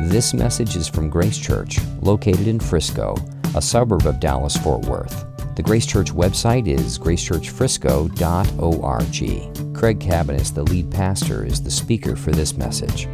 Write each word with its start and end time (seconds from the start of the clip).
This 0.00 0.32
message 0.34 0.74
is 0.74 0.88
from 0.88 1.10
Grace 1.10 1.38
Church, 1.38 1.78
located 2.00 2.48
in 2.48 2.58
Frisco, 2.58 3.14
a 3.54 3.62
suburb 3.62 4.04
of 4.06 4.18
Dallas 4.18 4.56
Fort 4.56 4.84
Worth. 4.86 5.24
The 5.54 5.62
Grace 5.62 5.86
Church 5.86 6.12
website 6.12 6.66
is 6.66 6.98
gracechurchfrisco.org. 6.98 9.76
Craig 9.76 10.00
Cabaniss, 10.00 10.54
the 10.54 10.64
lead 10.64 10.90
pastor, 10.90 11.44
is 11.44 11.62
the 11.62 11.70
speaker 11.70 12.16
for 12.16 12.32
this 12.32 12.56
message. 12.56 13.06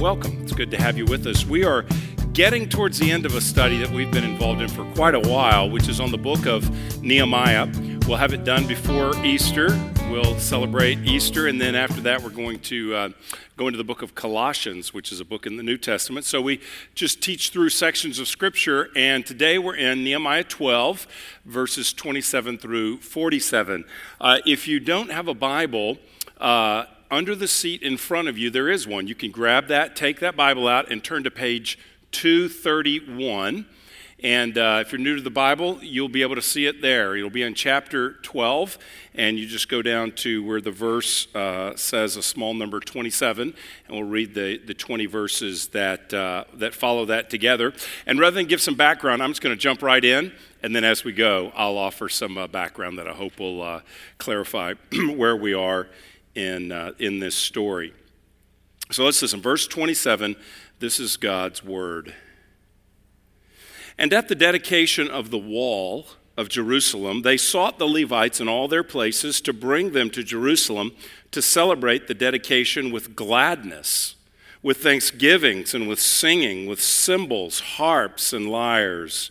Welcome. 0.00 0.42
It's 0.42 0.52
good 0.52 0.70
to 0.72 0.78
have 0.78 0.98
you 0.98 1.04
with 1.04 1.26
us. 1.26 1.44
We 1.44 1.64
are 1.64 1.84
getting 2.32 2.68
towards 2.68 2.98
the 2.98 3.12
end 3.12 3.24
of 3.24 3.34
a 3.34 3.40
study 3.40 3.78
that 3.78 3.90
we've 3.90 4.10
been 4.10 4.24
involved 4.24 4.62
in 4.62 4.68
for 4.68 4.84
quite 4.94 5.14
a 5.14 5.20
while, 5.20 5.70
which 5.70 5.88
is 5.88 6.00
on 6.00 6.10
the 6.10 6.18
book 6.18 6.46
of 6.46 6.68
Nehemiah. 7.02 7.66
We'll 8.06 8.18
have 8.18 8.32
it 8.32 8.44
done 8.44 8.68
before 8.68 9.16
Easter. 9.24 9.76
We'll 10.08 10.38
celebrate 10.38 11.00
Easter, 11.00 11.48
and 11.48 11.60
then 11.60 11.74
after 11.74 12.00
that, 12.02 12.22
we're 12.22 12.30
going 12.30 12.60
to 12.60 12.94
uh, 12.94 13.08
go 13.56 13.66
into 13.66 13.78
the 13.78 13.84
book 13.84 14.00
of 14.00 14.14
Colossians, 14.14 14.94
which 14.94 15.10
is 15.10 15.18
a 15.18 15.24
book 15.24 15.44
in 15.44 15.56
the 15.56 15.64
New 15.64 15.76
Testament. 15.76 16.24
So 16.24 16.40
we 16.40 16.60
just 16.94 17.20
teach 17.20 17.50
through 17.50 17.70
sections 17.70 18.20
of 18.20 18.28
Scripture, 18.28 18.90
and 18.94 19.26
today 19.26 19.58
we're 19.58 19.74
in 19.74 20.04
Nehemiah 20.04 20.44
12, 20.44 21.08
verses 21.46 21.92
27 21.92 22.58
through 22.58 22.98
47. 22.98 23.84
Uh, 24.20 24.38
if 24.46 24.68
you 24.68 24.78
don't 24.78 25.10
have 25.10 25.26
a 25.26 25.34
Bible, 25.34 25.98
uh, 26.40 26.84
under 27.10 27.34
the 27.34 27.48
seat 27.48 27.82
in 27.82 27.96
front 27.96 28.28
of 28.28 28.38
you, 28.38 28.50
there 28.50 28.68
is 28.68 28.86
one. 28.86 29.08
You 29.08 29.16
can 29.16 29.32
grab 29.32 29.66
that, 29.66 29.96
take 29.96 30.20
that 30.20 30.36
Bible 30.36 30.68
out, 30.68 30.92
and 30.92 31.02
turn 31.02 31.24
to 31.24 31.30
page 31.32 31.76
231. 32.12 33.66
And 34.22 34.56
uh, 34.56 34.78
if 34.80 34.92
you're 34.92 35.00
new 35.00 35.16
to 35.16 35.20
the 35.20 35.28
Bible, 35.28 35.78
you'll 35.82 36.08
be 36.08 36.22
able 36.22 36.36
to 36.36 36.42
see 36.42 36.64
it 36.64 36.80
there. 36.80 37.16
It'll 37.16 37.28
be 37.28 37.42
in 37.42 37.52
chapter 37.52 38.14
12, 38.22 38.78
and 39.14 39.38
you 39.38 39.46
just 39.46 39.68
go 39.68 39.82
down 39.82 40.12
to 40.12 40.42
where 40.42 40.62
the 40.62 40.70
verse 40.70 41.28
uh, 41.34 41.76
says 41.76 42.16
a 42.16 42.22
small 42.22 42.54
number 42.54 42.80
27, 42.80 43.54
and 43.86 43.96
we'll 43.96 44.08
read 44.08 44.34
the, 44.34 44.56
the 44.56 44.72
20 44.72 45.04
verses 45.04 45.68
that, 45.68 46.14
uh, 46.14 46.44
that 46.54 46.74
follow 46.74 47.04
that 47.04 47.28
together. 47.28 47.74
And 48.06 48.18
rather 48.18 48.36
than 48.36 48.46
give 48.46 48.62
some 48.62 48.74
background, 48.74 49.22
I'm 49.22 49.30
just 49.30 49.42
going 49.42 49.54
to 49.54 49.60
jump 49.60 49.82
right 49.82 50.02
in, 50.02 50.32
and 50.62 50.74
then 50.74 50.82
as 50.82 51.04
we 51.04 51.12
go, 51.12 51.52
I'll 51.54 51.76
offer 51.76 52.08
some 52.08 52.38
uh, 52.38 52.46
background 52.46 52.98
that 52.98 53.06
I 53.06 53.12
hope 53.12 53.38
will 53.38 53.60
uh, 53.60 53.80
clarify 54.16 54.74
where 55.14 55.36
we 55.36 55.52
are 55.52 55.88
in, 56.34 56.72
uh, 56.72 56.92
in 56.98 57.18
this 57.18 57.34
story. 57.34 57.92
So 58.90 59.04
let's 59.04 59.20
listen. 59.20 59.42
Verse 59.42 59.66
27, 59.66 60.36
this 60.78 61.00
is 61.00 61.18
God's 61.18 61.62
word. 61.62 62.14
And 63.98 64.12
at 64.12 64.28
the 64.28 64.34
dedication 64.34 65.08
of 65.08 65.30
the 65.30 65.38
wall 65.38 66.06
of 66.36 66.48
Jerusalem, 66.48 67.22
they 67.22 67.36
sought 67.36 67.78
the 67.78 67.88
Levites 67.88 68.40
in 68.40 68.48
all 68.48 68.68
their 68.68 68.82
places 68.82 69.40
to 69.42 69.52
bring 69.52 69.92
them 69.92 70.10
to 70.10 70.22
Jerusalem 70.22 70.92
to 71.32 71.40
celebrate 71.40 72.06
the 72.06 72.14
dedication 72.14 72.92
with 72.92 73.16
gladness, 73.16 74.16
with 74.62 74.78
thanksgivings 74.78 75.74
and 75.74 75.88
with 75.88 76.00
singing, 76.00 76.66
with 76.66 76.80
cymbals, 76.80 77.60
harps, 77.60 78.34
and 78.34 78.50
lyres. 78.50 79.30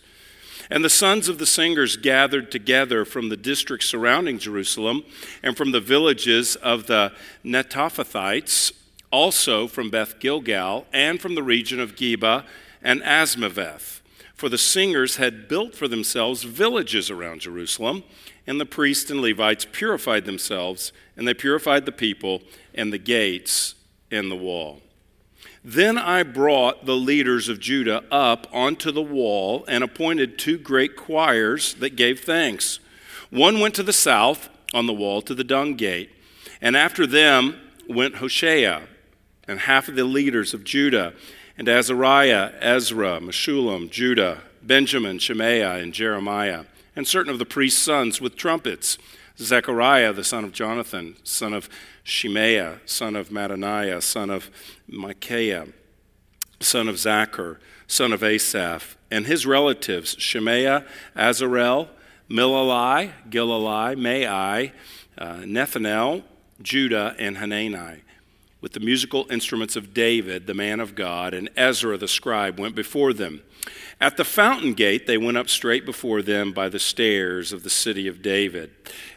And 0.68 0.84
the 0.84 0.90
sons 0.90 1.28
of 1.28 1.38
the 1.38 1.46
singers 1.46 1.96
gathered 1.96 2.50
together 2.50 3.04
from 3.04 3.28
the 3.28 3.36
districts 3.36 3.86
surrounding 3.86 4.40
Jerusalem 4.40 5.04
and 5.44 5.56
from 5.56 5.70
the 5.70 5.80
villages 5.80 6.56
of 6.56 6.88
the 6.88 7.12
Netophathites, 7.44 8.72
also 9.12 9.68
from 9.68 9.90
Beth 9.90 10.18
Gilgal, 10.18 10.86
and 10.92 11.20
from 11.20 11.36
the 11.36 11.42
region 11.44 11.78
of 11.78 11.94
Geba 11.94 12.44
and 12.82 13.00
Azmaveth 13.02 14.00
for 14.36 14.48
the 14.50 14.58
singers 14.58 15.16
had 15.16 15.48
built 15.48 15.74
for 15.74 15.88
themselves 15.88 16.44
villages 16.44 17.10
around 17.10 17.40
Jerusalem, 17.40 18.04
and 18.46 18.60
the 18.60 18.66
priests 18.66 19.10
and 19.10 19.20
Levites 19.20 19.66
purified 19.72 20.26
themselves, 20.26 20.92
and 21.16 21.26
they 21.26 21.34
purified 21.34 21.86
the 21.86 21.92
people 21.92 22.42
and 22.74 22.92
the 22.92 22.98
gates 22.98 23.74
and 24.10 24.30
the 24.30 24.36
wall. 24.36 24.82
Then 25.64 25.98
I 25.98 26.22
brought 26.22 26.86
the 26.86 26.94
leaders 26.94 27.48
of 27.48 27.58
Judah 27.58 28.04
up 28.12 28.46
onto 28.52 28.92
the 28.92 29.02
wall 29.02 29.64
and 29.66 29.82
appointed 29.82 30.38
two 30.38 30.58
great 30.58 30.96
choirs 30.96 31.74
that 31.74 31.96
gave 31.96 32.20
thanks. 32.20 32.78
One 33.30 33.58
went 33.58 33.74
to 33.76 33.82
the 33.82 33.92
south 33.92 34.48
on 34.72 34.86
the 34.86 34.92
wall 34.92 35.22
to 35.22 35.34
the 35.34 35.42
dung 35.42 35.74
gate, 35.74 36.10
and 36.60 36.76
after 36.76 37.06
them 37.06 37.58
went 37.88 38.16
Hoshea 38.16 38.82
and 39.48 39.60
half 39.60 39.88
of 39.88 39.96
the 39.96 40.04
leaders 40.04 40.52
of 40.54 40.62
Judah 40.62 41.14
and 41.58 41.68
Azariah, 41.68 42.52
Ezra, 42.60 43.20
Meshullam, 43.20 43.90
Judah, 43.90 44.42
Benjamin, 44.62 45.18
Shemaiah, 45.18 45.76
and 45.76 45.92
Jeremiah, 45.92 46.64
and 46.94 47.06
certain 47.06 47.32
of 47.32 47.38
the 47.38 47.46
priest's 47.46 47.80
sons 47.80 48.20
with 48.20 48.36
trumpets. 48.36 48.98
Zechariah, 49.38 50.12
the 50.14 50.24
son 50.24 50.44
of 50.44 50.52
Jonathan, 50.52 51.16
son 51.22 51.52
of 51.52 51.68
Shemaiah, 52.02 52.80
son 52.86 53.14
of 53.14 53.28
Mattaniah, 53.28 54.02
son 54.02 54.30
of 54.30 54.50
Micaiah, 54.88 55.66
son 56.60 56.88
of 56.88 56.96
Zaccur, 56.96 57.58
son 57.86 58.12
of 58.12 58.24
Asaph, 58.24 58.96
and 59.10 59.26
his 59.26 59.44
relatives 59.44 60.16
Shemaiah, 60.18 60.86
Azarel, 61.14 61.88
Milalai, 62.30 63.12
Gilalai, 63.28 63.94
Maai, 63.94 64.72
uh, 65.18 65.36
Nethanel, 65.44 66.22
Judah, 66.62 67.14
and 67.18 67.36
Hanani 67.36 68.00
with 68.66 68.72
the 68.72 68.80
musical 68.80 69.30
instruments 69.30 69.76
of 69.76 69.94
David, 69.94 70.48
the 70.48 70.52
man 70.52 70.80
of 70.80 70.96
God, 70.96 71.34
and 71.34 71.48
Ezra 71.56 71.96
the 71.96 72.08
scribe 72.08 72.58
went 72.58 72.74
before 72.74 73.12
them. 73.12 73.40
At 74.00 74.16
the 74.16 74.24
fountain 74.24 74.74
gate, 74.74 75.06
they 75.06 75.16
went 75.16 75.36
up 75.36 75.48
straight 75.48 75.86
before 75.86 76.20
them 76.20 76.50
by 76.50 76.68
the 76.68 76.80
stairs 76.80 77.52
of 77.52 77.62
the 77.62 77.70
city 77.70 78.08
of 78.08 78.22
David. 78.22 78.72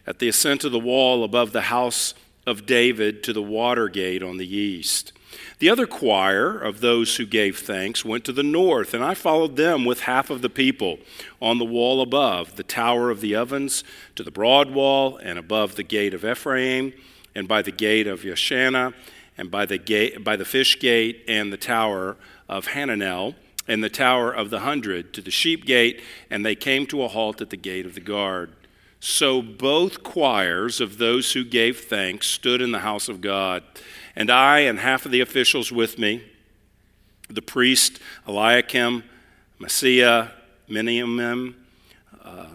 At 0.06 0.20
the 0.20 0.28
ascent 0.28 0.66
of 0.66 0.72
the 0.72 0.78
wall 0.78 1.24
above 1.24 1.52
the 1.52 1.62
house 1.62 2.14
of 2.46 2.68
David 2.68 3.24
to 3.24 3.34
the 3.34 3.42
water 3.42 3.90
gate 3.90 4.22
on 4.22 4.38
the 4.38 4.56
east. 4.56 5.14
The 5.58 5.72
other 5.72 5.88
choir 5.88 6.56
of 6.56 6.80
those 6.80 7.16
who 7.16 7.26
gave 7.26 7.58
thanks 7.58 8.06
went 8.06 8.26
to 8.26 8.31
the 8.31 8.44
north, 8.44 8.94
and 8.94 9.04
I 9.04 9.16
followed 9.16 9.56
them 9.56 9.84
with 9.84 10.02
half 10.02 10.30
of 10.30 10.44
the 10.44 10.50
people 10.52 11.00
on 11.42 11.58
the 11.58 11.66
wall 11.66 12.04
above, 12.04 12.56
the 12.56 12.62
tower 12.62 13.10
of 13.10 13.20
the 13.20 13.34
ovens, 13.34 13.84
to 14.16 14.22
the 14.22 14.30
broad 14.30 14.70
wall, 14.70 15.18
and 15.18 15.40
above 15.40 15.74
the 15.74 15.81
gate 15.81 16.14
of 16.14 16.24
Ephraim, 16.24 16.94
and 17.34 17.48
by 17.48 17.64
the 17.64 17.72
gate 17.72 18.06
of 18.06 18.22
Yeshana 18.22 18.94
and 19.40 19.50
by 19.50 19.66
the, 19.66 19.78
gate, 19.78 20.22
by 20.22 20.36
the 20.36 20.44
fish 20.44 20.78
gate 20.80 21.24
and 21.26 21.52
the 21.52 21.58
tower 21.58 22.18
of 22.50 22.68
Hananel 22.68 23.36
and 23.70 23.82
the 23.82 23.90
tower 23.90 24.34
of 24.34 24.50
the 24.50 24.60
hundred 24.60 25.14
to 25.14 25.22
the 25.22 25.32
sheep 25.32 25.66
gate, 25.66 26.02
and 26.30 26.46
they 26.46 26.56
came 26.56 26.86
to 26.88 27.04
a 27.04 27.08
halt 27.08 27.40
at 27.40 27.50
the 27.50 27.56
gate 27.56 27.86
of 27.86 27.96
the 27.96 28.02
guard. 28.02 28.52
So 29.00 29.42
both 29.42 30.04
choirs 30.04 30.82
of 30.82 30.98
those 30.98 31.32
who 31.32 31.46
gave 31.46 31.80
thanks 31.80 32.28
stood 32.28 32.62
in 32.62 32.74
the 32.74 32.80
house 32.80 33.08
of 33.08 33.22
God, 33.22 33.64
and 34.14 34.30
I 34.30 34.60
and 34.60 34.80
half 34.80 35.06
of 35.06 35.12
the 35.14 35.22
officials 35.22 35.72
with 35.72 35.98
me, 35.98 36.22
the 37.30 37.42
priest 37.42 38.00
Eliakim, 38.28 39.06
Maaseiah, 39.58 40.32
Miniamin, 40.70 41.54
uh, 42.22 42.46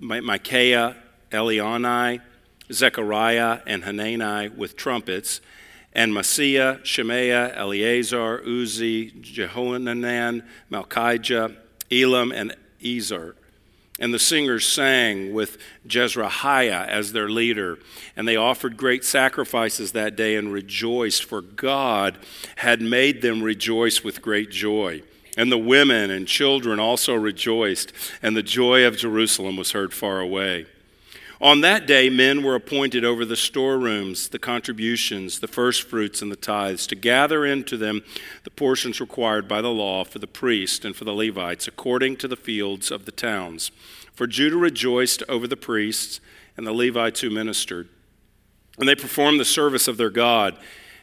Micaiah, 0.00 0.96
Elioenai, 1.32 2.22
Zechariah, 2.72 3.60
and 3.66 3.84
Hanani 3.84 4.48
with 4.48 4.74
trumpets, 4.74 5.42
and 5.92 6.12
Maaseiah, 6.12 6.84
Shemaiah, 6.84 7.52
Eleazar, 7.54 8.42
Uzzi, 8.46 9.12
Jehohanan, 9.20 10.42
Malchijah, 10.70 11.56
Elam, 11.90 12.32
and 12.32 12.54
Ezer. 12.84 13.34
And 14.00 14.14
the 14.14 14.18
singers 14.18 14.64
sang 14.66 15.32
with 15.32 15.58
Jezrahiah 15.86 16.86
as 16.86 17.12
their 17.12 17.28
leader. 17.28 17.78
And 18.16 18.28
they 18.28 18.36
offered 18.36 18.76
great 18.76 19.04
sacrifices 19.04 19.90
that 19.92 20.14
day 20.14 20.36
and 20.36 20.52
rejoiced, 20.52 21.24
for 21.24 21.40
God 21.40 22.18
had 22.56 22.80
made 22.80 23.22
them 23.22 23.42
rejoice 23.42 24.04
with 24.04 24.22
great 24.22 24.50
joy. 24.50 25.02
And 25.36 25.50
the 25.50 25.58
women 25.58 26.10
and 26.10 26.28
children 26.28 26.78
also 26.78 27.14
rejoiced, 27.14 27.92
and 28.22 28.36
the 28.36 28.42
joy 28.42 28.86
of 28.86 28.96
Jerusalem 28.96 29.56
was 29.56 29.72
heard 29.72 29.92
far 29.92 30.20
away. 30.20 30.66
On 31.40 31.60
that 31.60 31.86
day, 31.86 32.10
men 32.10 32.42
were 32.42 32.56
appointed 32.56 33.04
over 33.04 33.24
the 33.24 33.36
storerooms, 33.36 34.28
the 34.28 34.40
contributions, 34.40 35.38
the 35.38 35.46
firstfruits, 35.46 36.20
and 36.20 36.32
the 36.32 36.36
tithes, 36.36 36.84
to 36.88 36.96
gather 36.96 37.46
into 37.46 37.76
them 37.76 38.02
the 38.42 38.50
portions 38.50 39.00
required 39.00 39.46
by 39.46 39.60
the 39.60 39.70
law 39.70 40.02
for 40.02 40.18
the 40.18 40.26
priests 40.26 40.84
and 40.84 40.96
for 40.96 41.04
the 41.04 41.14
Levites, 41.14 41.68
according 41.68 42.16
to 42.16 42.26
the 42.26 42.36
fields 42.36 42.90
of 42.90 43.04
the 43.04 43.12
towns. 43.12 43.70
For 44.12 44.26
Judah 44.26 44.56
rejoiced 44.56 45.22
over 45.28 45.46
the 45.46 45.56
priests 45.56 46.20
and 46.56 46.66
the 46.66 46.72
Levites 46.72 47.20
who 47.20 47.30
ministered. 47.30 47.88
And 48.76 48.88
they 48.88 48.96
performed 48.96 49.38
the 49.38 49.44
service 49.44 49.86
of 49.86 49.96
their 49.96 50.10
God 50.10 50.56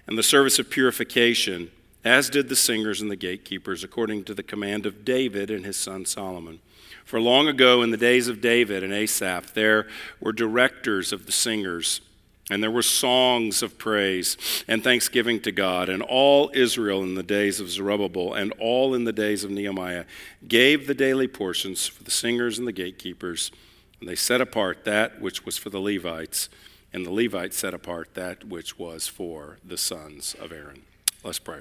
and 0.05 0.17
the 0.17 0.23
service 0.23 0.59
of 0.59 0.69
purification, 0.69 1.71
as 2.03 2.29
did 2.29 2.49
the 2.49 2.57
singers 2.57 2.99
and 2.99 3.09
the 3.09 3.15
gatekeepers, 3.15 3.85
according 3.85 4.25
to 4.25 4.33
the 4.33 4.43
command 4.43 4.85
of 4.85 5.05
David 5.05 5.49
and 5.49 5.65
his 5.65 5.77
son 5.77 6.05
Solomon. 6.05 6.59
For 7.05 7.21
long 7.21 7.47
ago, 7.47 7.83
in 7.83 7.91
the 7.91 7.97
days 7.97 8.27
of 8.27 8.41
David 8.41 8.83
and 8.83 8.91
Asaph, 8.91 9.53
there 9.53 9.87
were 10.19 10.33
directors 10.33 11.13
of 11.13 11.27
the 11.27 11.31
singers, 11.31 12.01
and 12.49 12.63
there 12.63 12.71
were 12.71 12.81
songs 12.81 13.61
of 13.61 13.77
praise 13.77 14.37
and 14.67 14.83
thanksgiving 14.83 15.39
to 15.41 15.51
God. 15.51 15.87
And 15.87 16.01
all 16.01 16.49
Israel 16.55 17.03
in 17.03 17.13
the 17.13 17.23
days 17.23 17.59
of 17.59 17.69
Zerubbabel 17.69 18.33
and 18.33 18.51
all 18.59 18.95
in 18.95 19.03
the 19.03 19.13
days 19.13 19.43
of 19.43 19.51
Nehemiah 19.51 20.05
gave 20.47 20.87
the 20.87 20.95
daily 20.95 21.27
portions 21.27 21.85
for 21.85 22.03
the 22.03 22.11
singers 22.11 22.57
and 22.57 22.67
the 22.67 22.71
gatekeepers. 22.71 23.51
And 23.99 24.09
they 24.09 24.15
set 24.15 24.41
apart 24.41 24.83
that 24.85 25.21
which 25.21 25.45
was 25.45 25.59
for 25.59 25.69
the 25.69 25.79
Levites, 25.79 26.49
and 26.91 27.05
the 27.05 27.11
Levites 27.11 27.57
set 27.57 27.73
apart 27.75 28.15
that 28.15 28.45
which 28.45 28.79
was 28.79 29.07
for 29.07 29.57
the 29.63 29.77
sons 29.77 30.35
of 30.39 30.51
Aaron. 30.51 30.81
Let's 31.23 31.39
pray. 31.39 31.59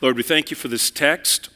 Lord, 0.00 0.16
we 0.16 0.22
thank 0.22 0.50
you 0.50 0.56
for 0.56 0.68
this 0.68 0.90
text. 0.90 1.48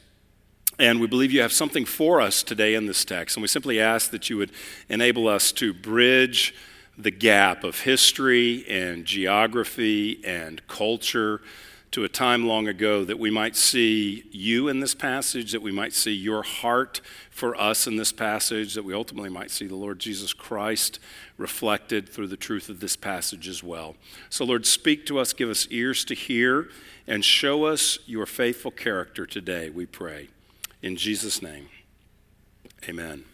And 0.79 1.01
we 1.01 1.07
believe 1.07 1.33
you 1.33 1.41
have 1.41 1.51
something 1.51 1.83
for 1.83 2.21
us 2.21 2.41
today 2.41 2.73
in 2.73 2.85
this 2.85 3.03
text. 3.03 3.35
And 3.35 3.41
we 3.41 3.49
simply 3.49 3.81
ask 3.81 4.11
that 4.11 4.29
you 4.29 4.37
would 4.37 4.51
enable 4.87 5.27
us 5.27 5.51
to 5.53 5.73
bridge 5.73 6.55
the 6.97 7.11
gap 7.11 7.65
of 7.65 7.81
history 7.81 8.65
and 8.69 9.03
geography 9.03 10.23
and 10.25 10.65
culture 10.67 11.41
to 11.91 12.05
a 12.05 12.09
time 12.09 12.45
long 12.45 12.67
ago 12.67 13.03
that 13.03 13.19
we 13.19 13.29
might 13.29 13.55
see 13.55 14.23
you 14.31 14.69
in 14.69 14.79
this 14.79 14.93
passage, 14.93 15.51
that 15.51 15.61
we 15.61 15.71
might 15.71 15.91
see 15.91 16.13
your 16.13 16.43
heart 16.43 17.01
for 17.29 17.59
us 17.59 17.85
in 17.87 17.97
this 17.97 18.11
passage, 18.13 18.75
that 18.75 18.85
we 18.85 18.93
ultimately 18.93 19.29
might 19.29 19.51
see 19.51 19.65
the 19.65 19.75
Lord 19.75 19.99
Jesus 19.99 20.31
Christ 20.31 20.99
reflected 21.37 22.07
through 22.07 22.27
the 22.27 22.37
truth 22.37 22.69
of 22.69 22.79
this 22.79 22.95
passage 22.95 23.47
as 23.47 23.63
well. 23.63 23.95
So, 24.29 24.45
Lord, 24.45 24.65
speak 24.65 25.05
to 25.07 25.19
us, 25.19 25.33
give 25.33 25.49
us 25.49 25.67
ears 25.71 26.05
to 26.05 26.13
hear, 26.13 26.69
and 27.07 27.25
show 27.25 27.65
us 27.65 27.97
your 28.05 28.25
faithful 28.25 28.71
character 28.71 29.25
today, 29.25 29.69
we 29.69 29.85
pray. 29.85 30.29
In 30.81 30.95
Jesus' 30.95 31.41
name, 31.41 31.67
amen. 32.87 33.25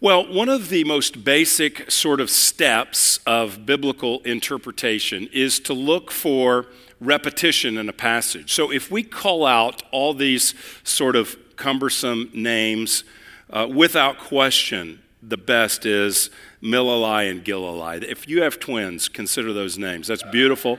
Well, 0.00 0.32
one 0.32 0.48
of 0.48 0.68
the 0.68 0.84
most 0.84 1.24
basic 1.24 1.90
sort 1.90 2.20
of 2.20 2.30
steps 2.30 3.18
of 3.26 3.66
biblical 3.66 4.20
interpretation 4.20 5.28
is 5.32 5.58
to 5.60 5.72
look 5.72 6.12
for 6.12 6.66
repetition 7.00 7.76
in 7.76 7.88
a 7.88 7.92
passage. 7.92 8.52
So 8.52 8.70
if 8.70 8.90
we 8.90 9.02
call 9.02 9.44
out 9.44 9.82
all 9.90 10.14
these 10.14 10.54
sort 10.84 11.16
of 11.16 11.36
cumbersome 11.56 12.30
names, 12.32 13.02
uh, 13.50 13.66
without 13.68 14.18
question, 14.18 15.00
the 15.22 15.36
best 15.36 15.84
is 15.84 16.30
Milalai 16.62 17.30
and 17.30 17.44
Gilalai. 17.44 18.04
If 18.04 18.28
you 18.28 18.42
have 18.42 18.60
twins, 18.60 19.08
consider 19.08 19.52
those 19.52 19.78
names. 19.78 20.06
That's 20.06 20.22
beautiful. 20.24 20.78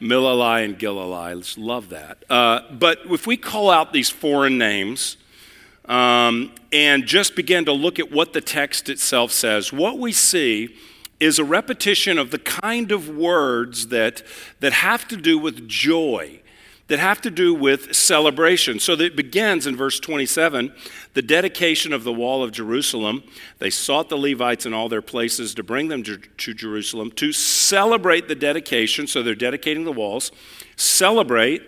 Milalai 0.00 0.64
and 0.64 0.78
Gilalai. 0.78 1.34
Let's 1.34 1.58
love 1.58 1.88
that. 1.90 2.24
Uh, 2.30 2.60
but 2.70 3.00
if 3.06 3.26
we 3.26 3.36
call 3.36 3.70
out 3.70 3.92
these 3.92 4.10
foreign 4.10 4.58
names, 4.58 5.16
um, 5.86 6.52
and 6.72 7.06
just 7.06 7.34
begin 7.34 7.64
to 7.64 7.72
look 7.72 7.98
at 7.98 8.12
what 8.12 8.32
the 8.32 8.40
text 8.40 8.88
itself 8.88 9.32
says, 9.32 9.72
what 9.72 9.98
we 9.98 10.12
see 10.12 10.76
is 11.18 11.38
a 11.38 11.44
repetition 11.44 12.18
of 12.18 12.30
the 12.30 12.38
kind 12.38 12.92
of 12.92 13.08
words 13.08 13.88
that, 13.88 14.22
that 14.60 14.72
have 14.72 15.08
to 15.08 15.16
do 15.16 15.38
with 15.38 15.66
joy, 15.66 16.40
that 16.88 16.98
have 16.98 17.20
to 17.20 17.30
do 17.30 17.54
with 17.54 17.94
celebration. 17.94 18.80
So 18.80 18.94
it 18.94 19.14
begins 19.14 19.66
in 19.66 19.76
verse 19.76 20.00
27 20.00 20.72
the 21.14 21.22
dedication 21.22 21.92
of 21.92 22.04
the 22.04 22.12
wall 22.12 22.42
of 22.42 22.50
Jerusalem. 22.50 23.22
They 23.58 23.70
sought 23.70 24.08
the 24.08 24.16
Levites 24.16 24.66
in 24.66 24.74
all 24.74 24.88
their 24.88 25.02
places 25.02 25.54
to 25.54 25.62
bring 25.62 25.88
them 25.88 26.02
to, 26.04 26.16
to 26.18 26.54
Jerusalem 26.54 27.10
to 27.12 27.32
celebrate 27.32 28.28
the 28.28 28.34
dedication. 28.34 29.06
So 29.06 29.22
they're 29.22 29.34
dedicating 29.34 29.84
the 29.84 29.92
walls. 29.92 30.32
Celebrate 30.76 31.62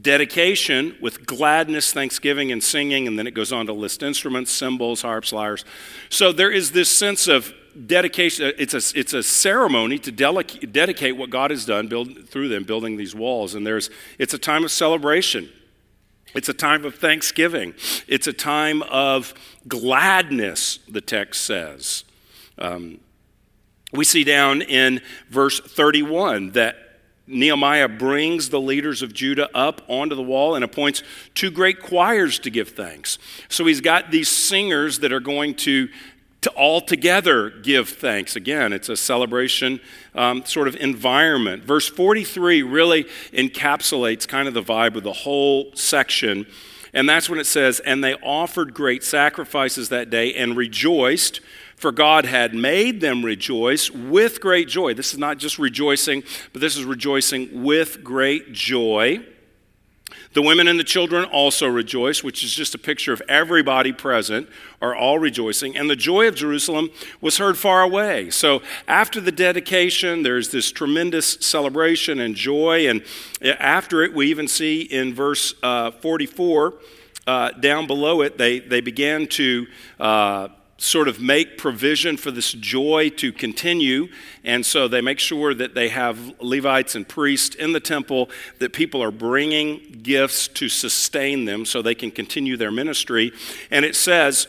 dedication 0.00 0.96
with 1.02 1.26
gladness, 1.26 1.92
thanksgiving, 1.92 2.50
and 2.50 2.62
singing, 2.62 3.06
and 3.06 3.18
then 3.18 3.26
it 3.26 3.34
goes 3.34 3.52
on 3.52 3.66
to 3.66 3.74
list 3.74 4.02
instruments, 4.02 4.50
cymbals, 4.50 5.02
harps, 5.02 5.32
lyres. 5.32 5.66
So 6.08 6.32
there 6.32 6.50
is 6.50 6.72
this 6.72 6.88
sense 6.88 7.28
of 7.28 7.52
dedication. 7.86 8.52
It's 8.58 8.74
a, 8.74 8.98
it's 8.98 9.12
a 9.12 9.22
ceremony 9.22 9.98
to 10.00 10.12
dedicate 10.12 11.16
what 11.16 11.30
God 11.30 11.50
has 11.50 11.64
done 11.64 11.88
build, 11.88 12.28
through 12.28 12.48
them, 12.48 12.64
building 12.64 12.96
these 12.96 13.14
walls. 13.14 13.54
And 13.54 13.66
there's, 13.66 13.90
it's 14.18 14.34
a 14.34 14.38
time 14.38 14.64
of 14.64 14.70
celebration. 14.70 15.50
It's 16.34 16.48
a 16.48 16.54
time 16.54 16.84
of 16.84 16.94
thanksgiving. 16.94 17.74
It's 18.06 18.26
a 18.26 18.32
time 18.32 18.82
of 18.84 19.34
gladness, 19.68 20.78
the 20.88 21.00
text 21.00 21.42
says. 21.42 22.04
Um, 22.58 23.00
we 23.92 24.04
see 24.04 24.24
down 24.24 24.62
in 24.62 25.02
verse 25.28 25.60
31 25.60 26.52
that 26.52 26.76
Nehemiah 27.26 27.88
brings 27.88 28.48
the 28.48 28.60
leaders 28.60 29.00
of 29.02 29.12
Judah 29.12 29.48
up 29.56 29.82
onto 29.88 30.14
the 30.16 30.22
wall 30.22 30.54
and 30.54 30.64
appoints 30.64 31.02
two 31.34 31.50
great 31.50 31.80
choirs 31.80 32.38
to 32.40 32.50
give 32.50 32.70
thanks. 32.70 33.18
So 33.48 33.64
he's 33.64 33.80
got 33.80 34.10
these 34.10 34.28
singers 34.28 34.98
that 35.00 35.12
are 35.12 35.20
going 35.20 35.54
to, 35.56 35.88
to 36.42 36.50
all 36.50 36.80
together 36.80 37.50
give 37.50 37.88
thanks. 37.88 38.36
Again, 38.36 38.72
it's 38.72 38.88
a 38.88 38.96
celebration 38.96 39.80
um, 40.14 40.44
sort 40.44 40.68
of 40.68 40.76
environment. 40.76 41.64
Verse 41.64 41.88
43 41.88 42.62
really 42.62 43.04
encapsulates 43.32 44.28
kind 44.28 44.46
of 44.46 44.54
the 44.54 44.62
vibe 44.62 44.96
of 44.96 45.04
the 45.04 45.12
whole 45.12 45.74
section. 45.74 46.46
And 46.92 47.08
that's 47.08 47.30
when 47.30 47.38
it 47.38 47.46
says, 47.46 47.80
And 47.80 48.04
they 48.04 48.14
offered 48.14 48.74
great 48.74 49.02
sacrifices 49.02 49.88
that 49.88 50.10
day 50.10 50.34
and 50.34 50.56
rejoiced 50.56 51.40
for 51.82 51.90
God 51.90 52.26
had 52.26 52.54
made 52.54 53.00
them 53.00 53.24
rejoice 53.24 53.90
with 53.90 54.40
great 54.40 54.68
joy. 54.68 54.94
This 54.94 55.12
is 55.12 55.18
not 55.18 55.38
just 55.38 55.58
rejoicing, 55.58 56.22
but 56.52 56.60
this 56.60 56.76
is 56.76 56.84
rejoicing 56.84 57.64
with 57.64 58.04
great 58.04 58.52
joy. 58.52 59.26
The 60.32 60.42
women 60.42 60.68
and 60.68 60.78
the 60.78 60.84
children 60.84 61.24
also 61.24 61.66
rejoice, 61.66 62.24
which 62.24 62.42
is 62.42 62.54
just 62.54 62.74
a 62.74 62.78
picture 62.78 63.12
of 63.12 63.22
everybody 63.28 63.92
present 63.92 64.48
are 64.80 64.94
all 64.94 65.18
rejoicing. 65.18 65.76
And 65.76 65.88
the 65.88 65.96
joy 65.96 66.26
of 66.28 66.34
Jerusalem 66.34 66.90
was 67.20 67.38
heard 67.38 67.58
far 67.58 67.82
away. 67.82 68.30
So 68.30 68.62
after 68.88 69.20
the 69.20 69.32
dedication, 69.32 70.22
there's 70.22 70.50
this 70.50 70.70
tremendous 70.70 71.34
celebration 71.40 72.20
and 72.20 72.34
joy. 72.34 72.88
And 72.88 73.02
after 73.42 74.02
it, 74.02 74.14
we 74.14 74.28
even 74.28 74.48
see 74.48 74.82
in 74.82 75.14
verse 75.14 75.54
uh, 75.62 75.90
44, 75.90 76.74
uh, 77.26 77.50
down 77.52 77.86
below 77.86 78.22
it, 78.22 78.38
they, 78.38 78.58
they 78.58 78.80
began 78.80 79.26
to. 79.28 79.66
Uh, 80.00 80.48
sort 80.82 81.06
of 81.06 81.20
make 81.20 81.56
provision 81.58 82.16
for 82.16 82.32
this 82.32 82.52
joy 82.52 83.08
to 83.08 83.32
continue. 83.32 84.08
And 84.42 84.66
so 84.66 84.88
they 84.88 85.00
make 85.00 85.20
sure 85.20 85.54
that 85.54 85.74
they 85.74 85.88
have 85.90 86.34
Levites 86.40 86.96
and 86.96 87.08
priests 87.08 87.54
in 87.54 87.72
the 87.72 87.78
temple, 87.78 88.28
that 88.58 88.72
people 88.72 89.00
are 89.00 89.12
bringing 89.12 90.00
gifts 90.02 90.48
to 90.48 90.68
sustain 90.68 91.44
them 91.44 91.64
so 91.64 91.82
they 91.82 91.94
can 91.94 92.10
continue 92.10 92.56
their 92.56 92.72
ministry. 92.72 93.30
And 93.70 93.84
it 93.84 93.94
says, 93.94 94.48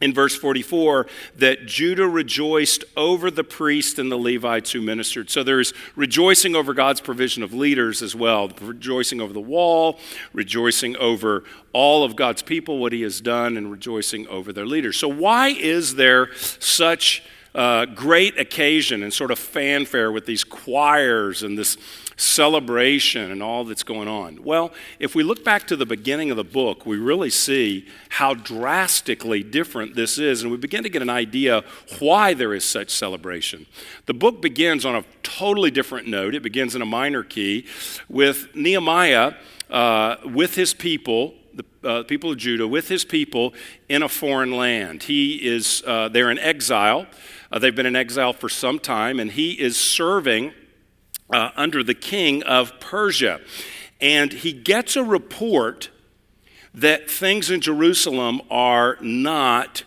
in 0.00 0.14
verse 0.14 0.36
44 0.36 1.06
that 1.36 1.66
Judah 1.66 2.06
rejoiced 2.06 2.84
over 2.96 3.30
the 3.30 3.44
priest 3.44 3.98
and 3.98 4.10
the 4.10 4.16
Levites 4.16 4.72
who 4.72 4.80
ministered. 4.80 5.30
So 5.30 5.42
there's 5.42 5.72
rejoicing 5.96 6.54
over 6.54 6.72
God's 6.74 7.00
provision 7.00 7.42
of 7.42 7.52
leaders 7.52 8.02
as 8.02 8.14
well, 8.14 8.50
rejoicing 8.60 9.20
over 9.20 9.32
the 9.32 9.40
wall, 9.40 9.98
rejoicing 10.32 10.96
over 10.96 11.44
all 11.72 12.04
of 12.04 12.16
God's 12.16 12.42
people, 12.42 12.78
what 12.78 12.92
he 12.92 13.02
has 13.02 13.20
done, 13.20 13.56
and 13.56 13.70
rejoicing 13.70 14.26
over 14.28 14.52
their 14.52 14.66
leaders. 14.66 14.96
So, 14.96 15.08
why 15.08 15.48
is 15.48 15.96
there 15.96 16.32
such 16.34 17.22
uh, 17.54 17.86
great 17.86 18.38
occasion 18.38 19.02
and 19.02 19.12
sort 19.12 19.30
of 19.30 19.38
fanfare 19.38 20.12
with 20.12 20.26
these 20.26 20.44
choirs 20.44 21.42
and 21.42 21.58
this 21.58 21.76
celebration 22.18 23.30
and 23.30 23.42
all 23.42 23.64
that's 23.64 23.84
going 23.84 24.08
on. 24.08 24.42
Well, 24.42 24.72
if 24.98 25.14
we 25.14 25.22
look 25.22 25.44
back 25.44 25.66
to 25.68 25.76
the 25.76 25.86
beginning 25.86 26.30
of 26.30 26.36
the 26.36 26.44
book, 26.44 26.84
we 26.84 26.98
really 26.98 27.30
see 27.30 27.86
how 28.10 28.34
drastically 28.34 29.42
different 29.42 29.94
this 29.94 30.18
is, 30.18 30.42
and 30.42 30.50
we 30.50 30.58
begin 30.58 30.82
to 30.82 30.88
get 30.88 31.00
an 31.00 31.10
idea 31.10 31.62
why 32.00 32.34
there 32.34 32.52
is 32.52 32.64
such 32.64 32.90
celebration. 32.90 33.66
The 34.06 34.14
book 34.14 34.42
begins 34.42 34.84
on 34.84 34.96
a 34.96 35.04
totally 35.22 35.70
different 35.70 36.08
note. 36.08 36.34
It 36.34 36.42
begins 36.42 36.74
in 36.74 36.82
a 36.82 36.86
minor 36.86 37.22
key 37.22 37.66
with 38.08 38.54
Nehemiah 38.54 39.34
uh, 39.70 40.16
with 40.24 40.56
his 40.56 40.74
people 40.74 41.34
the 41.54 41.88
uh, 41.88 42.02
people 42.04 42.30
of 42.30 42.36
Judah 42.36 42.68
with 42.68 42.88
his 42.88 43.04
people 43.04 43.52
in 43.88 44.02
a 44.02 44.08
foreign 44.08 44.52
land. 44.52 45.02
He 45.02 45.44
is, 45.44 45.82
uh, 45.86 46.08
they're 46.08 46.30
in 46.30 46.38
exile. 46.38 47.06
Uh, 47.50 47.58
they've 47.58 47.74
been 47.74 47.86
in 47.86 47.96
exile 47.96 48.32
for 48.32 48.48
some 48.48 48.78
time, 48.78 49.18
and 49.18 49.32
he 49.32 49.52
is 49.60 49.76
serving 49.76 50.52
uh, 51.30 51.50
under 51.56 51.82
the 51.82 51.94
king 51.94 52.42
of 52.42 52.78
Persia. 52.80 53.40
And 54.00 54.32
he 54.32 54.52
gets 54.52 54.96
a 54.96 55.04
report 55.04 55.90
that 56.74 57.10
things 57.10 57.50
in 57.50 57.60
Jerusalem 57.60 58.40
are 58.50 58.96
not 59.00 59.84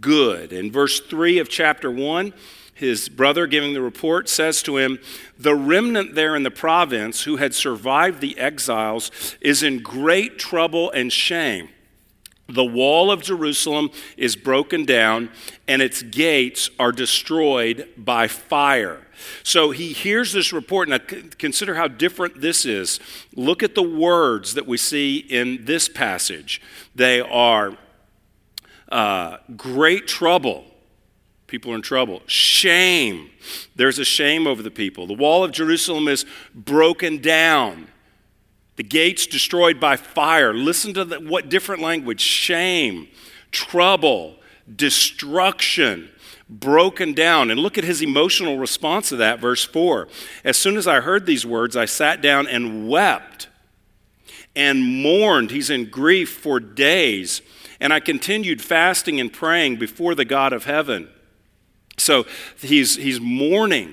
good. 0.00 0.52
In 0.52 0.70
verse 0.72 1.00
3 1.00 1.38
of 1.38 1.48
chapter 1.48 1.90
1, 1.90 2.32
his 2.74 3.10
brother 3.10 3.46
giving 3.46 3.74
the 3.74 3.82
report 3.82 4.28
says 4.28 4.62
to 4.62 4.78
him, 4.78 4.98
The 5.38 5.54
remnant 5.54 6.14
there 6.14 6.34
in 6.34 6.44
the 6.44 6.50
province 6.50 7.24
who 7.24 7.36
had 7.36 7.54
survived 7.54 8.20
the 8.20 8.38
exiles 8.38 9.10
is 9.40 9.62
in 9.62 9.82
great 9.82 10.38
trouble 10.38 10.90
and 10.90 11.12
shame. 11.12 11.68
The 12.52 12.64
wall 12.64 13.10
of 13.10 13.22
Jerusalem 13.22 13.90
is 14.16 14.36
broken 14.36 14.84
down, 14.84 15.30
and 15.68 15.80
its 15.80 16.02
gates 16.02 16.70
are 16.78 16.92
destroyed 16.92 17.88
by 17.96 18.26
fire. 18.26 19.06
So 19.42 19.70
he 19.70 19.92
hears 19.92 20.32
this 20.32 20.52
report. 20.52 20.88
Now, 20.88 20.98
consider 21.38 21.74
how 21.74 21.88
different 21.88 22.40
this 22.40 22.64
is. 22.64 23.00
Look 23.34 23.62
at 23.62 23.74
the 23.74 23.82
words 23.82 24.54
that 24.54 24.66
we 24.66 24.76
see 24.76 25.18
in 25.18 25.64
this 25.64 25.88
passage. 25.88 26.60
They 26.94 27.20
are 27.20 27.76
uh, 28.90 29.38
great 29.56 30.06
trouble. 30.08 30.64
People 31.46 31.72
are 31.72 31.76
in 31.76 31.82
trouble. 31.82 32.22
Shame. 32.26 33.30
There's 33.74 33.98
a 33.98 34.04
shame 34.04 34.46
over 34.46 34.62
the 34.62 34.70
people. 34.70 35.06
The 35.06 35.14
wall 35.14 35.44
of 35.44 35.52
Jerusalem 35.52 36.08
is 36.08 36.24
broken 36.54 37.18
down. 37.18 37.88
The 38.80 38.84
gates 38.84 39.26
destroyed 39.26 39.78
by 39.78 39.96
fire. 39.96 40.54
Listen 40.54 40.94
to 40.94 41.04
the, 41.04 41.20
what 41.20 41.50
different 41.50 41.82
language 41.82 42.22
shame, 42.22 43.08
trouble, 43.50 44.36
destruction, 44.74 46.08
broken 46.48 47.12
down. 47.12 47.50
And 47.50 47.60
look 47.60 47.76
at 47.76 47.84
his 47.84 48.00
emotional 48.00 48.56
response 48.56 49.10
to 49.10 49.16
that, 49.16 49.38
verse 49.38 49.66
4. 49.66 50.08
As 50.44 50.56
soon 50.56 50.78
as 50.78 50.86
I 50.88 51.00
heard 51.00 51.26
these 51.26 51.44
words, 51.44 51.76
I 51.76 51.84
sat 51.84 52.22
down 52.22 52.46
and 52.46 52.88
wept. 52.88 53.48
and 54.56 54.82
mourned. 55.02 55.50
He's 55.50 55.68
in 55.68 55.90
grief 55.90 56.30
for 56.30 56.58
days. 56.58 57.42
And 57.80 57.92
I 57.92 58.00
continued 58.00 58.62
fasting 58.62 59.20
and 59.20 59.30
praying 59.30 59.76
before 59.76 60.14
the 60.14 60.24
God 60.24 60.54
of 60.54 60.64
heaven. 60.64 61.10
So 61.98 62.24
he's, 62.58 62.96
he's 62.96 63.20
mourning, 63.20 63.92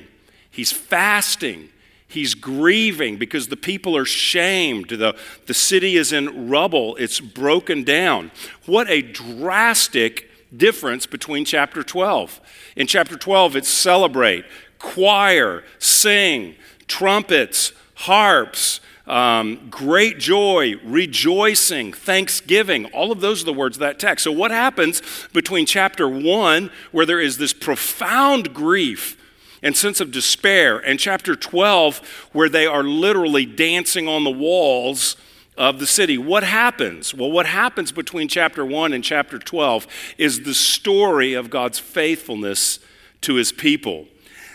he's 0.50 0.72
fasting, 0.72 1.72
he's 2.08 2.34
grieving 2.34 3.18
because 3.18 3.48
the 3.48 3.58
people 3.58 3.96
are 3.96 4.06
shamed. 4.06 4.90
The, 4.90 5.16
the 5.46 5.54
city 5.54 5.98
is 5.98 6.12
in 6.12 6.50
rubble, 6.50 6.96
it's 6.98 7.20
broken 7.20 7.84
down. 7.84 8.32
What 8.66 8.90
a 8.90 9.02
drastic 9.02 10.30
difference 10.56 11.06
between 11.06 11.46
chapter 11.46 11.84
12. 11.84 12.40
In 12.76 12.88
chapter 12.88 13.18
12, 13.18 13.58
it's 13.58 13.70
celebrate, 13.70 14.46
choir, 14.80 15.64
sing, 15.80 16.56
trumpets, 16.88 17.74
harps, 17.96 18.80
um, 19.08 19.68
great 19.70 20.20
joy, 20.20 20.76
rejoicing, 20.84 21.94
thanksgiving. 21.94 22.86
All 22.88 23.12
of 23.12 23.22
those 23.22 23.42
are 23.42 23.46
the 23.46 23.54
words 23.54 23.78
of 23.78 23.82
that 23.82 24.00
text. 24.00 24.24
So, 24.26 24.32
what 24.34 24.52
happens 24.52 25.02
between 25.34 25.66
chapter 25.66 26.10
1, 26.10 26.70
where 26.92 27.06
there 27.06 27.22
is 27.22 27.38
this 27.38 27.54
profound 27.54 28.54
grief 28.54 29.18
and 29.62 29.76
sense 29.76 30.00
of 30.00 30.12
despair, 30.12 30.78
and 30.78 31.00
chapter 31.00 31.36
12, 31.36 32.30
where 32.32 32.50
they 32.50 32.66
are 32.66 32.84
literally 32.84 33.46
dancing 33.46 34.08
on 34.08 34.24
the 34.24 34.32
walls 34.32 35.16
of 35.58 35.80
the 35.80 35.88
city. 35.88 36.18
What 36.18 36.44
happens? 36.44 37.14
Well, 37.14 37.32
what 37.32 37.48
happens 37.48 37.92
between 37.92 38.28
chapter 38.28 38.66
1 38.66 38.94
and 38.94 39.04
chapter 39.04 39.40
12 39.40 39.88
is 40.18 40.44
the 40.44 40.54
story 40.54 41.34
of 41.34 41.50
God's 41.50 41.80
faithfulness 41.80 42.80
to 43.22 43.36
his 43.36 43.52
people. 43.52 44.08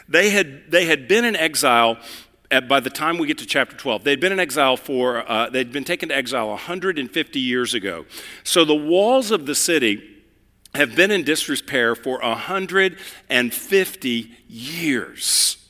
They 0.08 0.30
had, 0.30 0.70
they 0.70 0.86
had 0.86 1.08
been 1.08 1.24
in 1.24 1.34
exile 1.34 1.98
at, 2.50 2.68
by 2.68 2.80
the 2.80 2.90
time 2.90 3.18
we 3.18 3.26
get 3.26 3.38
to 3.38 3.46
chapter 3.46 3.76
12. 3.76 4.04
They'd 4.04 4.20
been 4.20 4.32
in 4.32 4.38
exile 4.38 4.76
for, 4.76 5.28
uh, 5.28 5.50
they'd 5.50 5.72
been 5.72 5.84
taken 5.84 6.10
to 6.10 6.16
exile 6.16 6.48
150 6.48 7.40
years 7.40 7.74
ago. 7.74 8.06
So 8.44 8.64
the 8.64 8.74
walls 8.74 9.30
of 9.30 9.46
the 9.46 9.54
city 9.54 10.11
have 10.74 10.96
been 10.96 11.10
in 11.10 11.24
disrepair 11.24 11.94
for 11.94 12.18
150 12.20 14.30
years. 14.48 15.62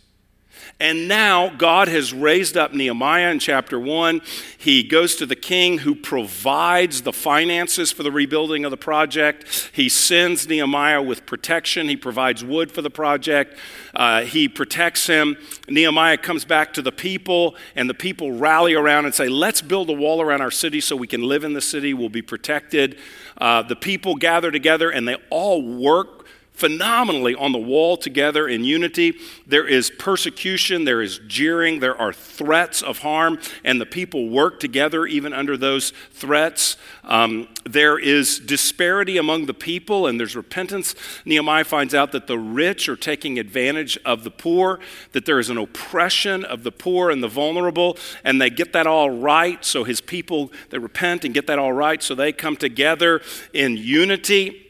And 0.83 1.07
now 1.07 1.49
God 1.49 1.87
has 1.87 2.13
raised 2.13 2.57
up 2.57 2.75
Nehemiah 2.75 3.31
in 3.31 3.39
chapter 3.39 3.79
1. 3.79 4.21
He 4.59 4.83
goes 4.83 5.15
to 5.15 5.27
the 5.27 5.37
king 5.37 5.79
who 5.79 5.95
provides 5.95 7.03
the 7.03 7.13
finances 7.13 7.93
for 7.93 8.03
the 8.03 8.11
rebuilding 8.11 8.65
of 8.65 8.73
the 8.73 8.77
project. 8.77 9.71
He 9.73 9.89
sends 9.89 10.49
Nehemiah 10.49 11.01
with 11.01 11.25
protection. 11.25 11.89
He 11.89 11.97
provides 11.97 12.45
wood 12.45 12.73
for 12.73 12.83
the 12.83 12.91
project. 12.91 13.57
Uh, 13.95 14.23
he 14.23 14.49
protects 14.49 15.07
him. 15.07 15.37
Nehemiah 15.69 16.17
comes 16.17 16.45
back 16.45 16.75
to 16.75 16.83
the 16.83 16.91
people, 16.91 17.55
and 17.77 17.89
the 17.89 17.95
people 17.95 18.33
rally 18.33 18.75
around 18.75 19.05
and 19.05 19.15
say, 19.15 19.29
Let's 19.29 19.63
build 19.63 19.89
a 19.89 19.93
wall 19.93 20.21
around 20.21 20.41
our 20.41 20.51
city 20.51 20.81
so 20.81 20.97
we 20.97 21.07
can 21.07 21.23
live 21.23 21.45
in 21.45 21.53
the 21.53 21.61
city. 21.61 21.95
We'll 21.95 22.09
be 22.09 22.23
protected. 22.23 22.99
Uh, 23.43 23.61
the 23.61 23.75
people 23.75 24.15
gather 24.15 24.53
together 24.53 24.89
and 24.89 25.09
they 25.09 25.17
all 25.29 25.61
work 25.61 26.22
phenomenally 26.63 27.35
on 27.35 27.51
the 27.51 27.59
wall 27.59 27.97
together 27.97 28.47
in 28.47 28.63
unity. 28.63 29.17
There 29.49 29.67
is 29.67 29.91
persecution, 29.91 30.85
there 30.85 31.03
is 31.03 31.19
jeering, 31.27 31.81
there 31.81 32.01
are 32.01 32.13
threats 32.13 32.83
of 32.83 32.99
harm, 32.99 33.41
and 33.65 33.81
the 33.81 33.87
people 33.87 34.29
work 34.29 34.61
together 34.61 35.05
even 35.05 35.33
under 35.33 35.57
those 35.57 35.93
threats. 36.13 36.77
Um, 37.03 37.49
there 37.65 37.99
is 37.99 38.39
disparity 38.39 39.19
among 39.19 39.47
the 39.47 39.55
people, 39.55 40.07
and 40.07 40.21
there's 40.21 40.37
repentance. 40.37 40.95
Nehemiah 41.25 41.65
finds 41.65 41.97
out 41.97 42.13
that 42.13 42.29
the 42.29 42.39
rich 42.39 42.89
are 42.89 42.95
taking 42.95 43.41
advantage 43.41 43.99
of 44.05 44.23
the 44.23 44.31
poor, 44.31 44.79
that 45.11 45.27
there 45.27 45.41
is 45.41 45.51
an 45.51 45.59
oppression 45.59 46.45
of 46.45 46.63
the 46.63 46.71
poor 46.71 47.11
and 47.11 47.25
the 47.25 47.29
vulnerable, 47.29 47.99
and 48.23 48.41
they 48.41 48.51
get 48.51 48.73
that 48.73 48.87
all 48.87 49.11
right. 49.11 49.65
So 49.65 49.83
his 49.83 50.01
people, 50.01 50.53
they 50.71 50.79
repent 50.79 51.25
and 51.25 51.35
get 51.35 51.49
that 51.49 51.59
all 51.59 51.73
right. 51.73 52.01
So 52.01 52.15
they 52.15 52.31
come 52.31 52.55
together 52.55 53.21
in 53.53 53.77
unity. 53.77 54.62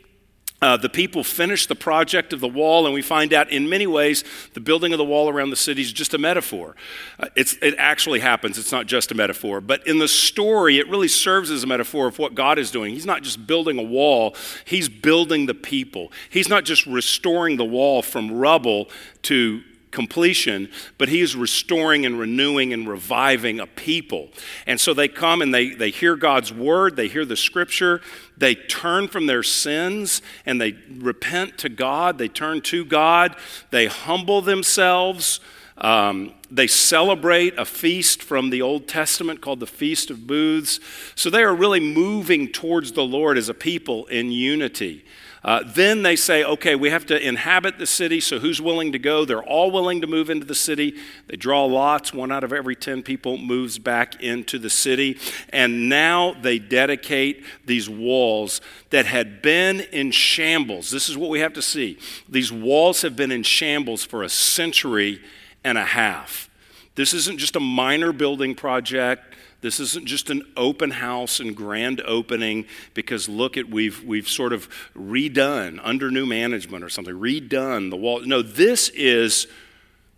Uh, 0.63 0.77
the 0.77 0.89
people 0.89 1.25
finish 1.25 1.67
the 1.67 1.75
project 1.75 2.33
of 2.33 2.39
the 2.39 2.49
wall, 2.49 2.87
and 2.87 2.95
we 2.95 3.03
find 3.03 3.33
out 3.33 3.51
in 3.51 3.69
many 3.69 3.87
ways 3.87 4.23
the 4.55 4.61
building 4.61 4.93
of 4.93 4.99
the 4.99 5.05
wall 5.05 5.29
around 5.29 5.51
the 5.51 5.57
city 5.57 5.83
is 5.83 5.93
just 5.93 6.15
a 6.15 6.19
metaphor. 6.19 6.77
Uh, 7.19 7.27
it 7.37 7.75
actually 7.79 8.21
happens, 8.21 8.57
it's 8.57 8.71
not 8.71 8.87
just 8.87 9.11
a 9.11 9.15
metaphor. 9.15 9.61
But 9.61 9.85
in 9.89 9.99
the 9.99 10.07
story, 10.07 10.79
it 10.79 10.89
really 10.89 11.09
serves 11.09 11.51
as 11.51 11.65
a 11.65 11.67
metaphor 11.67 12.07
of 12.07 12.21
what 12.21 12.37
God 12.37 12.61
is 12.61 12.71
doing. 12.71 12.95
He's 12.95 13.05
not 13.05 13.25
just 13.25 13.45
building 13.45 13.77
a 13.79 13.83
wall, 13.83 14.37
He's 14.65 14.89
building 14.89 15.47
the 15.47 15.55
people. 15.55 16.13
He's 16.31 16.49
not 16.49 16.65
just 16.65 16.87
restoring 16.87 17.57
the 17.57 17.65
wall 17.65 18.01
from 18.01 18.31
rubble 18.31 18.89
to 19.23 19.63
completion, 19.93 20.69
but 20.99 21.09
he 21.09 21.21
is 21.21 21.37
restoring 21.37 22.05
and 22.05 22.19
renewing 22.19 22.73
and 22.73 22.89
reviving 22.89 23.61
a 23.61 23.67
people. 23.67 24.31
And 24.67 24.81
so 24.81 24.93
they 24.93 25.07
come 25.07 25.43
and 25.43 25.55
they, 25.55 25.71
they 25.71 25.91
hear 25.91 26.17
God's 26.17 26.53
word, 26.53 26.97
they 26.97 27.09
hear 27.09 27.25
the 27.25 27.37
scripture, 27.37 28.01
they 28.37 28.57
turn 28.57 29.07
from 29.07 29.27
their 29.27 29.43
sins 29.45 30.23
and 30.45 30.61
they 30.61 30.77
repent 30.91 31.59
to 31.59 31.69
God, 31.69 32.19
they 32.19 32.29
turn 32.29 32.63
to 32.63 32.85
God, 32.85 33.37
they 33.71 33.87
humble 33.87 34.43
themselves. 34.43 35.39
Um, 35.79 36.35
they 36.49 36.69
celebrate 36.69 37.59
a 37.59 37.65
feast 37.65 38.23
from 38.23 38.51
the 38.51 38.63
Old 38.63 38.87
Testament 38.87 39.41
called 39.41 39.59
the 39.59 39.67
Feast 39.67 40.11
of 40.11 40.27
Booths. 40.27 40.79
So 41.17 41.29
they 41.29 41.43
are 41.43 41.55
really 41.55 41.81
moving 41.81 42.53
towards 42.53 42.93
the 42.93 43.03
Lord 43.03 43.37
as 43.37 43.49
a 43.49 43.55
people 43.55 44.07
in 44.07 44.31
unity. 44.31 45.05
Uh, 45.45 45.61
then 45.67 46.03
they 46.03 46.15
say, 46.15 46.45
okay, 46.45 46.77
we 46.77 46.91
have 46.91 47.05
to 47.07 47.27
inhabit 47.27 47.77
the 47.79 47.87
city, 47.87 48.21
so 48.21 48.39
who's 48.39 48.63
willing 48.63 48.93
to 48.93 48.99
go? 48.99 49.25
They're 49.25 49.43
all 49.43 49.73
willing 49.73 50.01
to 50.01 50.07
move 50.07 50.31
into 50.31 50.47
the 50.47 50.55
city. 50.55 50.95
They 51.27 51.37
draw 51.37 51.65
lots. 51.65 52.15
One 52.15 52.31
out 52.31 52.45
of 52.45 52.53
every 52.53 52.77
10 52.77 53.03
people 53.03 53.39
moves 53.39 53.79
back 53.79 54.23
into 54.23 54.59
the 54.59 54.71
city. 54.71 55.19
And 55.49 55.89
now 55.89 56.35
they 56.41 56.61
dedicate 56.61 57.45
these 57.67 57.91
walls 57.91 58.61
that 58.91 59.07
had 59.07 59.43
been 59.43 59.81
in 59.81 60.13
shambles. 60.13 60.91
This 60.91 61.09
is 61.09 61.17
what 61.17 61.31
we 61.31 61.41
have 61.41 61.55
to 61.55 61.63
see. 61.63 61.99
These 62.29 62.53
walls 62.53 63.03
have 63.03 63.17
been 63.17 63.33
in 63.33 63.43
shambles 63.43 64.05
for 64.05 64.23
a 64.23 64.29
century 64.29 65.21
and 65.65 65.77
a 65.77 65.85
half. 65.85 66.49
This 66.95 67.15
isn't 67.15 67.39
just 67.39 67.57
a 67.57 67.61
minor 67.61 68.13
building 68.13 68.55
project. 68.55 69.32
This 69.63 69.79
isn't 69.79 70.07
just 70.07 70.29
an 70.29 70.43
open 70.57 70.91
house 70.91 71.39
and 71.39 71.57
grand 71.57 72.03
opening 72.03 72.67
because 72.95 73.29
look 73.29 73.57
at 73.57 73.71
we've 73.71 74.05
we've 74.05 74.29
sort 74.29 74.53
of 74.53 74.69
redone 74.95 75.81
under 75.83 76.11
new 76.11 76.27
management 76.27 76.85
or 76.85 76.89
something, 76.89 77.15
redone 77.15 77.91
the 77.91 77.97
wall. 77.97 78.21
No, 78.21 78.43
this 78.43 78.89
is 78.91 79.47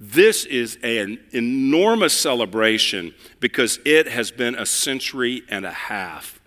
this 0.00 0.46
is 0.46 0.78
an 0.82 1.18
enormous 1.30 2.14
celebration 2.14 3.14
because 3.38 3.78
it 3.84 4.08
has 4.08 4.30
been 4.30 4.54
a 4.54 4.66
century 4.66 5.42
and 5.48 5.64
a 5.64 5.70
half. 5.70 6.40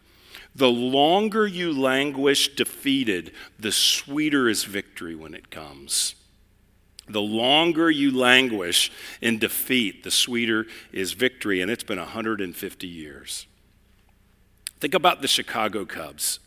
The 0.55 0.69
longer 0.69 1.45
you 1.45 1.71
languish 1.71 2.55
defeated, 2.55 3.31
the 3.59 3.71
sweeter 3.71 4.49
is 4.49 4.63
victory 4.63 5.15
when 5.15 5.35
it 5.35 5.51
comes. 5.51 6.15
The 7.09 7.21
longer 7.21 7.89
you 7.89 8.11
languish 8.11 8.91
in 9.21 9.39
defeat, 9.39 10.03
the 10.03 10.11
sweeter 10.11 10.65
is 10.91 11.13
victory, 11.13 11.61
and 11.61 11.71
it's 11.71 11.83
been 11.83 11.99
150 11.99 12.87
years. 12.87 13.47
Think 14.79 14.93
about 14.93 15.21
the 15.21 15.27
Chicago 15.27 15.85
Cubs. 15.85 16.39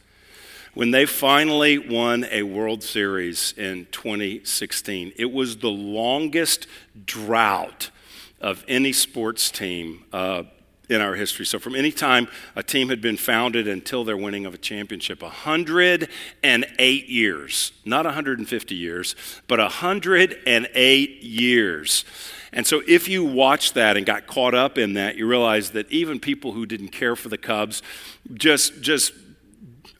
When 0.74 0.92
they 0.92 1.04
finally 1.04 1.78
won 1.78 2.26
a 2.30 2.44
World 2.44 2.84
Series 2.84 3.54
in 3.56 3.88
2016, 3.90 5.12
it 5.16 5.32
was 5.32 5.56
the 5.56 5.70
longest 5.70 6.68
drought 7.04 7.90
of 8.40 8.64
any 8.68 8.92
sports 8.92 9.50
team 9.50 10.04
uh, 10.12 10.44
in 10.90 11.00
our 11.00 11.14
history. 11.14 11.46
So, 11.46 11.58
from 11.58 11.74
any 11.74 11.92
time 11.92 12.28
a 12.56 12.62
team 12.62 12.88
had 12.88 13.00
been 13.00 13.16
founded 13.16 13.68
until 13.68 14.04
their 14.04 14.16
winning 14.16 14.44
of 14.44 14.54
a 14.54 14.58
championship, 14.58 15.22
108 15.22 17.08
years, 17.08 17.72
not 17.84 18.04
150 18.04 18.74
years, 18.74 19.14
but 19.46 19.58
108 19.58 21.22
years. 21.22 22.04
And 22.52 22.66
so, 22.66 22.82
if 22.88 23.08
you 23.08 23.24
watched 23.24 23.74
that 23.74 23.96
and 23.96 24.04
got 24.04 24.26
caught 24.26 24.54
up 24.54 24.76
in 24.76 24.94
that, 24.94 25.16
you 25.16 25.26
realize 25.26 25.70
that 25.70 25.90
even 25.90 26.18
people 26.18 26.52
who 26.52 26.66
didn't 26.66 26.88
care 26.88 27.14
for 27.14 27.28
the 27.28 27.38
Cubs 27.38 27.82
just, 28.34 28.80
just 28.82 29.12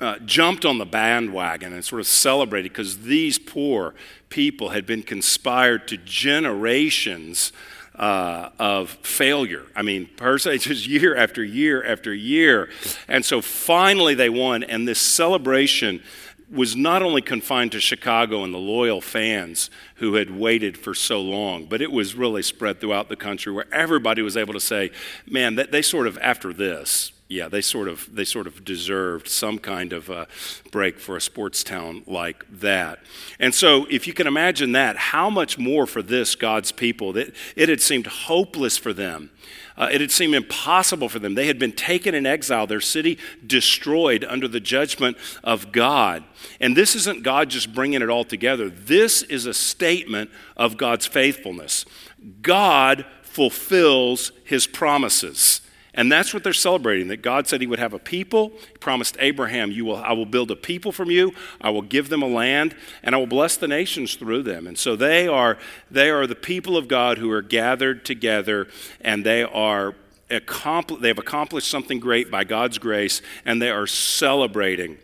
uh, 0.01 0.19
jumped 0.25 0.65
on 0.65 0.79
the 0.79 0.87
bandwagon 0.87 1.73
and 1.73 1.85
sort 1.85 2.01
of 2.01 2.07
celebrated 2.07 2.73
because 2.73 3.03
these 3.03 3.39
poor 3.39 3.95
people 4.29 4.71
had 4.71 4.87
been 4.87 5.03
conspired 5.03 5.87
to 5.89 5.97
generations 5.99 7.53
uh, 8.01 8.49
of 8.59 8.91
failure. 9.03 9.67
I 9.77 9.83
mean, 9.83 10.09
personally, 10.17 10.59
just 10.59 10.89
year 10.89 11.15
after 11.15 11.45
year 11.45 11.85
after 11.85 12.13
year. 12.13 12.71
And 13.07 13.25
so 13.25 13.41
finally 13.41 14.15
they 14.15 14.31
won, 14.31 14.65
and 14.65 14.89
this 14.89 15.01
celebration 15.01 16.03
was 16.51 16.75
not 16.75 17.03
only 17.03 17.23
confined 17.23 17.71
to 17.73 17.81
Chicago 17.81 18.43
and 18.43 18.53
the 18.53 18.59
loyal 18.59 19.01
fans 19.01 19.71
who 19.97 20.15
had 20.15 20.31
waited 20.31 20.77
for 20.77 20.95
so 20.95 21.21
long, 21.21 21.67
but 21.67 21.81
it 21.81 21.93
was 21.93 22.17
really 22.17 22.43
spread 22.43 22.81
throughout 22.81 23.09
the 23.09 23.15
country 23.15 23.53
where 23.53 23.73
everybody 23.73 24.21
was 24.21 24.37
able 24.37 24.55
to 24.55 24.61
say, 24.61 24.91
man, 25.27 25.55
they 25.55 25.83
sort 25.83 26.09
of, 26.09 26.19
after 26.19 26.53
this, 26.53 27.13
yeah, 27.31 27.49
they 27.49 27.61
sort 27.61 27.87
of 27.87 28.13
they 28.13 28.25
sort 28.25 28.49
of 28.49 28.65
deserved 28.65 29.29
some 29.29 29.61
kind 29.61 29.93
of 29.93 30.11
a 30.11 30.27
break 30.73 30.99
for 30.99 31.17
a 31.17 31.21
sports 31.21 31.63
town 31.63 32.03
like 32.09 32.45
that. 32.59 32.99
And 33.39 33.55
so, 33.55 33.87
if 33.89 34.09
you 34.09 34.13
can 34.13 34.27
imagine 34.27 34.73
that, 34.73 34.97
how 34.97 35.31
much 35.31 35.57
more 35.57 35.87
for 35.87 36.03
this 36.03 36.35
God's 36.35 36.73
people? 36.73 37.13
That 37.13 37.33
it 37.55 37.69
had 37.69 37.81
seemed 37.81 38.09
hopeless 38.09 38.77
for 38.77 38.93
them. 38.93 39.31
Uh, 39.77 39.89
it 39.93 40.01
had 40.01 40.11
seemed 40.11 40.35
impossible 40.35 41.09
for 41.09 41.21
them. 41.21 41.37
They 41.37 41.47
had 41.47 41.61
been 41.61 41.71
taken 41.71 42.17
in 42.17 42.27
exile, 42.27 42.67
their 42.67 42.81
city 42.81 43.17
destroyed 43.47 44.25
under 44.25 44.49
the 44.49 44.59
judgment 44.59 45.17
of 45.45 45.71
God. 45.71 46.25
And 46.61 46.77
this 46.77 46.97
isn't 46.97 47.23
God 47.23 47.49
just 47.49 47.73
bringing 47.73 48.03
it 48.03 48.11
all 48.11 48.25
together. 48.25 48.69
This 48.69 49.23
is 49.23 49.47
a 49.47 49.55
statement 49.55 50.31
of 50.57 50.77
God's 50.77 51.07
faithfulness. 51.07 51.87
God 52.43 53.07
fulfills 53.23 54.33
his 54.45 54.67
promises. 54.67 55.61
And 55.95 56.11
that's 56.11 56.33
what 56.33 56.45
they're 56.45 56.53
celebrating 56.53 57.09
that 57.09 57.23
God 57.23 57.49
said 57.49 57.61
He 57.61 57.67
would 57.67 57.79
have 57.79 57.93
a 57.93 57.99
people. 57.99 58.53
He 58.73 58.79
promised 58.79 59.17
Abraham, 59.19 59.71
you 59.71 59.85
will, 59.85 59.97
I 59.97 60.13
will 60.13 60.27
build 60.27 60.51
a 60.51 60.57
people 60.57 60.93
from 60.93 61.11
you, 61.11 61.33
I 61.61 61.71
will 61.71 61.83
give 61.83 62.09
them 62.09 62.23
a 62.23 62.29
land, 62.29 62.77
and 63.03 63.15
I 63.15 63.19
will 63.19 63.27
bless 63.27 63.57
the 63.57 63.69
nations 63.69 64.15
through 64.15 64.45
them. 64.45 64.67
And 64.67 64.79
so 64.79 64.95
they 64.95 65.27
are, 65.27 65.59
they 65.91 66.11
are 66.11 66.27
the 66.27 66.37
people 66.37 66.77
of 66.77 66.89
God 66.89 67.19
who 67.19 67.31
are 67.31 67.43
gathered 67.43 68.05
together, 68.05 68.69
and 69.01 69.27
they 69.27 69.43
are 69.43 69.95
accompli- 70.31 71.01
they 71.01 71.09
have 71.09 71.19
accomplished 71.19 71.69
something 71.69 71.99
great 71.99 72.31
by 72.31 72.45
God's 72.45 72.79
grace, 72.79 73.21
and 73.45 73.61
they 73.61 73.71
are 73.71 73.87
celebrating 73.87 74.99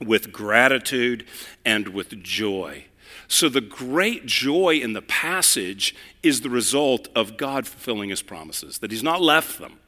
with 0.00 0.32
gratitude 0.32 1.26
and 1.64 1.88
with 1.88 2.22
joy. 2.22 2.86
So, 3.28 3.48
the 3.48 3.60
great 3.60 4.26
joy 4.26 4.76
in 4.76 4.92
the 4.92 5.02
passage 5.02 5.94
is 6.22 6.42
the 6.42 6.50
result 6.50 7.08
of 7.14 7.36
God 7.36 7.66
fulfilling 7.66 8.10
his 8.10 8.22
promises, 8.22 8.78
that 8.78 8.92
he's 8.92 9.02
not 9.02 9.20
left 9.20 9.58
them 9.58 9.78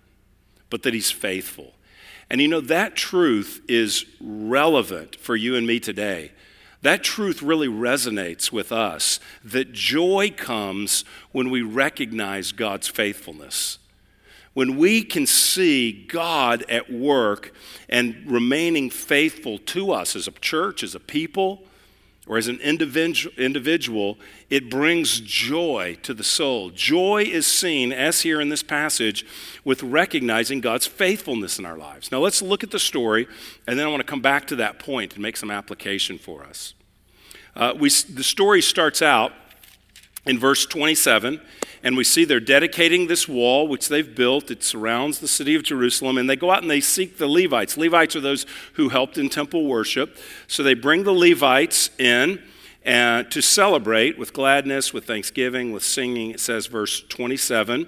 but 0.70 0.82
that 0.82 0.94
He's 0.94 1.10
faithful. 1.10 1.74
And 2.30 2.40
you 2.40 2.48
know, 2.48 2.60
that 2.60 2.94
truth 2.94 3.62
is 3.68 4.04
relevant 4.20 5.16
for 5.16 5.34
you 5.34 5.56
and 5.56 5.66
me 5.66 5.80
today. 5.80 6.32
That 6.82 7.02
truth 7.02 7.42
really 7.42 7.68
resonates 7.68 8.52
with 8.52 8.70
us 8.70 9.18
that 9.42 9.72
joy 9.72 10.32
comes 10.36 11.04
when 11.32 11.50
we 11.50 11.62
recognize 11.62 12.52
God's 12.52 12.86
faithfulness. 12.86 13.78
When 14.54 14.76
we 14.76 15.02
can 15.02 15.26
see 15.26 15.92
God 15.92 16.64
at 16.68 16.92
work 16.92 17.52
and 17.88 18.24
remaining 18.26 18.90
faithful 18.90 19.58
to 19.58 19.92
us 19.92 20.14
as 20.14 20.28
a 20.28 20.32
church, 20.32 20.82
as 20.82 20.94
a 20.94 21.00
people, 21.00 21.62
or 22.28 22.36
as 22.36 22.46
an 22.46 22.60
individual, 22.60 24.18
it 24.50 24.68
brings 24.70 25.18
joy 25.20 25.96
to 26.02 26.12
the 26.12 26.22
soul. 26.22 26.70
Joy 26.70 27.22
is 27.22 27.46
seen, 27.46 27.92
as 27.92 28.20
here 28.20 28.40
in 28.40 28.50
this 28.50 28.62
passage, 28.62 29.24
with 29.64 29.82
recognizing 29.82 30.60
God's 30.60 30.86
faithfulness 30.86 31.58
in 31.58 31.64
our 31.64 31.78
lives. 31.78 32.12
Now, 32.12 32.18
let's 32.18 32.42
look 32.42 32.62
at 32.62 32.70
the 32.70 32.78
story, 32.78 33.26
and 33.66 33.78
then 33.78 33.86
I 33.86 33.88
want 33.88 34.00
to 34.00 34.06
come 34.06 34.20
back 34.20 34.46
to 34.48 34.56
that 34.56 34.78
point 34.78 35.14
and 35.14 35.22
make 35.22 35.38
some 35.38 35.50
application 35.50 36.18
for 36.18 36.44
us. 36.44 36.74
Uh, 37.56 37.72
we, 37.76 37.88
the 37.88 38.22
story 38.22 38.60
starts 38.60 39.00
out 39.00 39.32
in 40.28 40.38
verse 40.38 40.66
27 40.66 41.40
and 41.82 41.96
we 41.96 42.04
see 42.04 42.24
they're 42.24 42.40
dedicating 42.40 43.06
this 43.06 43.28
wall, 43.28 43.68
which 43.68 43.88
they've 43.88 44.14
built. 44.14 44.50
It 44.50 44.64
surrounds 44.64 45.20
the 45.20 45.28
city 45.28 45.54
of 45.54 45.62
Jerusalem, 45.62 46.18
and 46.18 46.28
they 46.28 46.36
go 46.36 46.50
out 46.50 46.62
and 46.62 46.70
they 46.70 46.80
seek 46.80 47.18
the 47.18 47.28
Levites. 47.28 47.76
Levites 47.76 48.16
are 48.16 48.20
those 48.20 48.46
who 48.74 48.88
helped 48.88 49.16
in 49.16 49.28
temple 49.28 49.66
worship. 49.66 50.16
So 50.46 50.62
they 50.62 50.74
bring 50.74 51.04
the 51.04 51.12
Levites 51.12 51.90
in 51.98 52.42
and 52.84 53.26
uh, 53.26 53.30
to 53.30 53.42
celebrate 53.42 54.18
with 54.18 54.32
gladness, 54.32 54.94
with 54.94 55.04
thanksgiving, 55.04 55.72
with 55.72 55.82
singing. 55.82 56.30
It 56.30 56.40
says, 56.40 56.66
verse 56.66 57.02
27, 57.08 57.86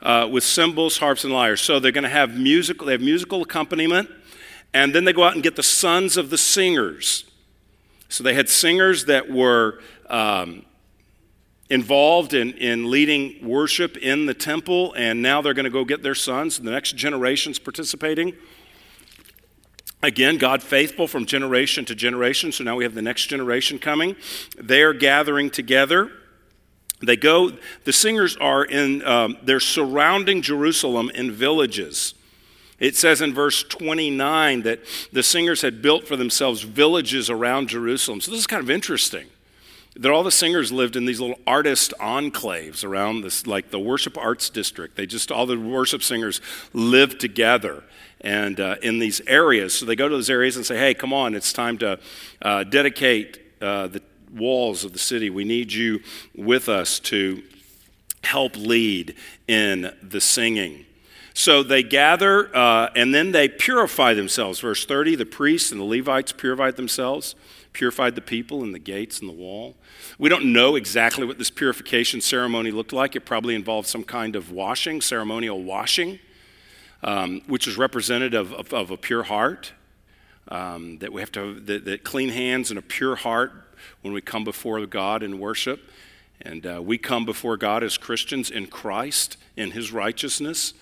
uh, 0.00 0.28
with 0.30 0.42
cymbals, 0.42 0.98
harps, 0.98 1.24
and 1.24 1.32
lyres. 1.32 1.60
So 1.60 1.78
they're 1.78 1.92
going 1.92 2.04
to 2.04 2.08
have 2.08 2.38
musical. 2.38 2.86
They 2.86 2.92
have 2.92 3.00
musical 3.00 3.42
accompaniment, 3.42 4.10
and 4.72 4.94
then 4.94 5.04
they 5.04 5.12
go 5.12 5.24
out 5.24 5.34
and 5.34 5.42
get 5.42 5.56
the 5.56 5.62
sons 5.62 6.16
of 6.16 6.30
the 6.30 6.38
singers. 6.38 7.24
So 8.08 8.24
they 8.24 8.34
had 8.34 8.48
singers 8.48 9.04
that 9.04 9.30
were. 9.30 9.80
Um, 10.08 10.64
involved 11.70 12.32
in, 12.32 12.52
in 12.54 12.90
leading 12.90 13.46
worship 13.46 13.96
in 13.96 14.26
the 14.26 14.34
temple, 14.34 14.94
and 14.94 15.20
now 15.20 15.42
they're 15.42 15.54
going 15.54 15.64
to 15.64 15.70
go 15.70 15.84
get 15.84 16.02
their 16.02 16.14
sons. 16.14 16.58
The 16.58 16.70
next 16.70 16.96
generation's 16.96 17.58
participating. 17.58 18.34
Again, 20.02 20.38
God 20.38 20.62
faithful 20.62 21.08
from 21.08 21.26
generation 21.26 21.84
to 21.86 21.94
generation. 21.94 22.52
So 22.52 22.64
now 22.64 22.76
we 22.76 22.84
have 22.84 22.94
the 22.94 23.02
next 23.02 23.26
generation 23.26 23.78
coming. 23.78 24.16
They're 24.56 24.92
gathering 24.92 25.50
together. 25.50 26.12
They 27.00 27.16
go, 27.16 27.52
the 27.84 27.92
singers 27.92 28.36
are 28.36 28.64
in, 28.64 29.04
um, 29.04 29.36
they're 29.42 29.60
surrounding 29.60 30.42
Jerusalem 30.42 31.10
in 31.14 31.30
villages. 31.32 32.14
It 32.78 32.96
says 32.96 33.20
in 33.20 33.34
verse 33.34 33.64
29 33.64 34.62
that 34.62 34.80
the 35.12 35.22
singers 35.22 35.62
had 35.62 35.82
built 35.82 36.06
for 36.06 36.16
themselves 36.16 36.62
villages 36.62 37.28
around 37.28 37.68
Jerusalem. 37.68 38.20
So 38.20 38.30
this 38.30 38.40
is 38.40 38.46
kind 38.46 38.62
of 38.62 38.70
interesting 38.70 39.26
that 39.98 40.12
all 40.12 40.22
the 40.22 40.30
singers 40.30 40.70
lived 40.70 40.94
in 40.94 41.04
these 41.06 41.20
little 41.20 41.38
artist 41.46 41.92
enclaves 42.00 42.84
around 42.84 43.22
this, 43.22 43.46
like 43.46 43.70
the 43.70 43.80
worship 43.80 44.16
arts 44.16 44.48
district. 44.48 44.96
They 44.96 45.06
just, 45.06 45.32
all 45.32 45.44
the 45.44 45.58
worship 45.58 46.04
singers 46.04 46.40
lived 46.72 47.20
together 47.20 47.82
and 48.20 48.60
uh, 48.60 48.76
in 48.80 49.00
these 49.00 49.20
areas. 49.26 49.74
So 49.74 49.86
they 49.86 49.96
go 49.96 50.08
to 50.08 50.14
those 50.14 50.30
areas 50.30 50.56
and 50.56 50.64
say, 50.64 50.78
hey, 50.78 50.94
come 50.94 51.12
on, 51.12 51.34
it's 51.34 51.52
time 51.52 51.78
to 51.78 51.98
uh, 52.40 52.64
dedicate 52.64 53.40
uh, 53.60 53.88
the 53.88 54.02
walls 54.32 54.84
of 54.84 54.92
the 54.92 54.98
city. 55.00 55.30
We 55.30 55.44
need 55.44 55.72
you 55.72 56.00
with 56.34 56.68
us 56.68 57.00
to 57.00 57.42
help 58.22 58.56
lead 58.56 59.16
in 59.48 59.92
the 60.02 60.20
singing. 60.20 60.86
So 61.34 61.62
they 61.62 61.82
gather 61.82 62.54
uh, 62.54 62.90
and 62.94 63.12
then 63.12 63.32
they 63.32 63.48
purify 63.48 64.14
themselves. 64.14 64.60
Verse 64.60 64.84
30 64.84 65.16
the 65.16 65.26
priests 65.26 65.72
and 65.72 65.80
the 65.80 65.84
Levites 65.84 66.32
purify 66.32 66.70
themselves 66.70 67.34
purified 67.72 68.14
the 68.14 68.20
people 68.20 68.62
and 68.62 68.74
the 68.74 68.78
gates 68.78 69.20
and 69.20 69.28
the 69.28 69.34
wall. 69.34 69.76
We 70.18 70.28
don't 70.28 70.52
know 70.52 70.76
exactly 70.76 71.24
what 71.24 71.38
this 71.38 71.50
purification 71.50 72.20
ceremony 72.20 72.70
looked 72.70 72.92
like. 72.92 73.16
It 73.16 73.20
probably 73.20 73.54
involved 73.54 73.88
some 73.88 74.04
kind 74.04 74.36
of 74.36 74.50
washing, 74.50 75.00
ceremonial 75.00 75.62
washing, 75.62 76.18
um, 77.02 77.42
which 77.46 77.66
is 77.68 77.76
representative 77.76 78.52
of, 78.52 78.72
of 78.72 78.90
a 78.90 78.96
pure 78.96 79.24
heart. 79.24 79.72
Um, 80.50 80.96
that 81.00 81.12
we 81.12 81.20
have 81.20 81.30
to, 81.32 81.60
that, 81.60 81.84
that, 81.84 82.04
clean 82.04 82.30
hands 82.30 82.70
and 82.70 82.78
a 82.78 82.82
pure 82.82 83.16
heart 83.16 83.52
when 84.00 84.14
we 84.14 84.22
come 84.22 84.44
before 84.44 84.84
God 84.86 85.22
in 85.22 85.38
worship. 85.38 85.90
And 86.40 86.66
uh, 86.66 86.80
we 86.82 86.96
come 86.96 87.26
before 87.26 87.58
God 87.58 87.82
as 87.82 87.98
Christians 87.98 88.50
in 88.50 88.66
Christ, 88.66 89.36
in 89.56 89.72
His 89.72 89.92
righteousness. 89.92 90.72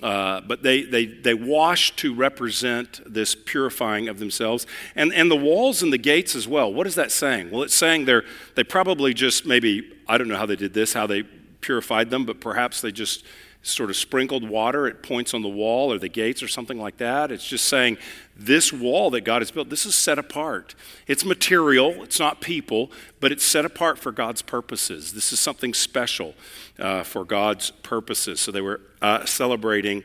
Uh, 0.00 0.40
but 0.40 0.62
they, 0.62 0.82
they, 0.82 1.06
they 1.06 1.34
wash 1.34 1.94
to 1.96 2.14
represent 2.14 3.00
this 3.06 3.34
purifying 3.34 4.08
of 4.08 4.18
themselves. 4.18 4.66
And, 4.96 5.12
and 5.12 5.30
the 5.30 5.36
walls 5.36 5.82
and 5.82 5.92
the 5.92 5.98
gates 5.98 6.34
as 6.34 6.48
well. 6.48 6.72
What 6.72 6.86
is 6.86 6.94
that 6.94 7.12
saying? 7.12 7.50
Well, 7.50 7.62
it's 7.62 7.74
saying 7.74 8.06
they're, 8.06 8.24
they 8.54 8.64
probably 8.64 9.14
just 9.14 9.46
maybe, 9.46 9.92
I 10.08 10.18
don't 10.18 10.28
know 10.28 10.36
how 10.36 10.46
they 10.46 10.56
did 10.56 10.72
this, 10.72 10.92
how 10.94 11.06
they 11.06 11.24
purified 11.60 12.10
them, 12.10 12.24
but 12.24 12.40
perhaps 12.40 12.80
they 12.80 12.90
just 12.90 13.24
sort 13.62 13.90
of 13.90 13.96
sprinkled 13.96 14.48
water 14.48 14.88
at 14.88 15.02
points 15.02 15.32
on 15.32 15.42
the 15.42 15.48
wall 15.48 15.92
or 15.92 15.98
the 15.98 16.08
gates 16.08 16.42
or 16.42 16.48
something 16.48 16.78
like 16.78 16.96
that. 16.96 17.30
It's 17.30 17.46
just 17.46 17.66
saying 17.66 17.96
this 18.36 18.72
wall 18.72 19.10
that 19.10 19.20
God 19.20 19.40
has 19.40 19.52
built, 19.52 19.70
this 19.70 19.86
is 19.86 19.94
set 19.94 20.18
apart. 20.18 20.74
It's 21.06 21.24
material, 21.24 22.02
it's 22.02 22.18
not 22.18 22.40
people, 22.40 22.90
but 23.20 23.30
it's 23.30 23.44
set 23.44 23.64
apart 23.64 23.98
for 23.98 24.10
God's 24.10 24.42
purposes. 24.42 25.12
This 25.12 25.32
is 25.32 25.38
something 25.38 25.74
special 25.74 26.34
uh, 26.78 27.04
for 27.04 27.24
God's 27.24 27.70
purposes. 27.70 28.40
So 28.40 28.50
they 28.50 28.60
were 28.60 28.80
uh, 29.00 29.24
celebrating 29.26 30.02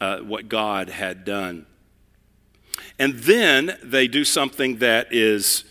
uh, 0.00 0.18
what 0.18 0.48
God 0.48 0.90
had 0.90 1.24
done. 1.24 1.64
And 2.98 3.14
then 3.14 3.78
they 3.82 4.06
do 4.06 4.24
something 4.24 4.78
that 4.78 5.12
is 5.12 5.64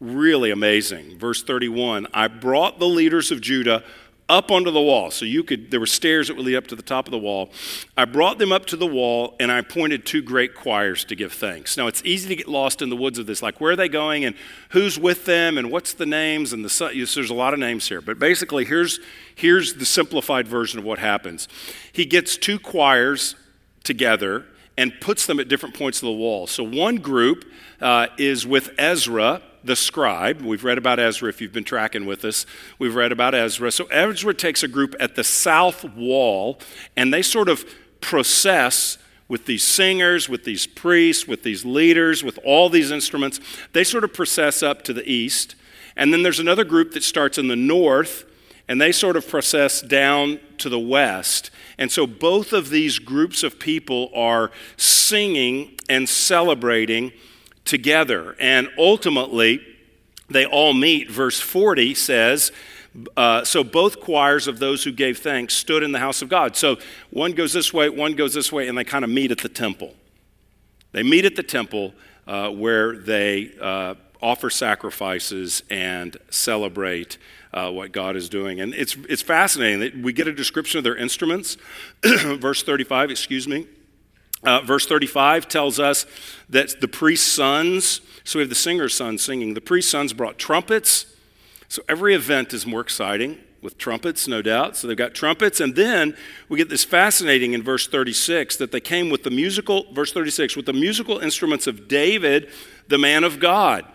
really 0.00 0.50
amazing. 0.50 1.16
Verse 1.16 1.42
31 1.42 2.08
I 2.12 2.26
brought 2.28 2.78
the 2.78 2.88
leaders 2.88 3.30
of 3.30 3.40
Judah 3.40 3.84
up 4.28 4.50
onto 4.50 4.70
the 4.70 4.80
wall. 4.80 5.10
So 5.10 5.24
you 5.24 5.42
could, 5.44 5.70
there 5.70 5.80
were 5.80 5.86
stairs 5.86 6.28
that 6.28 6.36
would 6.36 6.46
lead 6.46 6.56
up 6.56 6.66
to 6.68 6.76
the 6.76 6.82
top 6.82 7.06
of 7.06 7.10
the 7.10 7.18
wall. 7.18 7.50
I 7.96 8.04
brought 8.04 8.38
them 8.38 8.52
up 8.52 8.66
to 8.66 8.76
the 8.76 8.86
wall 8.86 9.36
and 9.38 9.52
I 9.52 9.58
appointed 9.58 10.06
two 10.06 10.22
great 10.22 10.54
choirs 10.54 11.04
to 11.06 11.14
give 11.14 11.32
thanks. 11.32 11.76
Now 11.76 11.86
it's 11.86 12.02
easy 12.04 12.28
to 12.28 12.36
get 12.36 12.48
lost 12.48 12.82
in 12.82 12.88
the 12.88 12.96
woods 12.96 13.18
of 13.18 13.26
this, 13.26 13.42
like 13.42 13.60
where 13.60 13.72
are 13.72 13.76
they 13.76 13.88
going 13.88 14.24
and 14.24 14.34
who's 14.70 14.98
with 14.98 15.24
them 15.24 15.58
and 15.58 15.70
what's 15.70 15.92
the 15.92 16.06
names 16.06 16.52
and 16.52 16.64
the, 16.64 16.70
so 16.70 16.88
there's 16.88 17.30
a 17.30 17.34
lot 17.34 17.52
of 17.52 17.60
names 17.60 17.88
here. 17.88 18.00
But 18.00 18.18
basically, 18.18 18.64
here's, 18.64 19.00
here's 19.34 19.74
the 19.74 19.86
simplified 19.86 20.48
version 20.48 20.78
of 20.78 20.84
what 20.84 20.98
happens. 20.98 21.48
He 21.92 22.06
gets 22.06 22.36
two 22.36 22.58
choirs 22.58 23.34
together 23.84 24.46
and 24.76 24.92
puts 25.00 25.26
them 25.26 25.38
at 25.38 25.48
different 25.48 25.74
points 25.74 25.98
of 25.98 26.06
the 26.06 26.12
wall. 26.12 26.46
So 26.46 26.62
one 26.62 26.96
group 26.96 27.44
uh, 27.80 28.08
is 28.18 28.46
with 28.46 28.70
Ezra 28.78 29.42
the 29.64 29.76
scribe. 29.76 30.42
We've 30.42 30.64
read 30.64 30.78
about 30.78 30.98
Ezra 30.98 31.28
if 31.28 31.40
you've 31.40 31.52
been 31.52 31.64
tracking 31.64 32.04
with 32.04 32.24
us. 32.24 32.46
We've 32.78 32.94
read 32.94 33.12
about 33.12 33.34
Ezra. 33.34 33.70
So 33.70 33.84
Ezra 33.86 34.34
takes 34.34 34.62
a 34.62 34.68
group 34.68 34.94
at 34.98 35.14
the 35.14 35.24
south 35.24 35.84
wall 35.84 36.58
and 36.96 37.12
they 37.12 37.22
sort 37.22 37.48
of 37.48 37.64
process 38.00 38.98
with 39.28 39.46
these 39.46 39.62
singers, 39.62 40.28
with 40.28 40.44
these 40.44 40.66
priests, 40.66 41.26
with 41.26 41.42
these 41.42 41.64
leaders, 41.64 42.22
with 42.22 42.38
all 42.44 42.68
these 42.68 42.90
instruments. 42.90 43.40
They 43.72 43.84
sort 43.84 44.04
of 44.04 44.12
process 44.12 44.62
up 44.62 44.82
to 44.82 44.92
the 44.92 45.08
east. 45.08 45.54
And 45.96 46.12
then 46.12 46.22
there's 46.22 46.40
another 46.40 46.64
group 46.64 46.92
that 46.92 47.04
starts 47.04 47.38
in 47.38 47.48
the 47.48 47.56
north 47.56 48.24
and 48.68 48.80
they 48.80 48.92
sort 48.92 49.16
of 49.16 49.28
process 49.28 49.80
down 49.80 50.40
to 50.58 50.68
the 50.68 50.78
west. 50.78 51.50
And 51.78 51.90
so 51.90 52.06
both 52.06 52.52
of 52.52 52.70
these 52.70 52.98
groups 52.98 53.42
of 53.42 53.58
people 53.58 54.10
are 54.14 54.50
singing 54.76 55.78
and 55.88 56.08
celebrating 56.08 57.12
together. 57.64 58.36
And 58.38 58.68
ultimately, 58.78 59.60
they 60.28 60.46
all 60.46 60.74
meet. 60.74 61.10
Verse 61.10 61.40
40 61.40 61.94
says, 61.94 62.52
uh, 63.16 63.42
so 63.44 63.64
both 63.64 64.00
choirs 64.00 64.46
of 64.46 64.58
those 64.58 64.84
who 64.84 64.92
gave 64.92 65.18
thanks 65.18 65.54
stood 65.54 65.82
in 65.82 65.92
the 65.92 65.98
house 65.98 66.22
of 66.22 66.28
God. 66.28 66.56
So 66.56 66.76
one 67.10 67.32
goes 67.32 67.52
this 67.52 67.72
way, 67.72 67.88
one 67.88 68.14
goes 68.14 68.34
this 68.34 68.52
way, 68.52 68.68
and 68.68 68.76
they 68.76 68.84
kind 68.84 69.04
of 69.04 69.10
meet 69.10 69.30
at 69.30 69.38
the 69.38 69.48
temple. 69.48 69.94
They 70.92 71.02
meet 71.02 71.24
at 71.24 71.36
the 71.36 71.42
temple 71.42 71.94
uh, 72.26 72.50
where 72.50 72.96
they 72.96 73.52
uh, 73.60 73.94
offer 74.20 74.50
sacrifices 74.50 75.62
and 75.70 76.16
celebrate 76.30 77.16
uh, 77.52 77.70
what 77.70 77.92
God 77.92 78.16
is 78.16 78.28
doing. 78.28 78.60
And 78.60 78.74
it's, 78.74 78.96
it's 79.08 79.22
fascinating. 79.22 79.80
That 79.80 79.96
we 79.96 80.12
get 80.12 80.26
a 80.26 80.32
description 80.32 80.78
of 80.78 80.84
their 80.84 80.96
instruments. 80.96 81.56
Verse 82.02 82.62
35, 82.62 83.10
excuse 83.10 83.46
me. 83.46 83.66
Uh, 84.44 84.60
verse 84.60 84.86
35 84.86 85.46
tells 85.46 85.78
us 85.78 86.04
that 86.48 86.80
the 86.80 86.88
priest's 86.88 87.30
sons, 87.30 88.00
so 88.24 88.38
we 88.38 88.42
have 88.42 88.48
the 88.48 88.56
singer's 88.56 88.92
sons 88.92 89.22
singing, 89.22 89.54
the 89.54 89.60
priest's 89.60 89.92
sons 89.92 90.12
brought 90.12 90.36
trumpets. 90.36 91.06
So 91.68 91.80
every 91.88 92.14
event 92.14 92.52
is 92.52 92.66
more 92.66 92.80
exciting 92.80 93.38
with 93.62 93.78
trumpets, 93.78 94.26
no 94.26 94.42
doubt. 94.42 94.76
So 94.76 94.88
they've 94.88 94.96
got 94.96 95.14
trumpets. 95.14 95.60
And 95.60 95.76
then 95.76 96.16
we 96.48 96.58
get 96.58 96.68
this 96.68 96.84
fascinating 96.84 97.52
in 97.52 97.62
verse 97.62 97.86
36 97.86 98.56
that 98.56 98.72
they 98.72 98.80
came 98.80 99.08
with 99.08 99.22
the 99.22 99.30
musical, 99.30 99.90
verse 99.92 100.12
36, 100.12 100.56
with 100.56 100.66
the 100.66 100.72
musical 100.72 101.18
instruments 101.18 101.68
of 101.68 101.86
David, 101.86 102.50
the 102.88 102.98
man 102.98 103.22
of 103.22 103.38
God. 103.38 103.86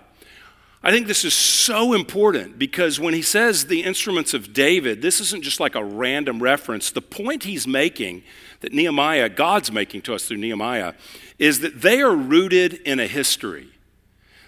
I 0.88 0.92
think 0.92 1.08
this 1.08 1.26
is 1.26 1.34
so 1.34 1.92
important 1.92 2.58
because 2.58 2.98
when 2.98 3.14
he 3.14 3.22
says 3.22 3.66
the 3.66 3.84
instruments 3.84 4.34
of 4.34 4.54
David, 4.54 5.02
this 5.02 5.20
isn't 5.20 5.44
just 5.44 5.60
like 5.60 5.76
a 5.76 5.84
random 5.84 6.42
reference. 6.42 6.92
The 6.92 7.02
point 7.02 7.44
he's 7.44 7.68
making, 7.68 8.24
that 8.62 8.72
Nehemiah, 8.72 9.28
God's 9.28 9.70
making 9.70 10.04
to 10.04 10.14
us 10.14 10.26
through 10.26 10.38
Nehemiah, 10.38 10.94
is 11.38 11.60
that 11.60 11.82
they 11.82 12.00
are 12.00 12.16
rooted 12.16 12.76
in 12.86 13.02
a 13.02 13.06
history. 13.06 13.68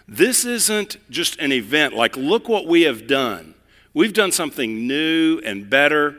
This 0.07 0.45
isn't 0.45 0.95
just 1.09 1.37
an 1.41 1.51
event 1.51 1.93
like, 1.93 2.15
look 2.15 2.47
what 2.47 2.67
we 2.67 2.83
have 2.83 3.05
done. 3.05 3.53
We've 3.93 4.13
done 4.13 4.31
something 4.31 4.87
new 4.87 5.41
and 5.43 5.69
better. 5.69 6.15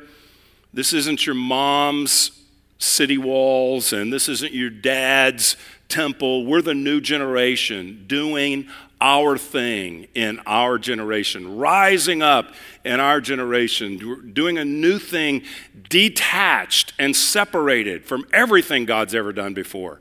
This 0.75 0.93
isn't 0.93 1.25
your 1.25 1.35
mom's 1.35 2.33
city 2.77 3.17
walls, 3.17 3.95
and 3.95 4.13
this 4.13 4.29
isn't 4.29 4.53
your 4.53 4.69
dad's 4.69 5.57
temple. 5.89 6.45
We're 6.45 6.61
the 6.61 6.75
new 6.75 7.01
generation 7.01 8.05
doing 8.07 8.69
our 9.01 9.39
thing 9.39 10.07
in 10.15 10.41
our 10.47 10.79
generation, 10.79 11.57
rising 11.57 12.23
up 12.23 12.53
in 12.85 13.01
our 13.01 13.21
generation, 13.21 14.33
doing 14.33 14.59
a 14.59 14.65
new 14.65 14.99
thing, 14.99 15.43
detached 15.89 16.93
and 16.99 17.17
separated 17.17 18.05
from 18.05 18.27
everything 18.33 18.85
God's 18.85 19.15
ever 19.15 19.33
done 19.33 19.55
before. 19.55 20.01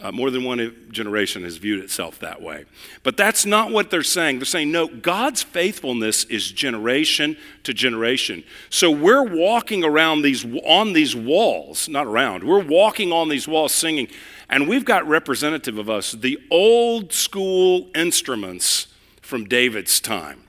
Uh, 0.00 0.10
more 0.10 0.30
than 0.30 0.42
one 0.42 0.74
generation 0.90 1.44
has 1.44 1.58
viewed 1.58 1.84
itself 1.84 2.18
that 2.18 2.40
way. 2.40 2.64
But 3.02 3.16
that's 3.16 3.44
not 3.44 3.70
what 3.70 3.90
they're 3.90 4.02
saying. 4.02 4.38
They're 4.38 4.46
saying, 4.46 4.72
no, 4.72 4.88
God's 4.88 5.42
faithfulness 5.42 6.24
is 6.24 6.50
generation 6.50 7.36
to 7.64 7.74
generation. 7.74 8.42
So 8.70 8.90
we're 8.90 9.22
walking 9.22 9.84
around 9.84 10.22
these, 10.22 10.46
on 10.64 10.94
these 10.94 11.14
walls, 11.14 11.88
not 11.88 12.06
around, 12.06 12.42
we're 12.42 12.64
walking 12.64 13.12
on 13.12 13.28
these 13.28 13.46
walls 13.46 13.72
singing, 13.72 14.08
and 14.48 14.66
we've 14.66 14.84
got 14.84 15.06
representative 15.06 15.78
of 15.78 15.90
us 15.90 16.12
the 16.12 16.38
old 16.50 17.12
school 17.12 17.90
instruments 17.94 18.88
from 19.20 19.44
David's 19.44 20.00
time. 20.00 20.44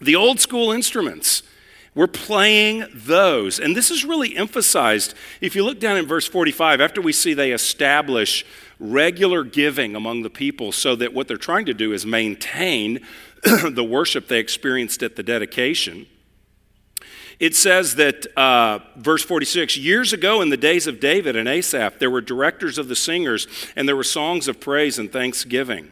The 0.00 0.16
old 0.16 0.40
school 0.40 0.72
instruments. 0.72 1.42
We're 1.94 2.06
playing 2.06 2.86
those. 2.94 3.60
And 3.60 3.76
this 3.76 3.90
is 3.90 4.04
really 4.04 4.34
emphasized. 4.34 5.14
If 5.40 5.54
you 5.54 5.64
look 5.64 5.78
down 5.78 5.98
in 5.98 6.06
verse 6.06 6.26
45, 6.26 6.80
after 6.80 7.02
we 7.02 7.12
see 7.12 7.34
they 7.34 7.52
establish 7.52 8.46
regular 8.80 9.44
giving 9.44 9.94
among 9.94 10.22
the 10.22 10.30
people 10.30 10.72
so 10.72 10.96
that 10.96 11.12
what 11.12 11.28
they're 11.28 11.36
trying 11.36 11.66
to 11.66 11.74
do 11.74 11.92
is 11.92 12.06
maintain 12.06 13.00
the 13.42 13.84
worship 13.84 14.28
they 14.28 14.38
experienced 14.38 15.02
at 15.02 15.16
the 15.16 15.22
dedication. 15.22 16.06
It 17.38 17.54
says 17.56 17.96
that, 17.96 18.26
uh, 18.38 18.78
verse 18.96 19.24
46, 19.24 19.76
years 19.76 20.12
ago 20.12 20.40
in 20.42 20.48
the 20.48 20.56
days 20.56 20.86
of 20.86 21.00
David 21.00 21.34
and 21.34 21.48
Asaph, 21.48 21.98
there 21.98 22.10
were 22.10 22.20
directors 22.20 22.78
of 22.78 22.88
the 22.88 22.96
singers, 22.96 23.48
and 23.74 23.88
there 23.88 23.96
were 23.96 24.04
songs 24.04 24.48
of 24.48 24.60
praise 24.60 24.98
and 24.98 25.10
thanksgiving. 25.10 25.90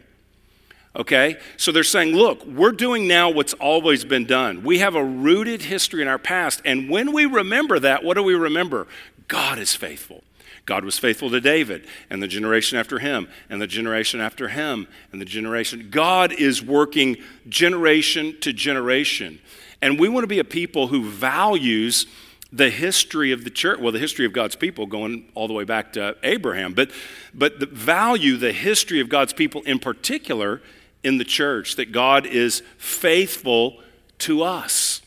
Okay? 0.95 1.37
So 1.57 1.71
they're 1.71 1.83
saying, 1.83 2.15
look, 2.15 2.45
we're 2.45 2.73
doing 2.73 3.07
now 3.07 3.29
what's 3.29 3.53
always 3.53 4.03
been 4.03 4.25
done. 4.25 4.63
We 4.63 4.79
have 4.79 4.95
a 4.95 5.03
rooted 5.03 5.63
history 5.63 6.01
in 6.01 6.07
our 6.07 6.19
past, 6.19 6.61
and 6.65 6.89
when 6.89 7.13
we 7.13 7.25
remember 7.25 7.79
that, 7.79 8.03
what 8.03 8.15
do 8.15 8.23
we 8.23 8.35
remember? 8.35 8.87
God 9.27 9.57
is 9.59 9.75
faithful. 9.75 10.23
God 10.65 10.85
was 10.85 10.99
faithful 10.99 11.29
to 11.31 11.41
David 11.41 11.87
and 12.09 12.21
the 12.21 12.27
generation 12.27 12.77
after 12.77 12.99
him 12.99 13.27
and 13.49 13.61
the 13.61 13.67
generation 13.67 14.21
after 14.21 14.49
him 14.49 14.87
and 15.11 15.19
the 15.19 15.25
generation. 15.25 15.89
God 15.89 16.31
is 16.31 16.61
working 16.61 17.17
generation 17.49 18.37
to 18.41 18.53
generation. 18.53 19.39
And 19.81 19.99
we 19.99 20.07
want 20.07 20.23
to 20.23 20.27
be 20.27 20.39
a 20.39 20.43
people 20.43 20.87
who 20.87 21.09
values 21.09 22.05
the 22.53 22.69
history 22.69 23.31
of 23.31 23.43
the 23.43 23.49
church, 23.49 23.79
well, 23.79 23.91
the 23.91 23.99
history 23.99 24.25
of 24.25 24.33
God's 24.33 24.55
people 24.55 24.85
going 24.85 25.31
all 25.33 25.47
the 25.47 25.53
way 25.53 25.63
back 25.63 25.93
to 25.93 26.15
Abraham, 26.21 26.73
but, 26.73 26.91
but 27.33 27.59
the 27.59 27.65
value 27.65 28.35
the 28.35 28.51
history 28.51 28.99
of 28.99 29.09
God's 29.09 29.33
people 29.33 29.61
in 29.61 29.79
particular 29.79 30.61
in 31.03 31.17
the 31.17 31.25
church, 31.25 31.75
that 31.75 31.91
God 31.91 32.25
is 32.25 32.61
faithful 32.77 33.81
to 34.19 34.43
us. 34.43 35.01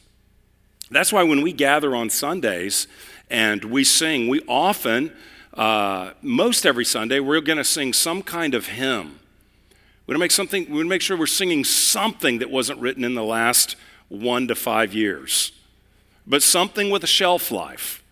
That's 0.90 1.12
why 1.12 1.22
when 1.22 1.42
we 1.42 1.52
gather 1.52 1.94
on 1.94 2.11
Sundays 2.11 2.87
and 3.30 3.64
we 3.64 3.85
sing, 3.85 4.28
we 4.28 4.40
often 4.48 5.12
uh, 5.54 6.11
most 6.20 6.66
every 6.66 6.85
Sunday, 6.85 7.20
we're 7.20 7.40
going 7.40 7.59
to 7.59 7.64
sing 7.64 7.92
some 7.92 8.22
kind 8.22 8.54
of 8.54 8.66
hymn. 8.66 9.20
We're 10.07 10.16
going 10.16 10.28
to 10.28 10.85
make 10.85 11.00
sure 11.00 11.16
we're 11.16 11.26
singing 11.26 11.64
something 11.64 12.38
that 12.38 12.50
wasn't 12.50 12.80
written 12.80 13.04
in 13.04 13.14
the 13.14 13.22
last 13.22 13.76
one 14.09 14.48
to 14.48 14.54
five 14.54 14.92
years, 14.92 15.52
but 16.26 16.42
something 16.42 16.90
with 16.90 17.04
a 17.04 17.09
shelf 17.09 17.50
life. 17.50 18.02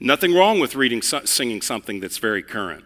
Nothing 0.00 0.34
wrong 0.34 0.58
with 0.58 0.74
reading, 0.74 1.02
singing 1.02 1.60
something 1.60 2.00
that's 2.00 2.18
very 2.18 2.42
current. 2.42 2.84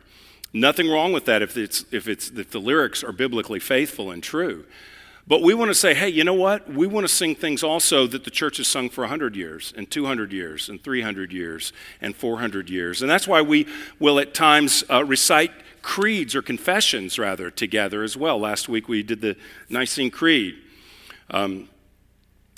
Nothing 0.53 0.91
wrong 0.91 1.13
with 1.13 1.27
that 1.27 1.43
if 1.43 1.57
it's 1.57 1.85
if 1.93 2.09
it's 2.09 2.31
if 2.31 2.51
the 2.51 2.59
lyrics 2.59 3.05
are 3.05 3.13
biblically 3.13 3.61
faithful 3.61 4.11
and 4.11 4.23
true. 4.23 4.65
But 5.29 5.43
we 5.43 5.53
want 5.53 5.69
to 5.69 5.75
say, 5.75 5.93
hey, 5.93 6.09
you 6.09 6.25
know 6.25 6.33
what? 6.33 6.73
We 6.73 6.87
want 6.87 7.05
to 7.05 7.13
sing 7.13 7.35
things 7.35 7.63
also 7.63 8.07
that 8.07 8.25
the 8.25 8.31
church 8.31 8.57
has 8.57 8.67
sung 8.67 8.89
for 8.89 9.03
100 9.03 9.37
years, 9.37 9.75
and 9.77 9.91
200 9.91 10.33
years, 10.33 10.71
and 10.71 10.83
300 10.83 11.35
years, 11.35 11.75
and 12.01 12.17
400 12.17 12.71
years. 12.71 13.03
And 13.03 13.11
that's 13.11 13.29
why 13.29 13.43
we 13.43 13.67
will 13.99 14.19
at 14.19 14.33
times 14.33 14.85
uh, 14.89 15.05
recite 15.05 15.53
creeds 15.83 16.35
or 16.35 16.41
confessions, 16.41 17.19
rather, 17.19 17.51
together 17.51 18.03
as 18.03 18.17
well. 18.17 18.39
Last 18.39 18.71
week 18.71 18.89
we 18.89 19.03
did 19.03 19.21
the 19.21 19.37
Nicene 19.69 20.11
Creed. 20.11 20.55
Um, 21.29 21.69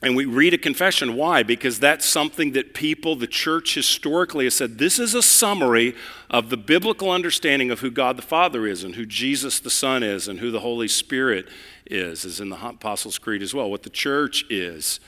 and 0.03 0.17
we 0.17 0.25
read 0.25 0.55
a 0.55 0.59
confession. 0.59 1.15
Why? 1.15 1.43
Because 1.43 1.79
that's 1.79 2.07
something 2.07 2.53
that 2.53 2.73
people, 2.73 3.17
the 3.17 3.27
church 3.27 3.75
historically 3.75 4.45
has 4.45 4.55
said, 4.55 4.79
this 4.79 4.99
is 4.99 5.15
a 5.15 5.23
summary 5.23 5.95
of 6.31 6.49
the 6.49 6.57
biblical 6.57 7.11
understanding 7.11 7.71
of 7.71 7.81
who 7.81 7.91
God 7.91 8.17
the 8.17 8.23
Father 8.23 8.67
is 8.67 8.83
and 8.83 8.95
who 8.95 9.05
Jesus 9.05 9.61
the 9.61 9.71
Son 9.71 10.03
is 10.03 10.27
and 10.27 10.41
who 10.41 10.51
the 10.51 10.61
Holy 10.61 10.89
Spirit 10.89 11.49
is, 11.85 12.25
is 12.25 12.41
in 12.41 12.49
the 12.49 12.67
Apostles' 12.67 13.19
Creed 13.19 13.43
as 13.43 13.53
well, 13.53 13.71
what 13.71 13.83
the 13.83 13.91
church 13.91 14.45
is. 14.49 15.01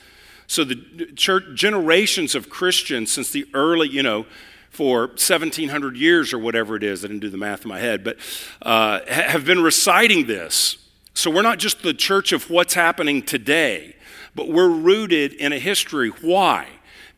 So 0.45 0.63
the 0.63 0.75
church, 1.15 1.45
generations 1.55 2.35
of 2.35 2.49
Christians 2.49 3.11
since 3.11 3.31
the 3.31 3.47
early, 3.55 3.89
you 3.89 4.03
know, 4.03 4.27
for 4.69 5.07
1700 5.07 5.95
years 5.95 6.33
or 6.33 6.39
whatever 6.39 6.75
it 6.75 6.83
is, 6.83 7.03
I 7.03 7.07
didn't 7.07 7.21
do 7.21 7.29
the 7.29 7.37
math 7.37 7.63
in 7.63 7.69
my 7.69 7.79
head, 7.79 8.03
but 8.03 8.17
uh, 8.61 8.99
have 9.07 9.45
been 9.45 9.63
reciting 9.63 10.27
this. 10.27 10.77
So 11.15 11.31
we're 11.31 11.43
not 11.43 11.59
just 11.59 11.81
the 11.81 11.93
church 11.93 12.31
of 12.31 12.49
what's 12.49 12.73
happening 12.73 13.23
today 13.23 13.95
but 14.35 14.49
we're 14.49 14.69
rooted 14.69 15.33
in 15.33 15.53
a 15.53 15.59
history. 15.59 16.09
Why? 16.09 16.67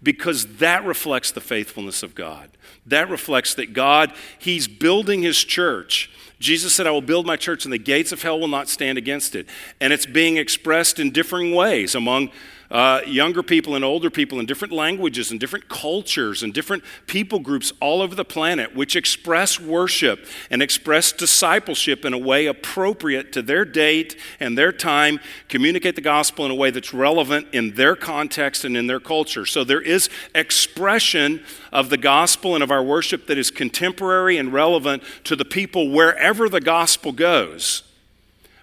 Because 0.04 0.58
that 0.58 0.86
reflects 0.86 1.32
the 1.32 1.42
faithfulness 1.42 2.04
of 2.04 2.16
God. 2.16 2.50
That 2.86 3.10
reflects 3.10 3.56
that 3.56 3.74
God, 3.74 4.14
He's 4.38 4.68
building 4.68 5.22
His 5.22 5.44
church. 5.44 6.12
Jesus 6.40 6.74
said, 6.74 6.86
I 6.86 6.92
will 6.92 7.02
build 7.02 7.26
my 7.26 7.38
church, 7.38 7.66
and 7.66 7.74
the 7.74 7.78
gates 7.78 8.12
of 8.12 8.22
hell 8.22 8.40
will 8.40 8.48
not 8.48 8.70
stand 8.70 8.98
against 8.98 9.36
it. 9.36 9.48
And 9.80 9.94
it's 9.94 10.06
being 10.06 10.38
expressed 10.38 11.00
in 11.00 11.12
differing 11.12 11.56
ways 11.56 11.96
among 11.96 12.30
uh, 12.72 13.02
younger 13.06 13.44
people 13.44 13.76
and 13.76 13.86
older 13.86 14.10
people 14.10 14.40
in 14.40 14.46
different 14.46 14.74
languages 14.74 15.32
and 15.32 15.40
different 15.40 15.70
cultures 15.70 16.44
and 16.44 16.54
different 16.54 16.84
people 17.06 17.40
groups 17.40 17.72
all 17.80 18.02
over 18.02 18.16
the 18.16 18.26
planet, 18.26 18.76
which 18.76 18.96
express 18.96 19.60
worship 19.60 20.26
and 20.50 20.62
express 20.62 21.12
discipleship 21.12 22.06
in 22.06 22.14
a 22.14 22.18
way 22.18 22.48
appropriate 22.48 23.32
to 23.32 23.42
their 23.42 23.66
date 23.66 24.18
and 24.40 24.58
their 24.58 24.72
time, 24.72 25.20
communicate 25.48 25.96
the 25.96 26.02
gospel 26.02 26.46
in 26.46 26.52
a 26.52 26.56
way 26.56 26.72
that's 26.72 26.94
relevant 26.94 27.48
in 27.54 27.76
their 27.76 27.96
context 27.96 28.66
and 28.66 28.76
in 28.76 28.88
their 28.88 29.00
culture. 29.00 29.46
So 29.46 29.64
there 29.64 29.82
is 29.82 30.10
expression 30.34 31.44
of 31.72 31.90
the 31.90 31.98
gospel 31.98 32.56
and 32.56 32.64
of 32.64 32.72
our 32.72 32.84
worship 32.84 33.28
that 33.28 33.38
is 33.38 33.52
contemporary 33.52 34.38
and 34.38 34.52
relevant 34.52 35.04
to 35.26 35.36
the 35.36 35.46
people 35.46 35.92
wherever 35.92 36.50
the 36.50 36.62
gospel 36.62 37.12
goes. 37.12 37.84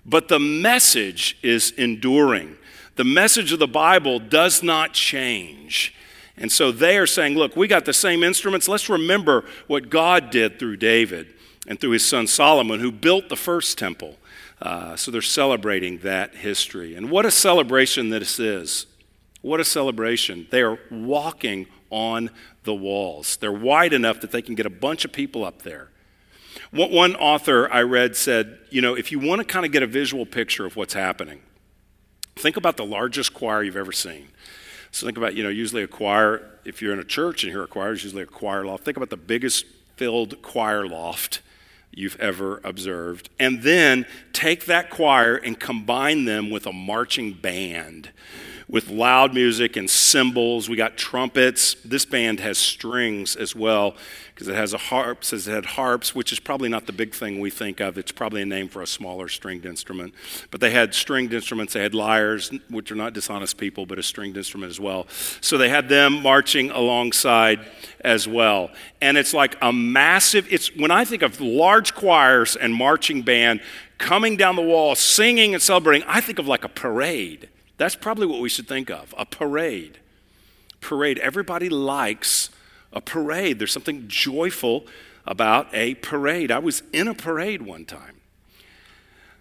But 0.04 0.28
the 0.28 0.40
message 0.40 1.38
is 1.42 1.70
enduring. 1.72 2.56
The 2.96 3.04
message 3.04 3.52
of 3.52 3.58
the 3.58 3.66
Bible 3.66 4.18
does 4.18 4.62
not 4.62 4.92
change. 4.92 5.94
And 6.36 6.50
so 6.50 6.72
they 6.72 6.98
are 6.98 7.06
saying, 7.06 7.34
look, 7.34 7.56
we 7.56 7.68
got 7.68 7.84
the 7.84 7.92
same 7.92 8.22
instruments. 8.22 8.68
Let's 8.68 8.88
remember 8.88 9.44
what 9.66 9.90
God 9.90 10.30
did 10.30 10.58
through 10.58 10.76
David 10.76 11.34
and 11.66 11.80
through 11.80 11.90
his 11.90 12.04
son 12.04 12.26
Solomon, 12.26 12.80
who 12.80 12.90
built 12.90 13.28
the 13.28 13.36
first 13.36 13.78
temple. 13.78 14.16
Uh, 14.60 14.96
so 14.96 15.10
they're 15.10 15.22
celebrating 15.22 15.98
that 15.98 16.36
history. 16.36 16.94
And 16.94 17.10
what 17.10 17.26
a 17.26 17.30
celebration 17.30 18.10
this 18.10 18.38
is! 18.38 18.86
What 19.40 19.58
a 19.58 19.64
celebration. 19.64 20.46
They 20.50 20.62
are 20.62 20.78
walking 20.90 21.66
on 21.90 22.30
the 22.62 22.74
walls. 22.74 23.36
They're 23.36 23.52
wide 23.52 23.92
enough 23.92 24.20
that 24.20 24.30
they 24.30 24.40
can 24.40 24.54
get 24.54 24.66
a 24.66 24.70
bunch 24.70 25.04
of 25.04 25.12
people 25.12 25.44
up 25.44 25.62
there. 25.62 25.88
One 26.70 27.16
author 27.16 27.70
I 27.70 27.82
read 27.82 28.16
said, 28.16 28.58
you 28.70 28.80
know, 28.80 28.94
if 28.94 29.12
you 29.12 29.18
want 29.18 29.40
to 29.40 29.44
kind 29.44 29.66
of 29.66 29.72
get 29.72 29.82
a 29.82 29.86
visual 29.86 30.24
picture 30.24 30.64
of 30.64 30.76
what's 30.76 30.94
happening, 30.94 31.40
think 32.42 32.56
about 32.56 32.76
the 32.76 32.84
largest 32.84 33.32
choir 33.32 33.62
you've 33.62 33.76
ever 33.76 33.92
seen. 33.92 34.28
So 34.90 35.06
think 35.06 35.16
about, 35.16 35.34
you 35.34 35.42
know, 35.42 35.48
usually 35.48 35.82
a 35.82 35.86
choir, 35.86 36.42
if 36.64 36.82
you're 36.82 36.92
in 36.92 36.98
a 36.98 37.04
church 37.04 37.42
and 37.42 37.50
you 37.50 37.56
hear 37.56 37.64
a 37.64 37.68
choir, 37.68 37.92
it's 37.92 38.04
usually 38.04 38.22
a 38.22 38.26
choir 38.26 38.64
loft. 38.64 38.84
Think 38.84 38.96
about 38.96 39.10
the 39.10 39.16
biggest 39.16 39.64
filled 39.96 40.42
choir 40.42 40.86
loft 40.86 41.40
you've 41.92 42.18
ever 42.20 42.60
observed. 42.64 43.30
And 43.38 43.62
then 43.62 44.06
take 44.32 44.66
that 44.66 44.90
choir 44.90 45.36
and 45.36 45.58
combine 45.58 46.24
them 46.24 46.50
with 46.50 46.66
a 46.66 46.72
marching 46.72 47.32
band 47.32 48.10
with 48.72 48.88
loud 48.88 49.34
music 49.34 49.76
and 49.76 49.88
cymbals. 49.88 50.66
We 50.66 50.76
got 50.76 50.96
trumpets. 50.96 51.76
This 51.84 52.06
band 52.06 52.40
has 52.40 52.56
strings 52.56 53.36
as 53.36 53.54
well 53.54 53.94
because 54.34 54.48
it 54.48 54.54
has 54.54 54.72
a 54.72 54.78
harp, 54.78 55.24
says 55.24 55.46
it 55.46 55.52
had 55.52 55.66
harps, 55.66 56.14
which 56.14 56.32
is 56.32 56.40
probably 56.40 56.70
not 56.70 56.86
the 56.86 56.92
big 56.92 57.14
thing 57.14 57.38
we 57.38 57.50
think 57.50 57.80
of. 57.80 57.98
It's 57.98 58.10
probably 58.10 58.40
a 58.40 58.46
name 58.46 58.70
for 58.70 58.80
a 58.80 58.86
smaller 58.86 59.28
stringed 59.28 59.66
instrument. 59.66 60.14
But 60.50 60.62
they 60.62 60.70
had 60.70 60.94
stringed 60.94 61.34
instruments. 61.34 61.74
They 61.74 61.82
had 61.82 61.94
lyres, 61.94 62.50
which 62.70 62.90
are 62.90 62.94
not 62.94 63.12
dishonest 63.12 63.58
people, 63.58 63.84
but 63.84 63.98
a 63.98 64.02
stringed 64.02 64.38
instrument 64.38 64.70
as 64.70 64.80
well. 64.80 65.06
So 65.42 65.58
they 65.58 65.68
had 65.68 65.90
them 65.90 66.22
marching 66.22 66.70
alongside 66.70 67.60
as 68.00 68.26
well. 68.26 68.70
And 69.02 69.18
it's 69.18 69.34
like 69.34 69.54
a 69.60 69.70
massive, 69.70 70.50
it's 70.50 70.74
when 70.74 70.90
I 70.90 71.04
think 71.04 71.20
of 71.20 71.42
large 71.42 71.94
choirs 71.94 72.56
and 72.56 72.74
marching 72.74 73.20
band 73.20 73.60
coming 73.98 74.38
down 74.38 74.56
the 74.56 74.62
wall, 74.62 74.94
singing 74.94 75.52
and 75.52 75.62
celebrating, 75.62 76.08
I 76.08 76.22
think 76.22 76.38
of 76.38 76.48
like 76.48 76.64
a 76.64 76.70
parade. 76.70 77.50
That's 77.82 77.96
probably 77.96 78.28
what 78.28 78.40
we 78.40 78.48
should 78.48 78.68
think 78.68 78.90
of 78.90 79.12
a 79.18 79.26
parade. 79.26 79.98
Parade. 80.80 81.18
Everybody 81.18 81.68
likes 81.68 82.48
a 82.92 83.00
parade. 83.00 83.58
There's 83.58 83.72
something 83.72 84.04
joyful 84.06 84.86
about 85.26 85.66
a 85.72 85.96
parade. 85.96 86.52
I 86.52 86.60
was 86.60 86.84
in 86.92 87.08
a 87.08 87.14
parade 87.14 87.62
one 87.62 87.84
time. 87.84 88.20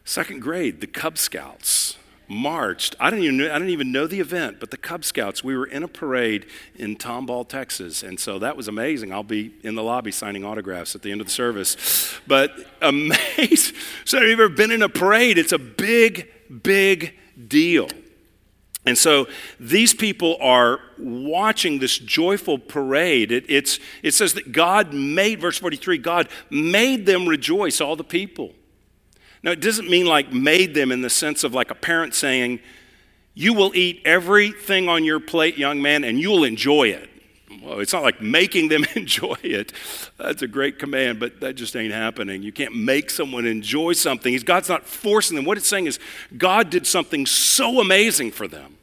Second 0.06 0.42
grade, 0.42 0.82
the 0.82 0.88
Cub 0.88 1.20
Scouts 1.20 1.98
marched. 2.28 2.96
I 3.00 3.12
didn't 3.12 3.26
even 3.26 3.38
know, 3.38 3.46
I 3.46 3.60
didn't 3.60 3.70
even 3.70 3.92
know 3.92 4.08
the 4.08 4.20
event, 4.20 4.60
but 4.60 4.72
the 4.72 4.78
Cub 4.78 5.06
Scouts, 5.06 5.44
we 5.44 5.56
were 5.56 5.68
in 5.68 5.84
a 5.84 5.88
parade 5.88 6.48
in 6.74 6.96
Tomball, 6.96 7.48
Texas. 7.48 8.02
And 8.02 8.20
so 8.20 8.40
that 8.40 8.58
was 8.58 8.68
amazing. 8.68 9.14
I'll 9.14 9.22
be 9.22 9.54
in 9.64 9.76
the 9.76 9.84
lobby 9.84 10.12
signing 10.12 10.44
autographs 10.44 10.96
at 10.96 11.04
the 11.04 11.12
end 11.12 11.22
of 11.22 11.28
the 11.28 11.34
service. 11.34 11.78
But 12.26 12.56
amazing. 12.82 13.76
So 14.04 14.18
if 14.18 14.24
you've 14.24 14.40
ever 14.40 14.50
been 14.50 14.72
in 14.72 14.82
a 14.82 14.90
parade, 14.90 15.38
it's 15.38 15.52
a 15.52 15.60
big, 15.60 16.28
big 16.64 17.14
deal. 17.48 17.88
And 18.86 18.98
so 18.98 19.28
these 19.60 19.94
people 19.94 20.38
are 20.41 20.80
watching 20.98 21.80
this 21.80 22.00
joyful 22.00 22.58
parade. 22.58 23.32
It, 23.32 23.80
it 24.02 24.13
says 24.13 24.34
that 24.34 24.52
God 24.52 24.94
made, 24.94 25.39
verse 25.39 25.60
43, 25.60 26.00
God 26.00 26.30
made 26.50 27.06
them 27.06 27.28
rejoice, 27.28 27.80
all 27.80 27.96
the 27.96 28.04
people. 28.04 28.54
Now, 29.44 29.52
it 29.52 29.62
doesn't 29.62 29.89
mean 29.89 30.06
like 30.06 30.34
made 30.34 30.74
them 30.74 30.91
in 30.91 31.02
the 31.02 31.10
sense 31.10 31.44
of 31.44 31.54
like 31.54 31.70
a 31.72 31.76
parent 31.76 32.15
saying, 32.15 32.60
You 33.36 33.54
will 33.54 33.72
eat 33.76 34.02
everything 34.04 34.89
on 34.89 35.04
your 35.04 35.20
plate, 35.20 35.58
young 35.58 35.82
man, 35.82 36.04
and 36.04 36.20
you'll 36.20 36.44
enjoy 36.44 36.89
it. 36.89 37.10
Well, 37.62 37.80
it's 37.80 37.93
not 37.93 38.04
like 38.04 38.21
making 38.21 38.69
them 38.69 38.86
enjoy 38.95 39.38
it. 39.43 39.74
That's 40.17 40.41
a 40.41 40.47
great 40.47 40.80
command, 40.80 41.19
but 41.19 41.39
that 41.41 41.54
just 41.54 41.76
ain't 41.76 41.93
happening. 41.93 42.43
You 42.43 42.52
can't 42.52 42.76
make 42.76 43.10
someone 43.10 43.45
enjoy 43.45 43.93
something. 43.93 44.36
God's 44.39 44.69
not 44.69 44.88
forcing 44.88 45.36
them. 45.36 45.45
What 45.45 45.58
it's 45.58 45.67
saying 45.67 45.86
is 45.86 46.00
God 46.38 46.69
did 46.69 46.88
something 46.88 47.26
so 47.26 47.80
amazing 47.80 48.32
for 48.32 48.47
them 48.47 48.78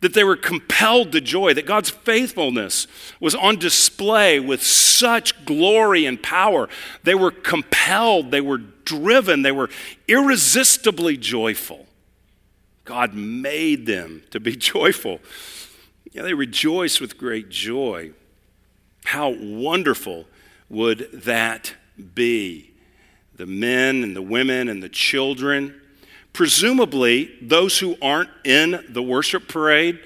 that 0.00 0.14
they 0.14 0.22
were 0.22 0.36
compelled 0.36 1.12
to 1.12 1.20
joy, 1.20 1.52
that 1.54 1.66
God's 1.66 1.90
faithfulness 1.90 2.86
was 3.18 3.34
on 3.34 3.56
display 3.56 4.38
with 4.38 4.62
such 4.62 5.44
glory 5.44 6.06
and 6.06 6.22
power. 6.22 6.68
They 7.02 7.16
were 7.16 7.32
compelled, 7.32 8.30
they 8.30 8.40
were 8.40 8.58
driven, 8.58 9.42
they 9.42 9.52
were 9.52 9.70
irresistibly 10.06 11.16
joyful. 11.16 11.86
God 12.84 13.14
made 13.14 13.86
them 13.86 14.22
to 14.30 14.40
be 14.40 14.56
joyful. 14.56 15.20
Yeah, 16.12 16.22
they 16.22 16.34
rejoice 16.34 17.00
with 17.00 17.18
great 17.18 17.48
joy. 17.48 18.12
How 19.04 19.30
wonderful 19.30 20.26
would 20.68 21.10
that 21.12 21.74
be? 22.14 22.72
The 23.36 23.46
men 23.46 24.02
and 24.02 24.16
the 24.16 24.22
women 24.22 24.68
and 24.68 24.82
the 24.82 24.88
children. 24.88 25.80
Presumably, 26.32 27.36
those 27.42 27.78
who 27.78 27.96
aren't 28.00 28.30
in 28.44 28.84
the 28.88 29.02
worship 29.02 29.48
parade 29.48 30.00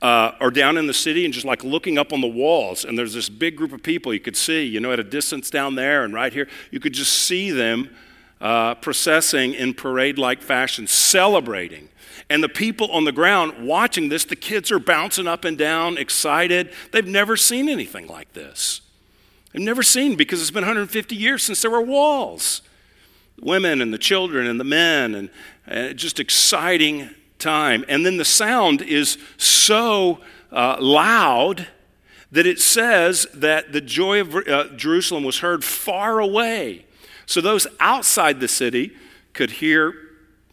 uh, 0.00 0.32
are 0.40 0.50
down 0.50 0.76
in 0.76 0.86
the 0.86 0.94
city 0.94 1.24
and 1.24 1.34
just 1.34 1.46
like 1.46 1.64
looking 1.64 1.98
up 1.98 2.12
on 2.12 2.20
the 2.20 2.28
walls, 2.28 2.84
and 2.84 2.96
there's 2.96 3.14
this 3.14 3.28
big 3.28 3.56
group 3.56 3.72
of 3.72 3.82
people 3.82 4.14
you 4.14 4.20
could 4.20 4.36
see, 4.36 4.62
you 4.64 4.80
know, 4.80 4.92
at 4.92 5.00
a 5.00 5.04
distance 5.04 5.50
down 5.50 5.74
there 5.74 6.04
and 6.04 6.14
right 6.14 6.32
here. 6.32 6.48
You 6.70 6.78
could 6.78 6.92
just 6.92 7.12
see 7.12 7.50
them 7.50 7.94
uh, 8.40 8.74
processing 8.76 9.54
in 9.54 9.74
parade 9.74 10.18
like 10.18 10.42
fashion, 10.42 10.86
celebrating 10.86 11.88
and 12.30 12.42
the 12.42 12.48
people 12.48 12.90
on 12.90 13.04
the 13.04 13.12
ground 13.12 13.66
watching 13.66 14.08
this, 14.08 14.24
the 14.24 14.36
kids 14.36 14.70
are 14.70 14.78
bouncing 14.78 15.26
up 15.26 15.44
and 15.44 15.56
down, 15.56 15.96
excited. 15.96 16.72
They've 16.92 17.06
never 17.06 17.36
seen 17.36 17.68
anything 17.68 18.06
like 18.06 18.32
this. 18.34 18.82
They've 19.52 19.62
never 19.62 19.82
seen 19.82 20.14
because 20.14 20.40
it's 20.42 20.50
been 20.50 20.62
150 20.62 21.16
years 21.16 21.42
since 21.42 21.62
there 21.62 21.70
were 21.70 21.80
walls. 21.80 22.60
women 23.40 23.80
and 23.80 23.94
the 23.94 23.98
children 23.98 24.46
and 24.46 24.60
the 24.60 24.64
men, 24.64 25.14
and, 25.14 25.30
and 25.66 25.96
just 25.96 26.20
exciting 26.20 27.08
time. 27.38 27.84
And 27.88 28.04
then 28.04 28.16
the 28.18 28.24
sound 28.24 28.82
is 28.82 29.16
so 29.38 30.20
uh, 30.52 30.76
loud 30.80 31.68
that 32.30 32.46
it 32.46 32.60
says 32.60 33.26
that 33.32 33.72
the 33.72 33.80
joy 33.80 34.20
of 34.20 34.34
uh, 34.34 34.64
Jerusalem 34.76 35.24
was 35.24 35.38
heard 35.38 35.64
far 35.64 36.18
away. 36.18 36.84
So 37.28 37.42
those 37.42 37.66
outside 37.78 38.40
the 38.40 38.48
city 38.48 38.90
could 39.34 39.50
hear 39.50 39.92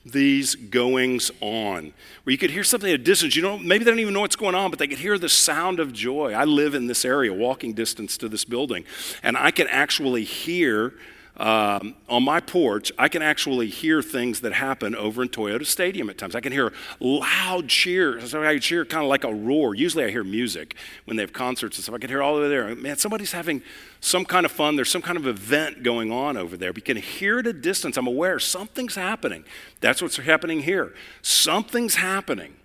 these 0.06 0.56
goings 0.56 1.32
on, 1.40 1.94
where 2.24 2.32
you 2.32 2.38
could 2.38 2.52
hear 2.52 2.66
something 2.66 2.90
at 2.90 3.00
a 3.00 3.04
distance. 3.04 3.34
You 3.34 3.42
know, 3.42 3.58
maybe 3.58 3.86
they 3.86 3.92
don't 3.92 4.00
even 4.02 4.14
know 4.14 4.20
what's 4.20 4.36
going 4.36 4.56
on, 4.56 4.70
but 4.72 4.78
they 4.78 4.88
could 4.88 5.00
hear 5.00 5.18
the 5.18 5.30
sound 5.30 5.80
of 5.80 5.94
joy. 5.94 6.34
I 6.34 6.44
live 6.44 6.76
in 6.76 6.88
this 6.88 7.06
area, 7.06 7.34
walking 7.34 7.74
distance 7.74 8.18
to 8.18 8.28
this 8.28 8.44
building, 8.44 8.84
and 9.24 9.38
I 9.38 9.52
can 9.52 9.68
actually 9.68 10.26
hear 10.26 10.94
um, 11.38 11.96
on 12.08 12.24
my 12.24 12.40
porch, 12.40 12.94
I 12.98 13.10
can 13.10 13.22
actually 13.22 13.68
hear 13.68 14.02
things 14.02 14.40
that 14.42 14.54
happen 14.54 14.96
over 14.96 15.22
in 15.22 15.28
Toyota 15.28 15.66
Stadium 15.66 16.10
at 16.10 16.18
times. 16.18 16.34
I 16.34 16.40
can 16.40 16.54
hear 16.54 16.72
loud 17.02 17.68
cheers. 17.68 18.34
I 18.34 18.58
cheer 18.60 18.86
kind 18.86 19.04
of 19.04 19.10
like 19.10 19.26
a 19.26 19.34
roar. 19.34 19.76
Usually 19.76 20.06
I 20.06 20.12
hear 20.12 20.24
music 20.24 20.76
when 21.04 21.18
they 21.18 21.24
have 21.24 21.34
concerts 21.34 21.78
and 21.78 21.84
stuff. 21.84 21.96
I 21.96 21.98
can 21.98 22.10
hear 22.10 22.22
all 22.22 22.36
over 22.36 22.48
there. 22.48 22.74
Man, 22.76 22.98
somebody's 22.98 23.34
having 23.34 23.62
some 24.00 24.24
kind 24.24 24.46
of 24.46 24.52
fun. 24.52 24.78
There's 24.78 24.90
some 24.90 25.02
kind 25.02 25.18
of 25.18 25.28
event 25.28 25.84
going 25.84 26.10
on 26.10 26.38
over 26.38 26.56
there. 26.56 26.72
We 26.72 26.82
can 26.82 26.98
hear 26.98 27.40
at 27.40 27.48
a 27.48 27.54
distance. 27.54 27.98
I'm 27.98 28.08
aware 28.08 28.40
something's 28.40 28.96
happening. 28.96 29.44
That's 29.82 30.02
what's 30.02 30.16
happening 30.16 30.62
here. 30.62 30.94
Something's 31.22 31.96
happening. 31.96 32.56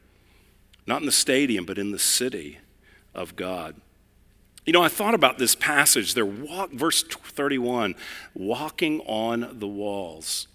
Not 0.86 1.00
in 1.00 1.06
the 1.06 1.12
stadium, 1.12 1.64
but 1.64 1.76
in 1.76 1.90
the 1.90 1.98
city 1.98 2.58
of 3.14 3.34
God. 3.34 3.74
You 4.70 4.72
know, 4.72 4.84
I 4.84 4.88
thought 4.88 5.14
about 5.14 5.36
this 5.36 5.56
passage. 5.56 6.14
They're 6.14 6.24
walk, 6.24 6.70
verse 6.70 7.02
31, 7.02 7.96
walking 8.34 9.00
on 9.00 9.58
the 9.58 9.66
walls. 9.66 10.46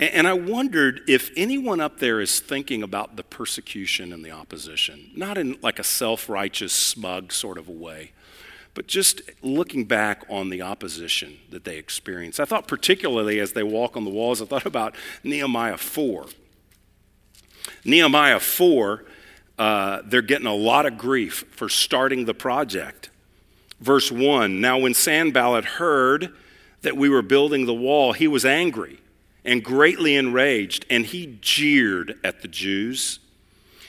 And, 0.00 0.26
I 0.26 0.32
wondered 0.32 1.02
if 1.06 1.30
anyone 1.36 1.80
up 1.80 2.00
there 2.00 2.20
is 2.20 2.40
thinking 2.40 2.82
about 2.82 3.14
the 3.14 3.22
persecution 3.22 4.12
and 4.12 4.24
the 4.24 4.32
opposition, 4.32 5.12
not 5.14 5.38
in 5.38 5.58
like 5.62 5.78
a 5.78 5.84
self 5.84 6.28
righteous, 6.28 6.72
smug 6.72 7.30
sort 7.30 7.56
of 7.56 7.68
a 7.68 7.72
way, 7.72 8.10
but 8.74 8.88
just 8.88 9.20
looking 9.42 9.84
back 9.84 10.24
on 10.28 10.50
the 10.50 10.62
opposition 10.62 11.38
that 11.50 11.62
they 11.62 11.78
experienced. 11.78 12.40
I 12.40 12.46
thought, 12.46 12.66
particularly 12.66 13.38
as 13.38 13.52
they 13.52 13.62
walk 13.62 13.96
on 13.96 14.02
the 14.02 14.10
walls, 14.10 14.42
I 14.42 14.46
thought 14.46 14.66
about 14.66 14.96
Nehemiah 15.22 15.78
4. 15.78 16.26
Nehemiah 17.84 18.40
4, 18.40 19.04
uh, 19.56 20.02
they're 20.04 20.20
getting 20.20 20.48
a 20.48 20.52
lot 20.52 20.84
of 20.84 20.98
grief 20.98 21.44
for 21.52 21.68
starting 21.68 22.24
the 22.24 22.34
project. 22.34 23.10
Verse 23.80 24.10
1 24.10 24.60
Now, 24.60 24.78
when 24.78 24.94
Sanballat 24.94 25.64
heard 25.64 26.32
that 26.82 26.96
we 26.96 27.08
were 27.08 27.22
building 27.22 27.66
the 27.66 27.74
wall, 27.74 28.12
he 28.12 28.28
was 28.28 28.44
angry 28.44 29.00
and 29.44 29.62
greatly 29.62 30.16
enraged, 30.16 30.84
and 30.90 31.06
he 31.06 31.38
jeered 31.40 32.18
at 32.24 32.42
the 32.42 32.48
Jews. 32.48 33.20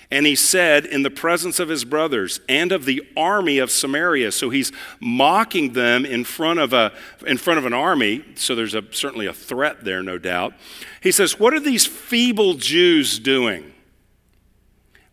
And 0.10 0.26
he 0.26 0.36
said, 0.36 0.86
in 0.86 1.04
the 1.04 1.10
presence 1.10 1.60
of 1.60 1.67
his 1.67 1.84
brothers 1.84 2.39
and 2.47 2.71
of 2.71 2.86
the 2.86 3.04
army 3.17 3.58
of 3.58 3.69
Samaria, 3.69 4.32
so 4.32 4.50
he's 4.50 4.71
mocking 5.02 5.73
them 5.73 6.06
in 6.06 6.23
front 6.23 6.60
of, 6.60 6.71
a, 6.71 6.93
in 7.26 7.38
front 7.38 7.58
of 7.58 7.65
an 7.65 7.73
army, 7.73 8.23
so 8.36 8.56
there's 8.56 8.73
a, 8.73 8.84
certainly 8.91 9.26
a 9.26 9.34
threat 9.34 9.84
there, 9.84 10.02
no 10.02 10.17
doubt. 10.17 10.54
He 11.02 11.12
says, 11.12 11.38
What 11.38 11.54
are 11.54 11.60
these 11.60 11.86
feeble 11.86 12.54
Jews 12.54 13.19
doing? 13.19 13.73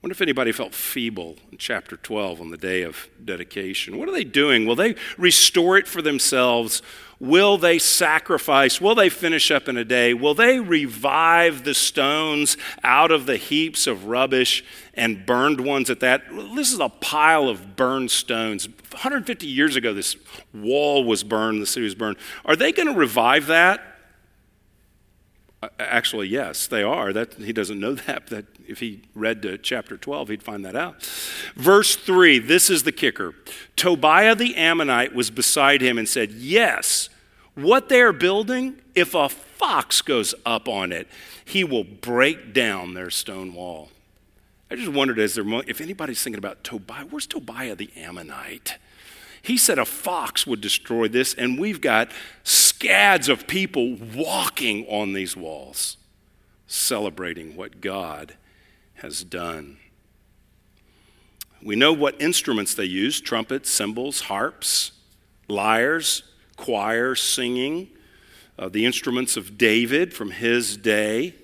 Wonder 0.05 0.13
if 0.13 0.21
anybody 0.21 0.53
felt 0.53 0.75
feeble 0.75 1.35
in 1.51 1.57
chapter 1.57 1.97
12 1.97 2.39
on 2.39 2.51
the 2.51 2.59
day 2.59 2.83
of 2.83 3.09
dedication. 3.25 3.97
What 3.97 4.07
are 4.07 4.13
they 4.13 4.23
doing? 4.23 4.67
Will 4.67 4.77
they 4.77 4.97
restore 5.17 5.79
it 5.79 5.89
for 5.89 6.03
themselves? 6.03 6.83
Will 7.21 7.57
they 7.57 7.79
sacrifice? 7.79 8.83
Will 8.83 8.95
they 8.95 9.09
finish 9.09 9.51
up 9.51 9.67
in 9.67 9.79
a 9.79 9.85
day? 9.85 10.13
Will 10.13 10.35
they 10.35 10.61
revive 10.61 11.65
the 11.65 11.73
stones 11.73 12.59
out 12.83 13.11
of 13.11 13.25
the 13.25 13.39
heaps 13.39 13.87
of 13.87 14.05
rubbish 14.05 14.63
and 14.93 15.25
burned 15.25 15.63
ones 15.63 15.89
at 15.89 16.01
that? 16.01 16.25
This 16.55 16.71
is 16.71 16.81
a 16.81 16.91
pile 16.91 17.49
of 17.49 17.75
burned 17.75 18.11
stones. 18.11 18.69
150 18.69 19.47
years 19.47 19.75
ago, 19.75 19.95
this 19.95 20.19
wall 20.53 21.03
was 21.03 21.25
burned, 21.25 21.63
the 21.63 21.67
city 21.67 21.85
was 21.85 21.95
burned. 21.95 22.19
Are 22.45 22.57
they 22.57 22.73
going 22.73 22.89
to 22.89 22.95
revive 22.95 23.47
that? 23.47 23.94
Uh, 25.65 25.69
actually, 25.79 26.29
yes, 26.29 26.67
they 26.67 26.83
are. 26.83 27.13
That 27.13 27.35
he 27.35 27.53
doesn't 27.53 27.81
know 27.81 27.95
that. 28.07 28.27
That 28.29 28.47
if 28.67 28.81
he 28.81 29.03
read 29.15 29.43
to 29.43 29.59
chapter 29.59 29.97
12, 29.97 30.29
he'd 30.29 30.43
find 30.43 30.65
that 30.65 30.77
out. 30.77 31.03
Verse 31.55 31.97
3, 31.97 32.39
this 32.39 32.71
is 32.71 32.83
the 32.83 32.93
kicker. 32.93 33.35
Tobiah 33.77 34.35
the 34.35 34.57
Ammonite 34.57 35.15
was 35.15 35.31
beside 35.31 35.81
him 35.81 35.99
and 35.99 36.09
said, 36.09 36.33
Yes, 36.33 37.09
what 37.55 37.89
they 37.89 38.01
are 38.01 38.13
building, 38.13 38.77
if 38.95 39.15
a 39.15 39.29
fox 39.29 40.03
goes 40.03 40.35
up 40.45 40.69
on 40.69 40.93
it, 40.93 41.09
he 41.45 41.65
will 41.65 41.85
break 41.85 42.53
down 42.53 42.95
their 42.95 43.11
stone 43.11 43.55
wall. 43.55 43.91
I 44.71 44.77
just 44.77 44.93
wondered 44.93 45.19
as 45.19 45.35
there, 45.35 45.45
if 45.67 45.81
anybody's 45.81 46.23
thinking 46.23 46.39
about 46.39 46.65
Tobiah, 46.65 47.05
where's 47.05 47.27
Tobiah 47.27 47.77
the 47.77 47.91
Ammonite? 47.97 48.79
He 49.41 49.59
said 49.59 49.79
a 49.79 49.85
fox 49.85 50.47
would 50.47 50.63
destroy 50.63 51.07
this, 51.07 51.35
and 51.35 51.59
we've 51.59 51.83
got 51.83 52.11
scads 52.75 53.29
of 53.29 53.47
people 53.47 53.97
walking 54.15 54.85
on 54.89 55.13
these 55.13 55.37
walls, 55.37 55.97
celebrating 56.67 57.55
what 57.55 57.81
God 57.81 58.35
has 58.95 59.23
done. 59.23 59.77
We 61.63 61.77
know 61.77 61.93
what 61.93 62.21
instruments 62.21 62.75
they 62.75 62.85
used 62.85 63.25
trumpets, 63.25 63.71
cymbals, 63.71 64.23
harps, 64.23 64.91
lyres, 65.47 66.25
choir, 66.57 67.15
singing, 67.15 67.91
uh, 68.59 68.69
the 68.69 68.85
instruments 68.85 69.37
of 69.37 69.57
David 69.57 70.13
from 70.13 70.33
his 70.33 70.77
day. 70.77 71.35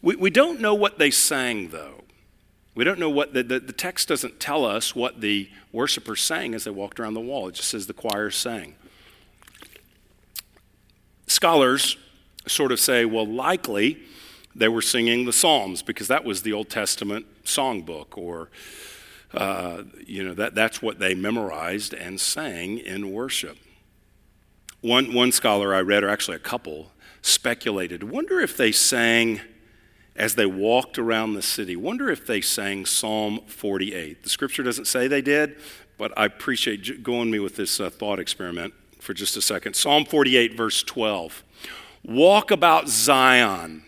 We, 0.00 0.16
we 0.16 0.30
don't 0.30 0.60
know 0.60 0.74
what 0.74 0.98
they 0.98 1.10
sang, 1.10 1.68
though. 1.68 2.04
We 2.74 2.84
don't 2.84 2.98
know 2.98 3.10
what 3.10 3.34
the, 3.34 3.42
the, 3.42 3.60
the, 3.60 3.72
text 3.72 4.08
doesn't 4.08 4.40
tell 4.40 4.64
us 4.64 4.96
what 4.96 5.20
the 5.20 5.48
worshipers 5.72 6.22
sang 6.22 6.54
as 6.54 6.64
they 6.64 6.72
walked 6.72 6.98
around 6.98 7.14
the 7.14 7.20
wall. 7.20 7.48
It 7.48 7.54
just 7.54 7.68
says 7.68 7.86
the 7.86 7.94
choir 7.94 8.30
sang. 8.30 8.74
Scholars 11.34 11.96
sort 12.46 12.70
of 12.70 12.78
say, 12.78 13.04
well, 13.04 13.26
likely 13.26 13.98
they 14.54 14.68
were 14.68 14.80
singing 14.80 15.24
the 15.24 15.32
Psalms 15.32 15.82
because 15.82 16.06
that 16.06 16.24
was 16.24 16.42
the 16.42 16.52
Old 16.52 16.70
Testament 16.70 17.26
songbook, 17.44 18.16
or, 18.16 18.50
uh, 19.32 19.82
you 20.06 20.22
know, 20.22 20.32
that, 20.34 20.54
that's 20.54 20.80
what 20.80 21.00
they 21.00 21.12
memorized 21.12 21.92
and 21.92 22.20
sang 22.20 22.78
in 22.78 23.10
worship. 23.10 23.58
One, 24.80 25.12
one 25.12 25.32
scholar 25.32 25.74
I 25.74 25.80
read, 25.80 26.04
or 26.04 26.08
actually 26.08 26.36
a 26.36 26.40
couple, 26.40 26.92
speculated, 27.20 28.04
wonder 28.04 28.38
if 28.38 28.56
they 28.56 28.70
sang 28.70 29.40
as 30.14 30.36
they 30.36 30.46
walked 30.46 31.00
around 31.00 31.34
the 31.34 31.42
city. 31.42 31.74
Wonder 31.74 32.10
if 32.10 32.24
they 32.24 32.40
sang 32.40 32.86
Psalm 32.86 33.40
48. 33.48 34.22
The 34.22 34.28
scripture 34.28 34.62
doesn't 34.62 34.84
say 34.84 35.08
they 35.08 35.22
did, 35.22 35.56
but 35.98 36.16
I 36.16 36.26
appreciate 36.26 37.02
going 37.02 37.28
me 37.32 37.40
with 37.40 37.56
this 37.56 37.80
uh, 37.80 37.90
thought 37.90 38.20
experiment 38.20 38.72
for 39.04 39.14
just 39.14 39.36
a 39.36 39.42
second. 39.42 39.74
Psalm 39.74 40.04
48, 40.04 40.56
verse 40.56 40.82
12. 40.82 41.44
Walk 42.04 42.50
about 42.50 42.88
Zion. 42.88 43.84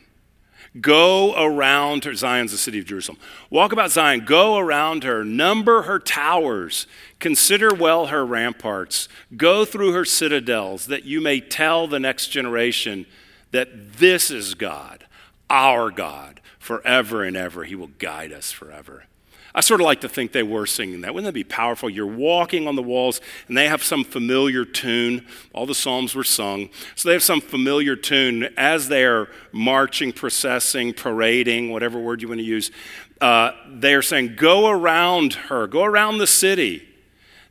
Go 0.80 1.34
around 1.36 2.04
her. 2.04 2.14
Zion's 2.14 2.52
the 2.52 2.58
city 2.58 2.78
of 2.78 2.84
Jerusalem. 2.84 3.18
Walk 3.48 3.72
about 3.72 3.90
Zion. 3.90 4.24
Go 4.26 4.58
around 4.58 5.04
her. 5.04 5.24
Number 5.24 5.82
her 5.82 5.98
towers. 5.98 6.86
Consider 7.18 7.74
well 7.74 8.06
her 8.06 8.26
ramparts. 8.26 9.08
Go 9.36 9.64
through 9.64 9.92
her 9.92 10.04
citadels, 10.04 10.86
that 10.86 11.04
you 11.04 11.20
may 11.20 11.40
tell 11.40 11.86
the 11.86 11.98
next 11.98 12.28
generation 12.28 13.06
that 13.52 13.94
this 13.94 14.30
is 14.30 14.54
God 14.54 15.06
our 15.48 15.90
God 15.90 16.40
forever 16.58 17.22
and 17.22 17.36
ever. 17.36 17.64
He 17.64 17.74
will 17.74 17.90
guide 17.98 18.32
us 18.32 18.52
forever. 18.52 19.04
I 19.56 19.62
sort 19.62 19.80
of 19.80 19.86
like 19.86 20.02
to 20.02 20.08
think 20.08 20.32
they 20.32 20.42
were 20.42 20.66
singing 20.66 21.00
that. 21.00 21.14
Wouldn't 21.14 21.26
that 21.26 21.32
be 21.32 21.42
powerful? 21.42 21.88
You're 21.88 22.06
walking 22.06 22.68
on 22.68 22.76
the 22.76 22.82
walls 22.82 23.22
and 23.48 23.56
they 23.56 23.68
have 23.68 23.82
some 23.82 24.04
familiar 24.04 24.66
tune. 24.66 25.26
All 25.54 25.64
the 25.64 25.74
Psalms 25.74 26.14
were 26.14 26.24
sung. 26.24 26.68
So 26.94 27.08
they 27.08 27.14
have 27.14 27.22
some 27.22 27.40
familiar 27.40 27.96
tune 27.96 28.50
as 28.58 28.88
they 28.88 29.06
are 29.06 29.30
marching, 29.52 30.12
processing, 30.12 30.92
parading, 30.92 31.70
whatever 31.70 31.98
word 31.98 32.20
you 32.20 32.28
want 32.28 32.40
to 32.40 32.44
use. 32.44 32.70
Uh, 33.18 33.52
they 33.66 33.94
are 33.94 34.02
saying, 34.02 34.36
Go 34.36 34.68
around 34.68 35.32
her, 35.32 35.66
go 35.66 35.84
around 35.84 36.18
the 36.18 36.26
city. 36.26 36.86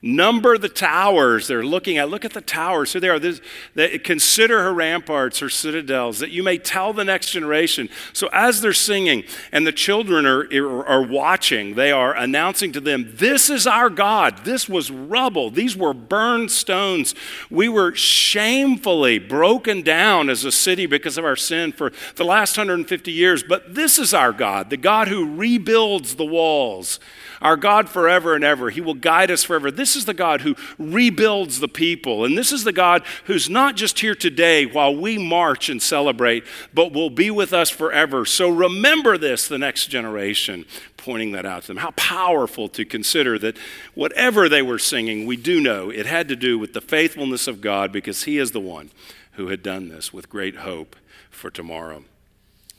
Number 0.07 0.59
the 0.59 0.69
towers 0.69 1.47
they're 1.47 1.65
looking 1.65 1.97
at. 1.97 2.11
Look 2.11 2.25
at 2.25 2.33
the 2.33 2.39
towers. 2.39 2.91
So 2.91 2.99
they 2.99 3.09
are. 3.09 3.17
This, 3.17 3.41
they, 3.73 3.97
consider 3.97 4.61
her 4.61 4.71
ramparts, 4.71 5.39
her 5.39 5.49
citadels, 5.49 6.19
that 6.19 6.29
you 6.29 6.43
may 6.43 6.59
tell 6.59 6.93
the 6.93 7.03
next 7.03 7.31
generation. 7.31 7.89
So 8.13 8.29
as 8.31 8.61
they're 8.61 8.71
singing 8.71 9.23
and 9.51 9.65
the 9.65 9.71
children 9.71 10.27
are, 10.27 10.47
er, 10.53 10.85
are 10.85 11.01
watching, 11.01 11.73
they 11.73 11.91
are 11.91 12.15
announcing 12.15 12.71
to 12.73 12.79
them, 12.79 13.13
This 13.15 13.49
is 13.49 13.65
our 13.65 13.89
God. 13.89 14.45
This 14.45 14.69
was 14.69 14.91
rubble. 14.91 15.49
These 15.49 15.75
were 15.75 15.95
burned 15.95 16.51
stones. 16.51 17.15
We 17.49 17.67
were 17.67 17.95
shamefully 17.95 19.17
broken 19.17 19.81
down 19.81 20.29
as 20.29 20.45
a 20.45 20.51
city 20.51 20.85
because 20.85 21.17
of 21.17 21.25
our 21.25 21.35
sin 21.35 21.71
for 21.71 21.91
the 22.15 22.25
last 22.25 22.55
150 22.55 23.11
years. 23.11 23.41
But 23.41 23.73
this 23.73 23.97
is 23.97 24.13
our 24.13 24.33
God, 24.33 24.69
the 24.69 24.77
God 24.77 25.07
who 25.07 25.35
rebuilds 25.35 26.13
the 26.13 26.25
walls 26.25 26.99
our 27.41 27.57
God 27.57 27.89
forever 27.89 28.33
and 28.35 28.43
ever. 28.43 28.69
He 28.69 28.81
will 28.81 28.93
guide 28.93 29.29
us 29.29 29.43
forever. 29.43 29.69
This 29.69 29.94
is 29.95 30.05
the 30.05 30.13
God 30.13 30.41
who 30.41 30.55
rebuilds 30.77 31.59
the 31.59 31.67
people. 31.67 32.25
And 32.25 32.37
this 32.37 32.51
is 32.51 32.63
the 32.63 32.73
God 32.73 33.03
who's 33.25 33.49
not 33.49 33.75
just 33.75 33.99
here 33.99 34.15
today 34.15 34.65
while 34.65 34.95
we 34.95 35.17
march 35.17 35.69
and 35.69 35.81
celebrate, 35.81 36.43
but 36.73 36.93
will 36.93 37.09
be 37.09 37.31
with 37.31 37.53
us 37.53 37.69
forever. 37.69 38.25
So 38.25 38.49
remember 38.49 39.17
this, 39.17 39.47
the 39.47 39.57
next 39.57 39.87
generation, 39.87 40.65
pointing 40.97 41.31
that 41.33 41.45
out 41.45 41.63
to 41.63 41.67
them. 41.67 41.77
How 41.77 41.91
powerful 41.91 42.67
to 42.69 42.85
consider 42.85 43.37
that 43.39 43.57
whatever 43.93 44.49
they 44.49 44.61
were 44.61 44.79
singing, 44.79 45.25
we 45.25 45.37
do 45.37 45.61
know 45.61 45.89
it 45.89 46.05
had 46.05 46.27
to 46.29 46.35
do 46.35 46.57
with 46.57 46.73
the 46.73 46.81
faithfulness 46.81 47.47
of 47.47 47.61
God 47.61 47.91
because 47.91 48.23
He 48.23 48.37
is 48.37 48.51
the 48.51 48.59
one 48.59 48.91
who 49.33 49.47
had 49.47 49.61
done 49.61 49.89
this 49.89 50.13
with 50.13 50.29
great 50.29 50.57
hope 50.57 50.95
for 51.29 51.49
tomorrow. 51.49 52.03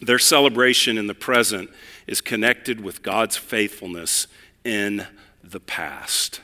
Their 0.00 0.18
celebration 0.18 0.98
in 0.98 1.07
the 1.07 1.14
present 1.14 1.70
is 2.07 2.20
connected 2.20 2.81
with 2.81 3.02
God's 3.02 3.37
faithfulness 3.37 4.26
in 4.64 5.07
the 5.42 5.61
past 5.61 6.40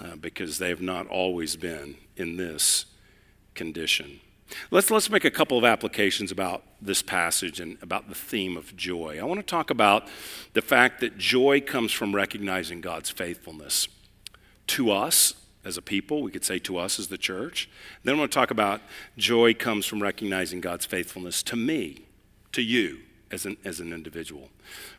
uh, 0.00 0.16
because 0.16 0.58
they 0.58 0.68
have 0.68 0.80
not 0.80 1.06
always 1.06 1.56
been 1.56 1.96
in 2.16 2.36
this 2.36 2.86
condition. 3.54 4.20
Let's, 4.70 4.90
let's 4.90 5.10
make 5.10 5.24
a 5.24 5.30
couple 5.30 5.58
of 5.58 5.64
applications 5.64 6.30
about 6.30 6.62
this 6.80 7.02
passage 7.02 7.58
and 7.58 7.78
about 7.82 8.08
the 8.08 8.14
theme 8.14 8.56
of 8.56 8.76
joy. 8.76 9.18
I 9.20 9.24
want 9.24 9.40
to 9.40 9.46
talk 9.46 9.70
about 9.70 10.06
the 10.52 10.62
fact 10.62 11.00
that 11.00 11.18
joy 11.18 11.60
comes 11.60 11.92
from 11.92 12.14
recognizing 12.14 12.80
God's 12.80 13.10
faithfulness 13.10 13.88
to 14.68 14.90
us 14.90 15.34
as 15.64 15.76
a 15.76 15.82
people. 15.82 16.22
We 16.22 16.30
could 16.30 16.44
say 16.44 16.58
to 16.60 16.78
us 16.78 16.98
as 16.98 17.08
the 17.08 17.18
church. 17.18 17.68
Then 18.04 18.14
I 18.14 18.18
want 18.18 18.30
to 18.30 18.38
talk 18.38 18.50
about 18.52 18.80
joy 19.16 19.52
comes 19.54 19.84
from 19.84 20.00
recognizing 20.02 20.60
God's 20.60 20.86
faithfulness 20.86 21.42
to 21.44 21.56
me, 21.56 22.06
to 22.52 22.62
you, 22.62 22.98
as 23.30 23.44
an, 23.44 23.56
as 23.64 23.80
an 23.80 23.92
individual. 23.92 24.50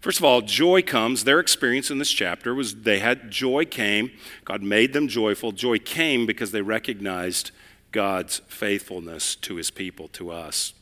First 0.01 0.19
of 0.19 0.25
all, 0.25 0.41
joy 0.41 0.81
comes. 0.81 1.23
Their 1.23 1.39
experience 1.39 1.89
in 1.89 1.97
this 1.97 2.11
chapter 2.11 2.53
was 2.53 2.75
they 2.81 2.99
had 2.99 3.31
joy 3.31 3.65
came. 3.65 4.11
God 4.45 4.61
made 4.61 4.93
them 4.93 5.07
joyful. 5.07 5.51
Joy 5.51 5.79
came 5.79 6.25
because 6.25 6.51
they 6.51 6.61
recognized 6.61 7.51
God's 7.91 8.39
faithfulness 8.47 9.35
to 9.37 9.55
his 9.55 9.71
people, 9.71 10.07
to 10.09 10.31
us. 10.31 10.73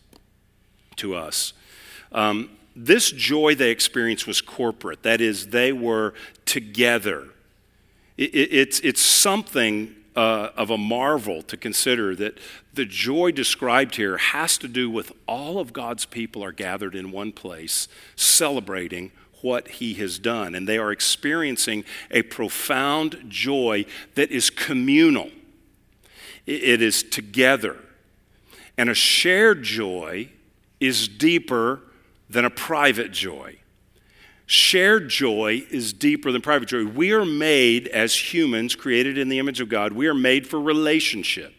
To 0.98 1.16
us. 1.16 1.54
Um, 2.12 2.50
this 2.76 3.12
joy 3.12 3.56
they 3.56 3.72
experienced 3.72 4.28
was 4.28 4.42
corporate. 4.42 5.04
That 5.04 5.22
is, 5.22 5.48
they 5.48 5.72
were 5.72 6.14
together. 6.46 7.30
It, 8.18 8.34
it, 8.34 8.54
it's, 8.54 8.80
it's 8.80 9.02
something 9.02 9.96
uh, 10.16 10.50
of 10.56 10.70
a 10.70 10.78
marvel 10.78 11.42
to 11.44 11.58
consider 11.58 12.16
that 12.16 12.40
the 12.74 12.86
joy 12.86 13.32
described 13.32 13.96
here 13.96 14.18
has 14.18 14.58
to 14.58 14.68
do 14.68 14.90
with 14.90 15.12
all 15.28 15.60
of 15.60 15.74
God's 15.74 16.06
people 16.06 16.44
are 16.44 16.52
gathered 16.52 16.96
in 16.96 17.12
one 17.12 17.32
place 17.32 17.88
celebrating 18.16 19.12
what 19.42 19.68
he 19.68 19.94
has 19.96 20.18
done. 20.18 20.56
And 20.56 20.68
they 20.68 20.78
are 20.78 20.92
experiencing 20.92 21.84
a 22.10 22.22
profound 22.24 23.26
joy 23.28 23.86
that 24.16 24.32
is 24.32 24.50
communal, 24.50 25.30
it 26.46 26.82
is 26.82 27.04
together. 27.04 27.78
And 28.78 28.90
a 28.90 28.94
shared 28.94 29.64
joy 29.64 30.30
is 30.80 31.08
deeper 31.08 31.82
than 32.30 32.44
a 32.44 32.50
private 32.50 33.12
joy. 33.12 33.58
Shared 34.48 35.10
joy 35.10 35.66
is 35.72 35.92
deeper 35.92 36.32
than 36.32 36.42
private 36.42 36.70
joy. 36.70 36.86
We 36.86 37.12
are 37.14 37.26
made 37.26 37.88
as 37.88 38.34
humans, 38.34 38.76
created 38.76 39.18
in 39.18 39.30
the 39.30 39.40
image 39.40 39.60
of 39.60 39.70
God, 39.70 39.94
we 39.94 40.08
are 40.08 40.14
made 40.14 40.48
for 40.48 40.62
relationship. 40.62 41.54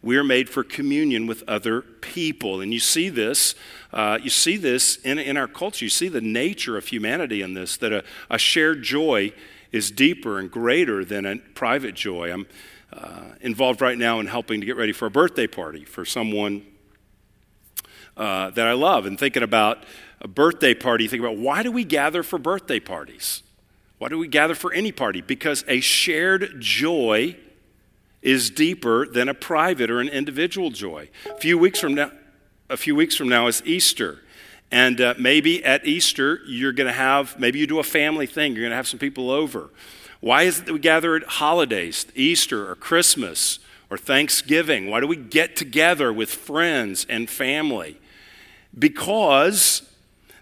We 0.00 0.16
are 0.16 0.24
made 0.24 0.48
for 0.48 0.62
communion 0.62 1.26
with 1.26 1.42
other 1.48 1.80
people. 1.80 2.60
And 2.60 2.72
you 2.72 2.78
see 2.78 3.08
this, 3.08 3.56
uh, 3.92 4.18
you 4.22 4.30
see 4.30 4.56
this 4.56 4.96
in, 4.98 5.18
in 5.18 5.36
our 5.36 5.48
culture. 5.48 5.84
You 5.84 5.90
see 5.90 6.08
the 6.08 6.20
nature 6.20 6.76
of 6.76 6.86
humanity 6.86 7.42
in 7.42 7.54
this, 7.54 7.76
that 7.78 7.92
a, 7.92 8.04
a 8.30 8.38
shared 8.38 8.84
joy 8.84 9.32
is 9.72 9.90
deeper 9.90 10.38
and 10.38 10.50
greater 10.50 11.04
than 11.04 11.26
a 11.26 11.38
private 11.38 11.96
joy. 11.96 12.32
I'm 12.32 12.46
uh, 12.92 13.32
involved 13.40 13.80
right 13.80 13.98
now 13.98 14.20
in 14.20 14.28
helping 14.28 14.60
to 14.60 14.66
get 14.66 14.76
ready 14.76 14.92
for 14.92 15.06
a 15.06 15.10
birthday 15.10 15.48
party 15.48 15.84
for 15.84 16.04
someone 16.04 16.64
uh, 18.16 18.50
that 18.50 18.66
I 18.66 18.72
love 18.72 19.04
and 19.04 19.18
thinking 19.18 19.42
about 19.42 19.84
a 20.20 20.28
birthday 20.28 20.74
party, 20.74 21.04
you 21.04 21.10
think 21.10 21.22
about 21.22 21.36
why 21.36 21.62
do 21.62 21.70
we 21.70 21.84
gather 21.84 22.22
for 22.22 22.38
birthday 22.38 22.80
parties? 22.80 23.42
Why 23.98 24.08
do 24.08 24.18
we 24.18 24.28
gather 24.28 24.54
for 24.54 24.72
any 24.72 24.92
party? 24.92 25.20
Because 25.20 25.64
a 25.68 25.80
shared 25.80 26.60
joy 26.60 27.36
is 28.22 28.50
deeper 28.50 29.06
than 29.06 29.28
a 29.28 29.34
private 29.34 29.90
or 29.90 30.00
an 30.00 30.08
individual 30.08 30.70
joy. 30.70 31.08
A 31.26 31.36
few 31.36 31.58
weeks 31.58 31.80
from 31.80 31.94
now, 31.94 32.10
a 32.68 32.76
few 32.76 32.94
weeks 32.94 33.16
from 33.16 33.28
now 33.28 33.46
is 33.46 33.62
Easter. 33.64 34.20
And 34.70 35.00
uh, 35.00 35.14
maybe 35.18 35.64
at 35.64 35.86
Easter, 35.86 36.40
you're 36.46 36.72
going 36.72 36.86
to 36.88 36.92
have, 36.92 37.38
maybe 37.40 37.58
you 37.58 37.66
do 37.66 37.78
a 37.78 37.84
family 37.84 38.26
thing, 38.26 38.52
you're 38.52 38.62
going 38.62 38.70
to 38.70 38.76
have 38.76 38.88
some 38.88 38.98
people 38.98 39.30
over. 39.30 39.70
Why 40.20 40.42
is 40.42 40.58
it 40.58 40.66
that 40.66 40.72
we 40.72 40.78
gather 40.78 41.16
at 41.16 41.22
holidays, 41.24 42.06
Easter 42.14 42.68
or 42.70 42.74
Christmas 42.74 43.60
or 43.88 43.96
Thanksgiving? 43.96 44.90
Why 44.90 45.00
do 45.00 45.06
we 45.06 45.16
get 45.16 45.56
together 45.56 46.12
with 46.12 46.30
friends 46.30 47.06
and 47.08 47.30
family? 47.30 47.98
Because 48.78 49.87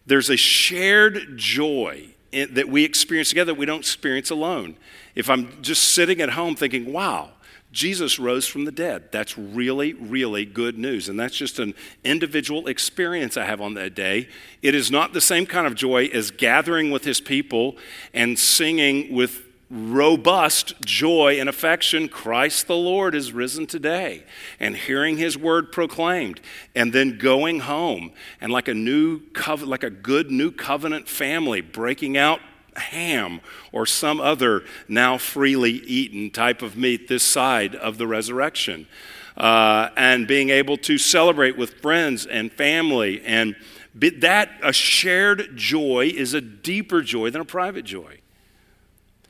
there's 0.06 0.30
a 0.30 0.36
shared 0.36 1.36
joy 1.36 2.08
in, 2.32 2.54
that 2.54 2.68
we 2.68 2.84
experience 2.84 3.28
together 3.28 3.52
that 3.52 3.58
we 3.58 3.66
don't 3.66 3.80
experience 3.80 4.30
alone. 4.30 4.76
If 5.14 5.28
I'm 5.28 5.62
just 5.62 5.82
sitting 5.84 6.20
at 6.20 6.30
home 6.30 6.54
thinking, 6.54 6.92
wow, 6.92 7.30
Jesus 7.72 8.18
rose 8.18 8.46
from 8.46 8.64
the 8.64 8.72
dead. 8.72 9.12
That's 9.12 9.36
really, 9.36 9.92
really 9.92 10.44
good 10.44 10.78
news. 10.78 11.08
And 11.08 11.20
that's 11.20 11.36
just 11.36 11.58
an 11.58 11.74
individual 12.04 12.68
experience 12.68 13.36
I 13.36 13.44
have 13.44 13.60
on 13.60 13.74
that 13.74 13.94
day. 13.94 14.28
It 14.62 14.74
is 14.74 14.90
not 14.90 15.12
the 15.12 15.20
same 15.20 15.44
kind 15.44 15.66
of 15.66 15.74
joy 15.74 16.06
as 16.06 16.30
gathering 16.30 16.90
with 16.90 17.04
his 17.04 17.20
people 17.20 17.76
and 18.14 18.38
singing 18.38 19.12
with 19.12 19.42
robust 19.68 20.80
joy 20.82 21.40
and 21.40 21.48
affection 21.48 22.08
Christ 22.08 22.68
the 22.68 22.76
Lord 22.76 23.16
is 23.16 23.32
risen 23.32 23.66
today 23.66 24.24
and 24.60 24.76
hearing 24.76 25.16
his 25.16 25.36
word 25.36 25.72
proclaimed 25.72 26.40
and 26.74 26.92
then 26.92 27.18
going 27.18 27.60
home 27.60 28.12
and 28.40 28.52
like 28.52 28.68
a 28.68 28.74
new 28.74 29.20
covenant 29.30 29.70
like 29.70 29.82
a 29.82 29.90
good 29.90 30.30
new 30.30 30.52
covenant 30.52 31.08
family 31.08 31.60
breaking 31.60 32.16
out 32.16 32.40
ham 32.76 33.40
or 33.72 33.86
some 33.86 34.20
other 34.20 34.62
now 34.86 35.18
freely 35.18 35.72
eaten 35.72 36.30
type 36.30 36.62
of 36.62 36.76
meat 36.76 37.08
this 37.08 37.24
side 37.24 37.74
of 37.74 37.98
the 37.98 38.06
resurrection 38.06 38.86
uh, 39.36 39.88
and 39.96 40.28
being 40.28 40.50
able 40.50 40.76
to 40.76 40.96
celebrate 40.96 41.56
with 41.56 41.74
friends 41.80 42.24
and 42.24 42.52
family 42.52 43.20
and 43.24 43.56
that 43.96 44.50
a 44.62 44.72
shared 44.72 45.56
joy 45.56 46.12
is 46.14 46.34
a 46.34 46.40
deeper 46.40 47.02
joy 47.02 47.30
than 47.30 47.40
a 47.40 47.44
private 47.44 47.84
joy 47.84 48.20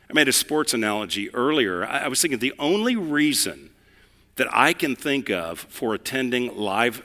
I 0.08 0.12
made 0.12 0.28
a 0.28 0.32
sports 0.32 0.72
analogy 0.72 1.34
earlier. 1.34 1.84
I 1.84 2.08
was 2.08 2.20
thinking 2.20 2.38
the 2.38 2.54
only 2.58 2.94
reason 2.94 3.70
that 4.36 4.46
I 4.52 4.72
can 4.72 4.94
think 4.94 5.30
of 5.30 5.60
for 5.60 5.94
attending 5.94 6.56
live 6.56 7.02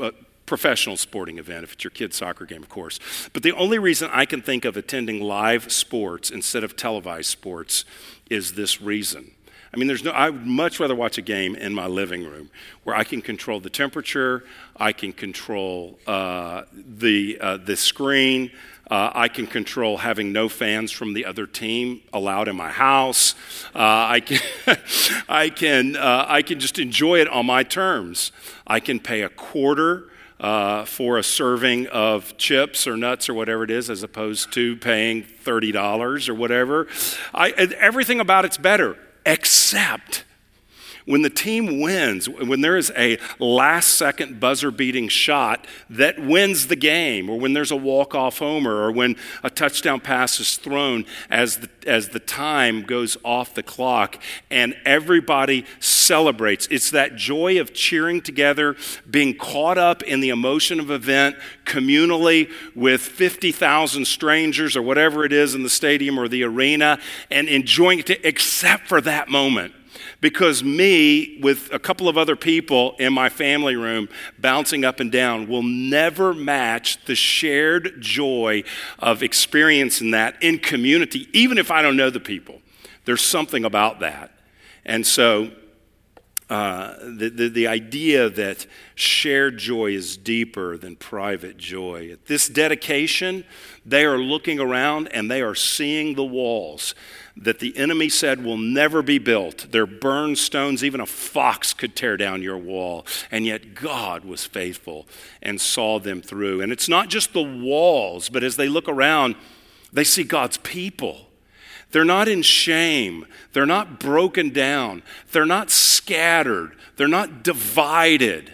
uh, 0.00 0.10
professional 0.46 0.96
sporting 0.96 1.38
event, 1.38 1.64
if 1.64 1.72
it's 1.72 1.84
your 1.84 1.90
kid's 1.90 2.16
soccer 2.16 2.44
game, 2.44 2.62
of 2.62 2.68
course, 2.68 2.98
but 3.32 3.42
the 3.42 3.52
only 3.52 3.78
reason 3.78 4.10
I 4.12 4.26
can 4.26 4.42
think 4.42 4.64
of 4.64 4.76
attending 4.76 5.22
live 5.22 5.72
sports 5.72 6.30
instead 6.30 6.64
of 6.64 6.76
televised 6.76 7.30
sports 7.30 7.84
is 8.28 8.52
this 8.54 8.80
reason. 8.80 9.30
I 9.72 9.76
mean, 9.76 9.88
there's 9.88 10.04
no, 10.04 10.12
I 10.12 10.30
would 10.30 10.46
much 10.46 10.78
rather 10.78 10.94
watch 10.94 11.18
a 11.18 11.22
game 11.22 11.56
in 11.56 11.74
my 11.74 11.86
living 11.86 12.22
room 12.24 12.50
where 12.84 12.94
I 12.94 13.02
can 13.02 13.20
control 13.20 13.58
the 13.58 13.70
temperature, 13.70 14.44
I 14.76 14.92
can 14.92 15.12
control 15.12 15.98
uh, 16.06 16.62
the, 16.72 17.38
uh, 17.40 17.56
the 17.56 17.76
screen, 17.76 18.52
uh, 18.90 19.10
I 19.14 19.28
can 19.28 19.46
control 19.46 19.98
having 19.98 20.32
no 20.32 20.48
fans 20.48 20.92
from 20.92 21.14
the 21.14 21.24
other 21.24 21.46
team 21.46 22.02
allowed 22.12 22.48
in 22.48 22.56
my 22.56 22.70
house. 22.70 23.34
Uh, 23.74 23.78
I 23.78 24.20
can, 24.20 24.40
I, 25.28 25.48
can, 25.50 25.96
uh, 25.96 26.26
I 26.28 26.42
can 26.42 26.60
just 26.60 26.78
enjoy 26.78 27.20
it 27.20 27.28
on 27.28 27.46
my 27.46 27.62
terms. 27.62 28.32
I 28.66 28.80
can 28.80 29.00
pay 29.00 29.22
a 29.22 29.28
quarter 29.28 30.10
uh, 30.40 30.84
for 30.84 31.16
a 31.16 31.22
serving 31.22 31.86
of 31.86 32.36
chips 32.36 32.86
or 32.86 32.96
nuts 32.96 33.28
or 33.28 33.34
whatever 33.34 33.64
it 33.64 33.70
is, 33.70 33.88
as 33.88 34.02
opposed 34.02 34.52
to 34.52 34.76
paying 34.76 35.22
$30 35.22 36.28
or 36.28 36.34
whatever. 36.34 36.86
I, 37.32 37.50
everything 37.50 38.20
about 38.20 38.44
it's 38.44 38.58
better, 38.58 38.98
except 39.24 40.24
when 41.06 41.20
the 41.20 41.30
team 41.30 41.80
wins, 41.80 42.28
when 42.28 42.62
there 42.62 42.76
is 42.76 42.90
a 42.96 43.18
last 43.38 43.90
second 43.90 44.40
buzzer 44.40 44.70
beating 44.70 45.08
shot 45.08 45.66
that 45.90 46.18
wins 46.18 46.68
the 46.68 46.76
game, 46.76 47.28
or 47.28 47.38
when 47.38 47.52
there's 47.52 47.70
a 47.70 47.76
walk 47.76 48.14
off 48.14 48.38
homer, 48.38 48.74
or 48.74 48.90
when 48.90 49.16
a 49.42 49.50
touchdown 49.50 50.00
pass 50.00 50.40
is 50.40 50.56
thrown 50.56 51.04
as 51.28 51.58
the, 51.58 51.68
as 51.86 52.08
the 52.10 52.18
time 52.18 52.82
goes 52.82 53.18
off 53.22 53.54
the 53.54 53.62
clock, 53.62 54.18
and 54.50 54.74
everybody 54.86 55.66
celebrates. 55.78 56.66
It's 56.70 56.90
that 56.92 57.16
joy 57.16 57.60
of 57.60 57.74
cheering 57.74 58.22
together, 58.22 58.74
being 59.10 59.36
caught 59.36 59.76
up 59.76 60.02
in 60.02 60.20
the 60.20 60.30
emotion 60.30 60.80
of 60.80 60.90
event 60.90 61.36
communally 61.66 62.50
with 62.74 63.02
50,000 63.02 64.06
strangers 64.06 64.74
or 64.74 64.82
whatever 64.82 65.24
it 65.24 65.32
is 65.32 65.54
in 65.54 65.62
the 65.62 65.70
stadium 65.70 66.18
or 66.18 66.28
the 66.28 66.44
arena, 66.44 66.98
and 67.30 67.46
enjoying 67.48 67.98
it, 67.98 68.10
except 68.24 68.88
for 68.88 69.02
that 69.02 69.28
moment 69.28 69.74
because 70.24 70.64
me, 70.64 71.36
with 71.42 71.70
a 71.70 71.78
couple 71.78 72.08
of 72.08 72.16
other 72.16 72.34
people 72.34 72.96
in 72.98 73.12
my 73.12 73.28
family 73.28 73.76
room 73.76 74.08
bouncing 74.38 74.82
up 74.82 74.98
and 74.98 75.12
down, 75.12 75.46
will 75.46 75.62
never 75.62 76.32
match 76.32 77.04
the 77.04 77.14
shared 77.14 78.00
joy 78.00 78.64
of 79.00 79.22
experiencing 79.22 80.12
that 80.12 80.42
in 80.42 80.58
community, 80.58 81.28
even 81.34 81.58
if 81.58 81.70
I 81.70 81.82
don't 81.82 81.98
know 81.98 82.08
the 82.08 82.20
people. 82.20 82.62
There's 83.04 83.20
something 83.20 83.66
about 83.66 84.00
that. 84.00 84.32
And 84.86 85.06
so, 85.06 85.50
uh, 86.48 86.94
the, 87.00 87.28
the, 87.28 87.48
the, 87.48 87.66
idea 87.66 88.30
that 88.30 88.66
shared 88.94 89.58
joy 89.58 89.92
is 89.92 90.16
deeper 90.16 90.76
than 90.76 90.94
private 90.96 91.56
joy. 91.56 92.10
At 92.12 92.26
this 92.26 92.48
dedication, 92.48 93.44
they 93.84 94.04
are 94.04 94.18
looking 94.18 94.60
around 94.60 95.08
and 95.08 95.30
they 95.30 95.40
are 95.40 95.54
seeing 95.54 96.14
the 96.14 96.24
walls 96.24 96.94
that 97.36 97.58
the 97.58 97.76
enemy 97.76 98.08
said 98.08 98.44
will 98.44 98.56
never 98.56 99.02
be 99.02 99.18
built. 99.18 99.66
They're 99.70 99.86
burned 99.86 100.38
stones, 100.38 100.84
even 100.84 101.00
a 101.00 101.06
fox 101.06 101.74
could 101.74 101.96
tear 101.96 102.16
down 102.16 102.42
your 102.42 102.58
wall. 102.58 103.04
And 103.30 103.44
yet 103.44 103.74
God 103.74 104.24
was 104.24 104.44
faithful 104.44 105.06
and 105.42 105.60
saw 105.60 105.98
them 105.98 106.22
through. 106.22 106.60
And 106.60 106.70
it's 106.70 106.88
not 106.88 107.08
just 107.08 107.32
the 107.32 107.42
walls, 107.42 108.28
but 108.28 108.44
as 108.44 108.56
they 108.56 108.68
look 108.68 108.88
around, 108.88 109.34
they 109.92 110.04
see 110.04 110.22
God's 110.24 110.58
people. 110.58 111.28
They're 111.90 112.04
not 112.04 112.28
in 112.28 112.42
shame. 112.42 113.26
They're 113.52 113.66
not 113.66 114.00
broken 114.00 114.50
down. 114.50 115.02
They're 115.32 115.46
not 115.46 115.70
scattered. 115.70 116.76
They're 116.96 117.08
not 117.08 117.42
divided. 117.42 118.53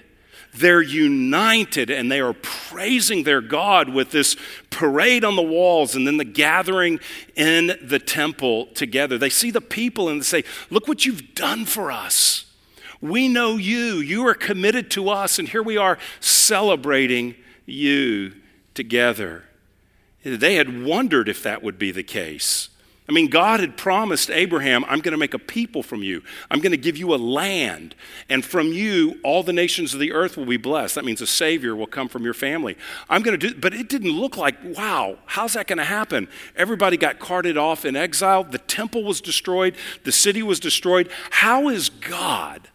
They're 0.53 0.83
united 0.83 1.91
and 1.91 2.11
they 2.11 2.21
are 2.21 2.33
praising 2.33 3.23
their 3.23 3.41
God 3.41 3.89
with 3.89 4.11
this 4.11 4.37
parade 4.71 5.25
on 5.25 5.37
the 5.37 5.43
walls 5.43 5.95
and 5.95 6.07
then 6.07 6.17
the 6.17 6.25
gathering 6.25 6.99
in 7.37 7.79
the 7.83 8.01
temple 8.01 8.67
together. 8.67 9.17
They 9.17 9.31
see 9.31 9.51
the 9.51 9.61
people 9.61 10.09
and 10.09 10.21
they 10.21 10.25
say, 10.25 10.45
Look 10.71 10.89
what 10.89 11.07
you've 11.07 11.35
done 11.35 11.65
for 11.67 11.93
us. 11.93 12.47
We 13.01 13.29
know 13.29 13.57
you. 13.57 13.97
You 13.97 14.27
are 14.27 14.35
committed 14.35 14.91
to 14.93 15.09
us, 15.09 15.39
and 15.39 15.49
here 15.49 15.63
we 15.63 15.79
are 15.79 15.99
celebrating 16.21 17.35
you 17.65 18.35
together. 18.75 19.45
They 20.23 20.57
had 20.57 20.85
wondered 20.85 21.29
if 21.29 21.43
that 21.43 21.63
would 21.63 21.79
be 21.79 21.93
the 21.93 22.03
case. 22.03 22.69
I 23.11 23.13
mean, 23.13 23.27
God 23.27 23.59
had 23.59 23.77
promised 23.77 24.31
Abraham, 24.31 24.85
I'm 24.85 25.01
going 25.01 25.11
to 25.11 25.19
make 25.19 25.35
a 25.35 25.39
people 25.41 25.83
from 25.83 26.05
you. 26.05 26.23
I'm 26.49 26.61
going 26.61 26.71
to 26.71 26.77
give 26.77 26.97
you 26.97 27.13
a 27.13 27.17
land. 27.17 27.97
And 28.29 28.45
from 28.45 28.69
you, 28.69 29.19
all 29.25 29.43
the 29.43 29.53
nations 29.53 29.93
of 29.93 29.99
the 29.99 30.13
earth 30.13 30.37
will 30.37 30.47
be 30.47 30.57
blessed. 30.57 30.95
That 30.95 31.05
means 31.05 31.21
a 31.21 31.27
Savior 31.27 31.75
will 31.75 31.89
come 31.89 32.07
from 32.07 32.23
your 32.23 32.35
family. 32.35 32.79
I'm 33.09 33.23
going 33.23 33.37
to 33.37 33.51
do, 33.51 33.59
but 33.59 33.75
it 33.75 33.89
didn't 33.89 34.13
look 34.13 34.37
like, 34.37 34.55
wow, 34.63 35.19
how's 35.27 35.55
that 35.55 35.67
going 35.67 35.79
to 35.79 35.85
happen? 35.85 36.29
Everybody 36.55 36.97
got 36.97 37.19
carted 37.19 37.57
off 37.57 37.85
in 37.85 37.97
exile. 37.97 38.45
The 38.45 38.59
temple 38.59 39.03
was 39.03 39.21
destroyed. 39.21 39.75
The 40.05 40.13
city 40.13 40.45
was 40.45 40.61
destroyed. 40.61 41.11
How 41.31 41.69
is 41.69 41.89
God 41.89 42.69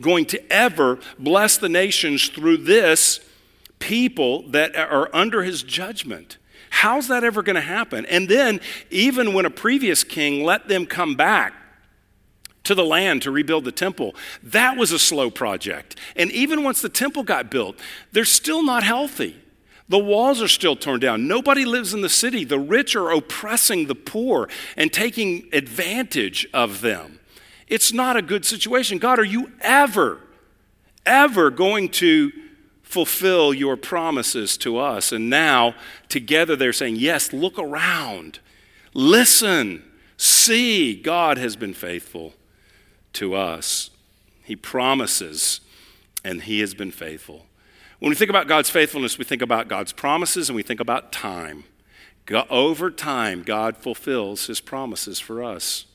going 0.00 0.24
to 0.26 0.52
ever 0.52 0.98
bless 1.16 1.58
the 1.58 1.68
nations 1.68 2.26
through 2.26 2.56
this 2.56 3.20
people 3.78 4.48
that 4.48 4.74
are 4.74 5.14
under 5.14 5.44
his 5.44 5.62
judgment? 5.62 6.38
How's 6.70 7.08
that 7.08 7.24
ever 7.24 7.42
going 7.42 7.56
to 7.56 7.62
happen? 7.62 8.06
And 8.06 8.28
then, 8.28 8.60
even 8.90 9.32
when 9.32 9.46
a 9.46 9.50
previous 9.50 10.04
king 10.04 10.44
let 10.44 10.68
them 10.68 10.86
come 10.86 11.14
back, 11.14 11.54
to 12.64 12.74
the 12.74 12.84
land 12.84 13.22
to 13.22 13.30
rebuild 13.30 13.64
the 13.64 13.70
temple. 13.70 14.12
That 14.42 14.76
was 14.76 14.90
a 14.90 14.98
slow 14.98 15.30
project. 15.30 15.94
And 16.16 16.32
even 16.32 16.64
once 16.64 16.82
the 16.82 16.88
temple 16.88 17.22
got 17.22 17.48
built, 17.48 17.78
they're 18.10 18.24
still 18.24 18.60
not 18.60 18.82
healthy. 18.82 19.36
The 19.88 20.00
walls 20.00 20.42
are 20.42 20.48
still 20.48 20.74
torn 20.74 20.98
down. 20.98 21.28
Nobody 21.28 21.64
lives 21.64 21.94
in 21.94 22.00
the 22.00 22.08
city. 22.08 22.44
The 22.44 22.58
rich 22.58 22.96
are 22.96 23.12
oppressing 23.12 23.86
the 23.86 23.94
poor 23.94 24.48
and 24.76 24.92
taking 24.92 25.48
advantage 25.52 26.48
of 26.52 26.80
them. 26.80 27.20
It's 27.68 27.92
not 27.92 28.16
a 28.16 28.22
good 28.22 28.44
situation. 28.44 28.98
God, 28.98 29.20
are 29.20 29.24
you 29.24 29.52
ever 29.60 30.20
ever 31.06 31.50
going 31.50 31.88
to 31.88 32.32
fulfill 32.86 33.52
your 33.52 33.76
promises 33.76 34.56
to 34.56 34.78
us. 34.78 35.10
And 35.10 35.28
now, 35.28 35.74
together, 36.08 36.54
they're 36.54 36.72
saying, 36.72 36.96
Yes, 36.96 37.32
look 37.32 37.58
around, 37.58 38.38
listen, 38.94 39.82
see, 40.16 40.94
God 40.94 41.36
has 41.36 41.56
been 41.56 41.74
faithful 41.74 42.32
to 43.14 43.34
us. 43.34 43.90
He 44.44 44.54
promises, 44.54 45.60
and 46.24 46.42
He 46.42 46.60
has 46.60 46.74
been 46.74 46.92
faithful. 46.92 47.46
When 47.98 48.10
we 48.10 48.16
think 48.16 48.30
about 48.30 48.46
God's 48.46 48.70
faithfulness, 48.70 49.18
we 49.18 49.24
think 49.24 49.42
about 49.42 49.68
God's 49.68 49.92
promises 49.92 50.48
and 50.48 50.56
we 50.56 50.62
think 50.62 50.80
about 50.80 51.12
time. 51.12 51.64
over 52.50 52.90
time, 52.90 53.42
God 53.42 53.76
fulfills 53.76 54.46
His 54.46 54.60
promises 54.60 55.18
for 55.18 55.42
us. 55.42 55.86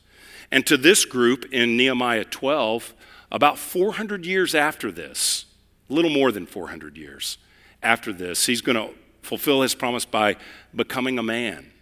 And 0.50 0.66
to 0.66 0.76
this 0.76 1.06
group 1.06 1.46
in 1.52 1.76
Nehemiah 1.76 2.24
12, 2.24 2.92
about 3.30 3.58
400 3.58 4.26
years 4.26 4.54
after 4.54 4.92
this, 4.92 5.46
little 5.92 6.10
more 6.10 6.32
than 6.32 6.46
400 6.46 6.96
years 6.96 7.38
after 7.82 8.12
this, 8.12 8.46
he's 8.46 8.60
going 8.60 8.76
to 8.76 8.94
fulfill 9.22 9.62
his 9.62 9.74
promise 9.74 10.04
by 10.04 10.36
becoming 10.74 11.18
a 11.18 11.22
man, 11.22 11.72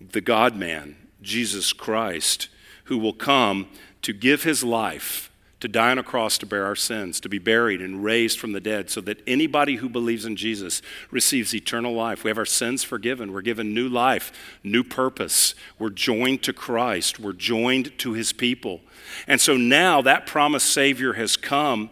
the 0.00 0.20
God 0.20 0.56
man, 0.56 0.96
Jesus 1.20 1.72
Christ, 1.72 2.48
who 2.84 2.98
will 2.98 3.12
come 3.12 3.68
to 4.02 4.12
give 4.12 4.42
his 4.42 4.64
life 4.64 5.30
to 5.62 5.68
die 5.68 5.92
on 5.92 5.98
a 5.98 6.02
cross 6.02 6.38
to 6.38 6.44
bear 6.44 6.66
our 6.66 6.74
sins, 6.74 7.20
to 7.20 7.28
be 7.28 7.38
buried 7.38 7.80
and 7.80 8.02
raised 8.02 8.40
from 8.40 8.50
the 8.50 8.60
dead, 8.60 8.90
so 8.90 9.00
that 9.00 9.22
anybody 9.28 9.76
who 9.76 9.88
believes 9.88 10.24
in 10.24 10.34
Jesus 10.34 10.82
receives 11.12 11.54
eternal 11.54 11.94
life. 11.94 12.24
We 12.24 12.30
have 12.30 12.38
our 12.38 12.44
sins 12.44 12.82
forgiven. 12.82 13.32
We're 13.32 13.42
given 13.42 13.72
new 13.72 13.88
life, 13.88 14.32
new 14.64 14.82
purpose. 14.82 15.54
We're 15.78 15.90
joined 15.90 16.42
to 16.42 16.52
Christ, 16.52 17.20
we're 17.20 17.32
joined 17.32 17.96
to 17.98 18.12
his 18.12 18.32
people. 18.32 18.80
And 19.28 19.40
so 19.40 19.56
now 19.56 20.02
that 20.02 20.26
promised 20.26 20.68
Savior 20.68 21.12
has 21.12 21.36
come. 21.36 21.90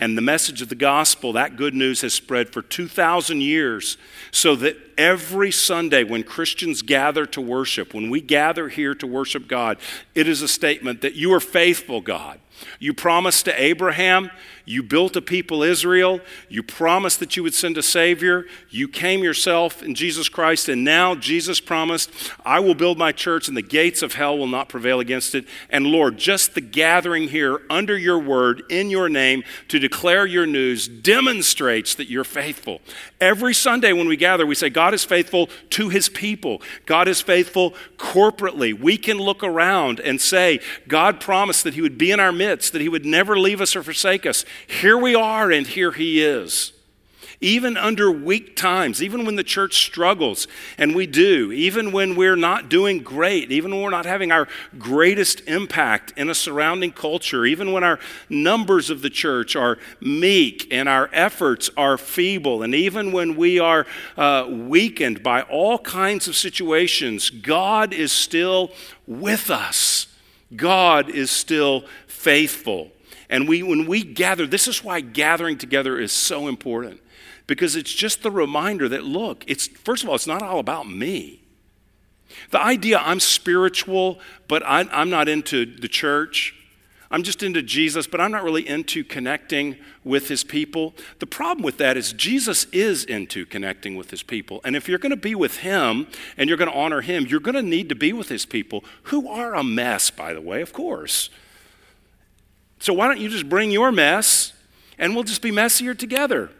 And 0.00 0.16
the 0.16 0.22
message 0.22 0.62
of 0.62 0.70
the 0.70 0.74
gospel, 0.74 1.34
that 1.34 1.56
good 1.56 1.74
news 1.74 2.00
has 2.00 2.14
spread 2.14 2.50
for 2.50 2.62
2,000 2.62 3.42
years, 3.42 3.98
so 4.30 4.56
that 4.56 4.76
every 4.96 5.52
Sunday 5.52 6.04
when 6.04 6.22
Christians 6.22 6.80
gather 6.80 7.26
to 7.26 7.40
worship, 7.40 7.92
when 7.92 8.08
we 8.08 8.22
gather 8.22 8.70
here 8.70 8.94
to 8.94 9.06
worship 9.06 9.46
God, 9.46 9.76
it 10.14 10.26
is 10.26 10.40
a 10.40 10.48
statement 10.48 11.02
that 11.02 11.14
you 11.14 11.32
are 11.34 11.40
faithful, 11.40 12.00
God. 12.00 12.40
You 12.78 12.94
promised 12.94 13.44
to 13.46 13.62
Abraham, 13.62 14.30
you 14.64 14.82
built 14.82 15.16
a 15.16 15.22
people 15.22 15.62
Israel, 15.62 16.20
you 16.48 16.62
promised 16.62 17.18
that 17.20 17.36
you 17.36 17.42
would 17.42 17.54
send 17.54 17.76
a 17.76 17.82
Savior, 17.82 18.46
you 18.68 18.86
came 18.86 19.24
yourself 19.24 19.82
in 19.82 19.94
Jesus 19.94 20.28
Christ, 20.28 20.68
and 20.68 20.84
now 20.84 21.14
Jesus 21.14 21.60
promised, 21.60 22.10
I 22.44 22.60
will 22.60 22.74
build 22.74 22.96
my 22.96 23.10
church 23.10 23.48
and 23.48 23.56
the 23.56 23.62
gates 23.62 24.02
of 24.02 24.14
hell 24.14 24.38
will 24.38 24.46
not 24.46 24.68
prevail 24.68 25.00
against 25.00 25.34
it. 25.34 25.46
And 25.70 25.86
Lord, 25.86 26.18
just 26.18 26.54
the 26.54 26.60
gathering 26.60 27.28
here 27.28 27.62
under 27.68 27.98
your 27.98 28.18
word, 28.18 28.62
in 28.68 28.90
your 28.90 29.08
name, 29.08 29.42
to 29.68 29.78
declare 29.78 30.26
your 30.26 30.46
news 30.46 30.86
demonstrates 30.86 31.94
that 31.96 32.08
you're 32.08 32.24
faithful. 32.24 32.80
Every 33.20 33.54
Sunday 33.54 33.92
when 33.92 34.08
we 34.08 34.16
gather, 34.16 34.46
we 34.46 34.54
say, 34.54 34.70
God 34.70 34.94
is 34.94 35.04
faithful 35.04 35.48
to 35.70 35.88
his 35.88 36.08
people, 36.08 36.62
God 36.86 37.08
is 37.08 37.20
faithful 37.20 37.74
corporately. 37.96 38.78
We 38.78 38.96
can 38.96 39.18
look 39.18 39.42
around 39.42 40.00
and 40.00 40.20
say, 40.20 40.60
God 40.86 41.20
promised 41.20 41.64
that 41.64 41.74
he 41.74 41.80
would 41.80 41.98
be 41.98 42.12
in 42.12 42.20
our 42.20 42.32
midst 42.32 42.49
midst, 42.50 42.72
that 42.72 42.82
He 42.82 42.88
would 42.88 43.06
never 43.06 43.38
leave 43.38 43.60
us 43.60 43.76
or 43.76 43.82
forsake 43.82 44.26
us. 44.26 44.44
Here 44.66 44.98
we 44.98 45.14
are, 45.14 45.50
and 45.50 45.66
here 45.66 45.92
He 45.92 46.22
is. 46.22 46.72
Even 47.42 47.78
under 47.78 48.10
weak 48.10 48.54
times, 48.54 49.02
even 49.02 49.24
when 49.24 49.36
the 49.36 49.42
church 49.42 49.82
struggles, 49.82 50.46
and 50.76 50.94
we 50.94 51.06
do, 51.06 51.50
even 51.52 51.90
when 51.90 52.14
we're 52.14 52.36
not 52.36 52.68
doing 52.68 52.98
great, 52.98 53.50
even 53.50 53.70
when 53.70 53.80
we're 53.82 53.88
not 53.88 54.04
having 54.04 54.30
our 54.30 54.46
greatest 54.78 55.40
impact 55.46 56.12
in 56.18 56.28
a 56.28 56.34
surrounding 56.34 56.92
culture, 56.92 57.46
even 57.46 57.72
when 57.72 57.82
our 57.82 57.98
numbers 58.28 58.90
of 58.90 59.00
the 59.00 59.08
church 59.08 59.56
are 59.56 59.78
meek 60.02 60.68
and 60.70 60.86
our 60.86 61.08
efforts 61.14 61.70
are 61.78 61.96
feeble, 61.96 62.62
and 62.62 62.74
even 62.74 63.10
when 63.10 63.36
we 63.36 63.58
are 63.58 63.86
uh, 64.18 64.46
weakened 64.46 65.22
by 65.22 65.40
all 65.42 65.78
kinds 65.78 66.28
of 66.28 66.36
situations, 66.36 67.30
God 67.30 67.94
is 67.94 68.12
still 68.12 68.70
with 69.06 69.48
us. 69.48 70.08
God 70.56 71.08
is 71.08 71.30
still 71.30 71.84
faithful. 72.20 72.90
And 73.28 73.48
we, 73.48 73.62
when 73.62 73.86
we 73.86 74.02
gather, 74.02 74.46
this 74.46 74.68
is 74.68 74.84
why 74.84 75.00
gathering 75.00 75.56
together 75.56 75.98
is 75.98 76.12
so 76.12 76.48
important 76.48 77.00
because 77.46 77.76
it's 77.76 77.92
just 77.92 78.22
the 78.22 78.30
reminder 78.30 78.88
that, 78.88 79.04
look, 79.04 79.44
it's, 79.46 79.66
first 79.66 80.02
of 80.02 80.08
all, 80.08 80.14
it's 80.14 80.26
not 80.26 80.42
all 80.42 80.58
about 80.58 80.88
me. 80.88 81.42
The 82.50 82.60
idea 82.60 82.98
I'm 82.98 83.20
spiritual, 83.20 84.20
but 84.46 84.64
I, 84.64 84.80
I'm 84.92 85.10
not 85.10 85.28
into 85.28 85.64
the 85.66 85.88
church, 85.88 86.54
I'm 87.12 87.24
just 87.24 87.42
into 87.42 87.60
Jesus, 87.60 88.06
but 88.06 88.20
I'm 88.20 88.30
not 88.30 88.44
really 88.44 88.68
into 88.68 89.02
connecting 89.02 89.76
with 90.04 90.28
his 90.28 90.44
people. 90.44 90.94
The 91.18 91.26
problem 91.26 91.64
with 91.64 91.78
that 91.78 91.96
is 91.96 92.12
Jesus 92.12 92.66
is 92.66 93.02
into 93.04 93.44
connecting 93.46 93.96
with 93.96 94.12
his 94.12 94.22
people. 94.22 94.60
And 94.62 94.76
if 94.76 94.88
you're 94.88 94.98
going 94.98 95.10
to 95.10 95.16
be 95.16 95.34
with 95.34 95.58
him 95.58 96.06
and 96.36 96.48
you're 96.48 96.58
going 96.58 96.70
to 96.70 96.76
honor 96.76 97.00
him, 97.00 97.26
you're 97.26 97.40
going 97.40 97.56
to 97.56 97.62
need 97.62 97.88
to 97.88 97.96
be 97.96 98.12
with 98.12 98.28
his 98.28 98.46
people, 98.46 98.84
who 99.04 99.28
are 99.28 99.56
a 99.56 99.64
mess, 99.64 100.10
by 100.10 100.32
the 100.32 100.40
way, 100.40 100.60
of 100.60 100.72
course. 100.72 101.30
So 102.80 102.92
why 102.92 103.06
don't 103.06 103.20
you 103.20 103.28
just 103.28 103.48
bring 103.48 103.70
your 103.70 103.92
mess 103.92 104.52
and 104.98 105.14
we'll 105.14 105.24
just 105.24 105.42
be 105.42 105.50
messier 105.50 105.94
together? 105.94 106.50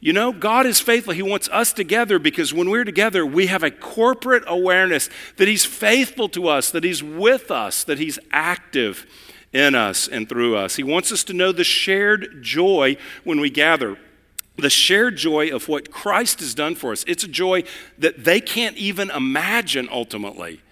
You 0.00 0.14
know, 0.14 0.32
God 0.32 0.64
is 0.64 0.80
faithful. 0.80 1.12
He 1.12 1.22
wants 1.22 1.48
us 1.50 1.74
together 1.74 2.18
because 2.18 2.54
when 2.54 2.70
we're 2.70 2.86
together, 2.86 3.24
we 3.24 3.48
have 3.48 3.62
a 3.62 3.70
corporate 3.70 4.44
awareness 4.46 5.10
that 5.36 5.46
He's 5.46 5.66
faithful 5.66 6.30
to 6.30 6.48
us, 6.48 6.70
that 6.70 6.84
He's 6.84 7.02
with 7.02 7.50
us, 7.50 7.84
that 7.84 7.98
He's 7.98 8.18
active 8.32 9.06
in 9.52 9.74
us 9.74 10.08
and 10.08 10.26
through 10.26 10.56
us. 10.56 10.76
He 10.76 10.82
wants 10.82 11.12
us 11.12 11.22
to 11.24 11.34
know 11.34 11.52
the 11.52 11.64
shared 11.64 12.42
joy 12.42 12.96
when 13.24 13.40
we 13.40 13.50
gather. 13.50 13.98
The 14.56 14.70
shared 14.70 15.16
joy 15.16 15.54
of 15.54 15.68
what 15.68 15.90
Christ 15.90 16.40
has 16.40 16.54
done 16.54 16.76
for 16.76 16.92
us. 16.92 17.04
It's 17.06 17.24
a 17.24 17.28
joy 17.28 17.64
that 17.98 18.24
they 18.24 18.40
can't 18.40 18.76
even 18.78 19.10
imagine 19.10 19.88
ultimately. 19.92 20.62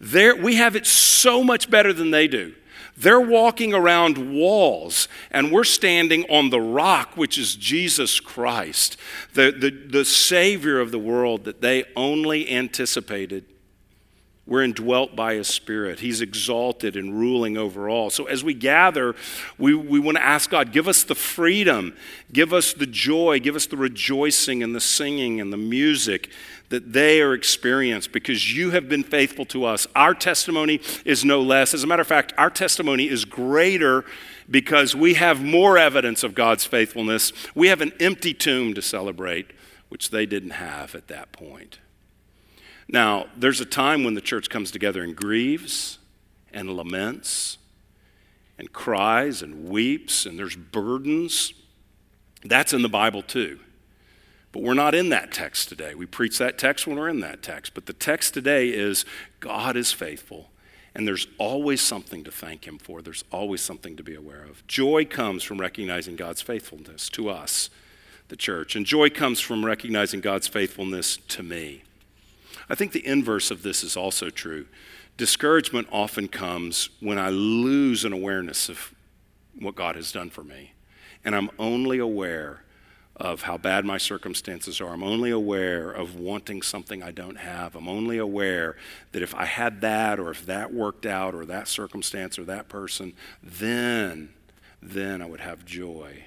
There, 0.00 0.36
we 0.36 0.56
have 0.56 0.76
it 0.76 0.86
so 0.86 1.42
much 1.42 1.70
better 1.70 1.92
than 1.92 2.12
they 2.12 2.28
do. 2.28 2.54
They're 2.96 3.20
walking 3.20 3.74
around 3.74 4.34
walls, 4.34 5.06
and 5.30 5.52
we're 5.52 5.64
standing 5.64 6.24
on 6.30 6.50
the 6.50 6.60
rock, 6.60 7.16
which 7.16 7.36
is 7.36 7.54
Jesus 7.54 8.20
Christ, 8.20 8.96
the, 9.34 9.52
the, 9.52 9.70
the 9.70 10.04
Savior 10.04 10.80
of 10.80 10.92
the 10.92 10.98
world 10.98 11.44
that 11.44 11.60
they 11.60 11.84
only 11.94 12.50
anticipated. 12.50 13.44
We're 14.46 14.62
indwelt 14.62 15.16
by 15.16 15.34
His 15.34 15.48
Spirit. 15.48 15.98
He's 15.98 16.20
exalted 16.20 16.96
and 16.96 17.18
ruling 17.18 17.56
over 17.56 17.88
all. 17.88 18.10
So 18.10 18.26
as 18.26 18.44
we 18.44 18.54
gather, 18.54 19.16
we, 19.58 19.74
we 19.74 19.98
want 19.98 20.18
to 20.18 20.24
ask 20.24 20.50
God, 20.50 20.72
give 20.72 20.86
us 20.86 21.02
the 21.02 21.16
freedom, 21.16 21.96
give 22.32 22.52
us 22.52 22.72
the 22.72 22.86
joy, 22.86 23.40
give 23.40 23.56
us 23.56 23.66
the 23.66 23.76
rejoicing 23.76 24.62
and 24.62 24.72
the 24.72 24.80
singing 24.80 25.40
and 25.40 25.52
the 25.52 25.56
music 25.56 26.30
that 26.68 26.92
they 26.92 27.20
are 27.20 27.34
experienced 27.34 28.12
because 28.12 28.56
you 28.56 28.70
have 28.70 28.88
been 28.88 29.02
faithful 29.02 29.44
to 29.46 29.64
us. 29.64 29.86
Our 29.96 30.14
testimony 30.14 30.80
is 31.04 31.24
no 31.24 31.42
less. 31.42 31.74
As 31.74 31.82
a 31.82 31.86
matter 31.88 32.02
of 32.02 32.08
fact, 32.08 32.32
our 32.38 32.50
testimony 32.50 33.08
is 33.08 33.24
greater 33.24 34.04
because 34.48 34.94
we 34.94 35.14
have 35.14 35.42
more 35.42 35.76
evidence 35.76 36.22
of 36.22 36.36
God's 36.36 36.64
faithfulness. 36.64 37.32
We 37.56 37.66
have 37.68 37.80
an 37.80 37.92
empty 37.98 38.32
tomb 38.32 38.74
to 38.74 38.82
celebrate, 38.82 39.50
which 39.88 40.10
they 40.10 40.24
didn't 40.24 40.50
have 40.50 40.94
at 40.94 41.08
that 41.08 41.32
point. 41.32 41.78
Now, 42.88 43.26
there's 43.36 43.60
a 43.60 43.66
time 43.66 44.04
when 44.04 44.14
the 44.14 44.20
church 44.20 44.48
comes 44.48 44.70
together 44.70 45.02
and 45.02 45.16
grieves 45.16 45.98
and 46.52 46.76
laments 46.76 47.58
and 48.58 48.72
cries 48.72 49.42
and 49.42 49.68
weeps 49.68 50.24
and 50.24 50.38
there's 50.38 50.56
burdens. 50.56 51.52
That's 52.44 52.72
in 52.72 52.82
the 52.82 52.88
Bible 52.88 53.22
too. 53.22 53.58
But 54.52 54.62
we're 54.62 54.74
not 54.74 54.94
in 54.94 55.10
that 55.10 55.32
text 55.32 55.68
today. 55.68 55.94
We 55.94 56.06
preach 56.06 56.38
that 56.38 56.56
text 56.56 56.86
when 56.86 56.96
we're 56.96 57.10
in 57.10 57.20
that 57.20 57.42
text. 57.42 57.74
But 57.74 57.84
the 57.84 57.92
text 57.92 58.32
today 58.32 58.68
is 58.68 59.04
God 59.38 59.76
is 59.76 59.92
faithful, 59.92 60.48
and 60.94 61.06
there's 61.06 61.26
always 61.36 61.82
something 61.82 62.24
to 62.24 62.30
thank 62.30 62.66
Him 62.66 62.78
for. 62.78 63.02
There's 63.02 63.24
always 63.30 63.60
something 63.60 63.96
to 63.96 64.02
be 64.02 64.14
aware 64.14 64.44
of. 64.44 64.66
Joy 64.66 65.04
comes 65.04 65.42
from 65.42 65.60
recognizing 65.60 66.16
God's 66.16 66.40
faithfulness 66.40 67.10
to 67.10 67.28
us, 67.28 67.68
the 68.28 68.36
church, 68.36 68.76
and 68.76 68.86
joy 68.86 69.10
comes 69.10 69.40
from 69.40 69.62
recognizing 69.62 70.22
God's 70.22 70.48
faithfulness 70.48 71.18
to 71.18 71.42
me. 71.42 71.82
I 72.68 72.74
think 72.74 72.92
the 72.92 73.06
inverse 73.06 73.50
of 73.50 73.62
this 73.62 73.84
is 73.84 73.96
also 73.96 74.30
true. 74.30 74.66
Discouragement 75.16 75.88
often 75.90 76.28
comes 76.28 76.90
when 77.00 77.18
I 77.18 77.30
lose 77.30 78.04
an 78.04 78.12
awareness 78.12 78.68
of 78.68 78.92
what 79.58 79.74
God 79.74 79.96
has 79.96 80.12
done 80.12 80.30
for 80.30 80.44
me, 80.44 80.72
and 81.24 81.34
I'm 81.34 81.50
only 81.58 81.98
aware 81.98 82.62
of 83.16 83.42
how 83.42 83.56
bad 83.56 83.84
my 83.84 83.96
circumstances 83.96 84.78
are. 84.80 84.92
I'm 84.92 85.02
only 85.02 85.30
aware 85.30 85.90
of 85.90 86.16
wanting 86.16 86.60
something 86.60 87.02
I 87.02 87.12
don't 87.12 87.38
have. 87.38 87.74
I'm 87.74 87.88
only 87.88 88.18
aware 88.18 88.76
that 89.12 89.22
if 89.22 89.34
I 89.34 89.46
had 89.46 89.80
that 89.80 90.20
or 90.20 90.30
if 90.30 90.44
that 90.44 90.74
worked 90.74 91.06
out 91.06 91.34
or 91.34 91.46
that 91.46 91.66
circumstance 91.66 92.38
or 92.38 92.44
that 92.44 92.68
person, 92.68 93.14
then, 93.42 94.34
then 94.82 95.22
I 95.22 95.26
would 95.26 95.40
have 95.40 95.64
joy. 95.64 96.24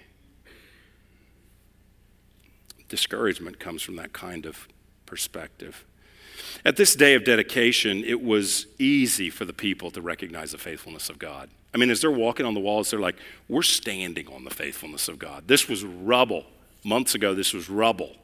Discouragement 2.87 3.59
comes 3.59 3.83
from 3.83 3.95
that 3.97 4.13
kind 4.13 4.47
of 4.47 4.67
perspective. 5.05 5.85
At 6.65 6.75
this 6.75 6.95
day 6.95 7.13
of 7.13 7.23
dedication, 7.23 8.03
it 8.03 8.21
was 8.21 8.67
easy 8.77 9.29
for 9.29 9.45
the 9.45 9.53
people 9.53 9.91
to 9.91 10.01
recognize 10.01 10.51
the 10.51 10.57
faithfulness 10.57 11.09
of 11.09 11.17
God. 11.17 11.49
I 11.73 11.77
mean, 11.77 11.89
as 11.89 12.01
they're 12.01 12.11
walking 12.11 12.45
on 12.45 12.53
the 12.53 12.59
walls, 12.59 12.91
they're 12.91 12.99
like, 12.99 13.15
we're 13.47 13.61
standing 13.61 14.27
on 14.27 14.43
the 14.43 14.49
faithfulness 14.49 15.07
of 15.07 15.19
God. 15.19 15.47
This 15.47 15.69
was 15.69 15.83
rubble. 15.83 16.45
Months 16.83 17.15
ago, 17.15 17.33
this 17.33 17.53
was 17.53 17.69
rubble. 17.69 18.15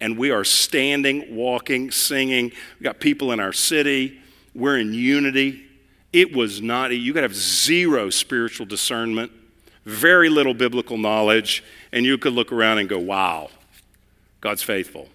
And 0.00 0.16
we 0.16 0.30
are 0.30 0.44
standing, 0.44 1.34
walking, 1.34 1.90
singing. 1.90 2.52
We 2.78 2.84
got 2.84 3.00
people 3.00 3.32
in 3.32 3.40
our 3.40 3.52
city. 3.52 4.20
We're 4.54 4.78
in 4.78 4.94
unity. 4.94 5.66
It 6.12 6.34
was 6.34 6.62
not, 6.62 6.92
you 6.92 7.12
to 7.12 7.22
have 7.22 7.34
zero 7.34 8.08
spiritual 8.08 8.66
discernment, 8.66 9.32
very 9.84 10.28
little 10.28 10.54
biblical 10.54 10.96
knowledge, 10.96 11.64
and 11.90 12.06
you 12.06 12.16
could 12.18 12.32
look 12.32 12.52
around 12.52 12.78
and 12.78 12.88
go, 12.88 13.00
wow, 13.00 13.50
God's 14.40 14.62
faithful. 14.62 15.08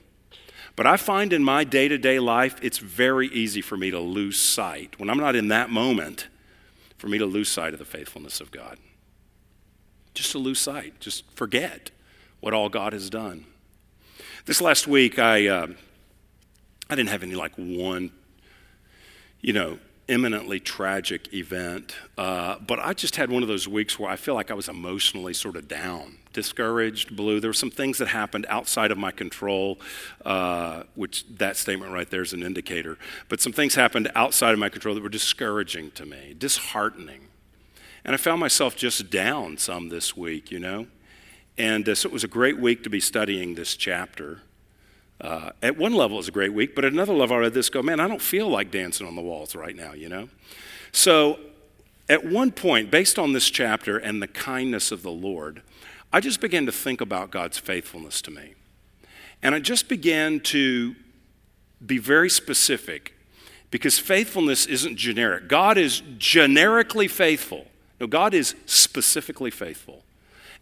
But 0.80 0.88
I 0.88 0.96
find 0.96 1.34
in 1.34 1.44
my 1.44 1.66
day 1.66 1.90
to 1.90 1.98
day 1.98 2.20
life, 2.20 2.56
it's 2.62 2.78
very 2.78 3.28
easy 3.28 3.60
for 3.60 3.76
me 3.76 3.92
to 3.92 4.00
lose 4.00 4.40
sight. 4.40 4.98
When 4.98 5.10
I'm 5.10 5.18
not 5.18 5.36
in 5.36 5.50
that 5.50 5.70
moment, 5.70 6.30
for 6.98 7.10
me 7.10 7.18
to 7.18 7.26
lose 7.26 7.50
sight 7.50 7.74
of 7.74 7.80
the 7.80 7.86
faithfulness 7.86 8.40
of 8.40 8.50
God. 8.50 8.78
Just 10.14 10.32
to 10.32 10.38
lose 10.38 10.58
sight, 10.58 10.98
just 11.02 11.30
forget 11.32 11.92
what 12.40 12.54
all 12.54 12.70
God 12.70 12.94
has 12.94 13.10
done. 13.10 13.44
This 14.46 14.62
last 14.62 14.88
week, 14.88 15.20
I, 15.20 15.48
uh, 15.48 15.68
I 16.90 16.96
didn't 16.96 17.10
have 17.10 17.24
any 17.24 17.36
like 17.36 17.56
one, 17.58 18.14
you 19.42 19.52
know, 19.52 19.80
eminently 20.10 20.60
tragic 20.60 21.34
event, 21.34 21.96
uh, 22.18 22.58
but 22.60 22.80
I 22.80 22.94
just 22.94 23.16
had 23.16 23.30
one 23.30 23.44
of 23.44 23.48
those 23.48 23.68
weeks 23.68 23.98
where 23.98 24.10
I 24.10 24.16
feel 24.16 24.34
like 24.34 24.52
I 24.52 24.56
was 24.56 24.68
emotionally 24.68 25.34
sort 25.34 25.56
of 25.56 25.68
down 25.68 26.18
discouraged, 26.34 27.16
blue. 27.16 27.40
There 27.40 27.50
were 27.50 27.54
some 27.54 27.72
things 27.72 27.98
that 27.98 28.08
happened 28.08 28.46
outside 28.50 28.92
of 28.92 28.98
my 28.98 29.12
control, 29.12 29.80
uh, 30.26 30.84
which 30.96 31.26
that 31.38 31.58
statement 31.58 31.92
right 31.92 32.10
there 32.10 32.22
is 32.22 32.34
an 32.34 32.44
indicator. 32.44 32.98
But 33.30 33.42
some 33.42 33.52
things 33.52 33.76
happened 33.76 34.12
outside 34.16 34.54
of 34.54 34.60
my 34.60 34.70
control 34.70 34.96
that 34.96 35.02
were 35.02 35.10
discouraging 35.10 35.92
to 35.92 36.06
me, 36.06 36.36
disheartening. 36.38 37.28
And 38.06 38.14
I 38.14 38.18
found 38.18 38.40
myself 38.40 38.76
just 38.76 39.10
down 39.10 39.58
some 39.58 39.90
this 39.90 40.16
week, 40.16 40.52
you 40.52 40.60
know? 40.60 40.88
And 41.58 41.88
uh, 41.90 41.96
so 41.96 42.08
it 42.08 42.14
was 42.14 42.24
a 42.24 42.30
great 42.30 42.58
week 42.60 42.84
to 42.84 42.90
be 42.90 43.00
studying 43.00 43.56
this 43.56 43.76
chapter. 43.76 44.42
Uh, 45.22 45.52
at 45.62 45.78
one 45.78 45.94
level, 45.94 46.18
it 46.18 46.20
was 46.20 46.28
a 46.30 46.32
great 46.32 46.54
week, 46.54 46.76
but 46.76 46.86
at 46.86 46.94
another 46.94 47.14
level, 47.14 47.36
I 47.36 47.40
read 47.40 47.54
this 47.54 47.70
go, 47.70 47.82
man, 47.82 48.00
I 48.00 48.08
don't 48.08 48.22
feel 48.22 48.48
like 48.48 48.72
dancing 48.72 49.06
on 49.06 49.16
the 49.16 49.22
walls 49.22 49.54
right 49.56 49.76
now, 49.76 49.94
you 49.94 50.08
know? 50.08 50.30
So 50.92 51.40
at 52.08 52.26
one 52.26 52.52
point, 52.52 52.90
based 52.90 53.20
on 53.20 53.34
this 53.34 53.50
chapter 53.50 53.98
and 53.98 54.22
the 54.22 54.28
kindness 54.28 54.92
of 54.92 55.04
the 55.04 55.12
Lord, 55.12 55.62
I 56.12 56.20
just 56.20 56.42
began 56.42 56.66
to 56.66 56.72
think 56.72 57.02
about 57.02 57.32
God's 57.32 57.58
faithfulness 57.58 58.22
to 58.24 58.32
me. 58.32 58.56
And 59.44 59.54
I 59.54 59.60
just 59.60 59.88
began 59.88 60.40
to 60.42 60.96
be 61.86 61.98
very 61.98 62.30
specific 62.30 63.14
because 63.72 64.00
faithfulness 64.00 64.66
isn't 64.66 64.98
generic. 64.98 65.48
God 65.48 65.78
is 65.78 66.02
generically 66.18 67.08
faithful. 67.08 67.68
No, 68.00 68.08
God 68.08 68.34
is 68.34 68.56
specifically 68.66 69.52
faithful. 69.52 70.04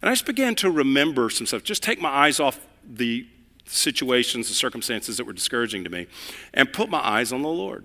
And 0.02 0.08
I 0.08 0.12
just 0.12 0.26
began 0.26 0.54
to 0.56 0.70
remember 0.70 1.30
some 1.30 1.46
stuff, 1.46 1.62
just 1.62 1.82
take 1.82 2.00
my 2.00 2.10
eyes 2.10 2.38
off 2.38 2.60
the 2.84 3.26
situations, 3.68 4.48
and 4.48 4.56
circumstances 4.56 5.16
that 5.16 5.24
were 5.24 5.32
discouraging 5.32 5.84
to 5.84 5.90
me, 5.90 6.06
and 6.54 6.72
put 6.72 6.88
my 6.88 7.00
eyes 7.00 7.32
on 7.32 7.42
the 7.42 7.48
Lord. 7.48 7.84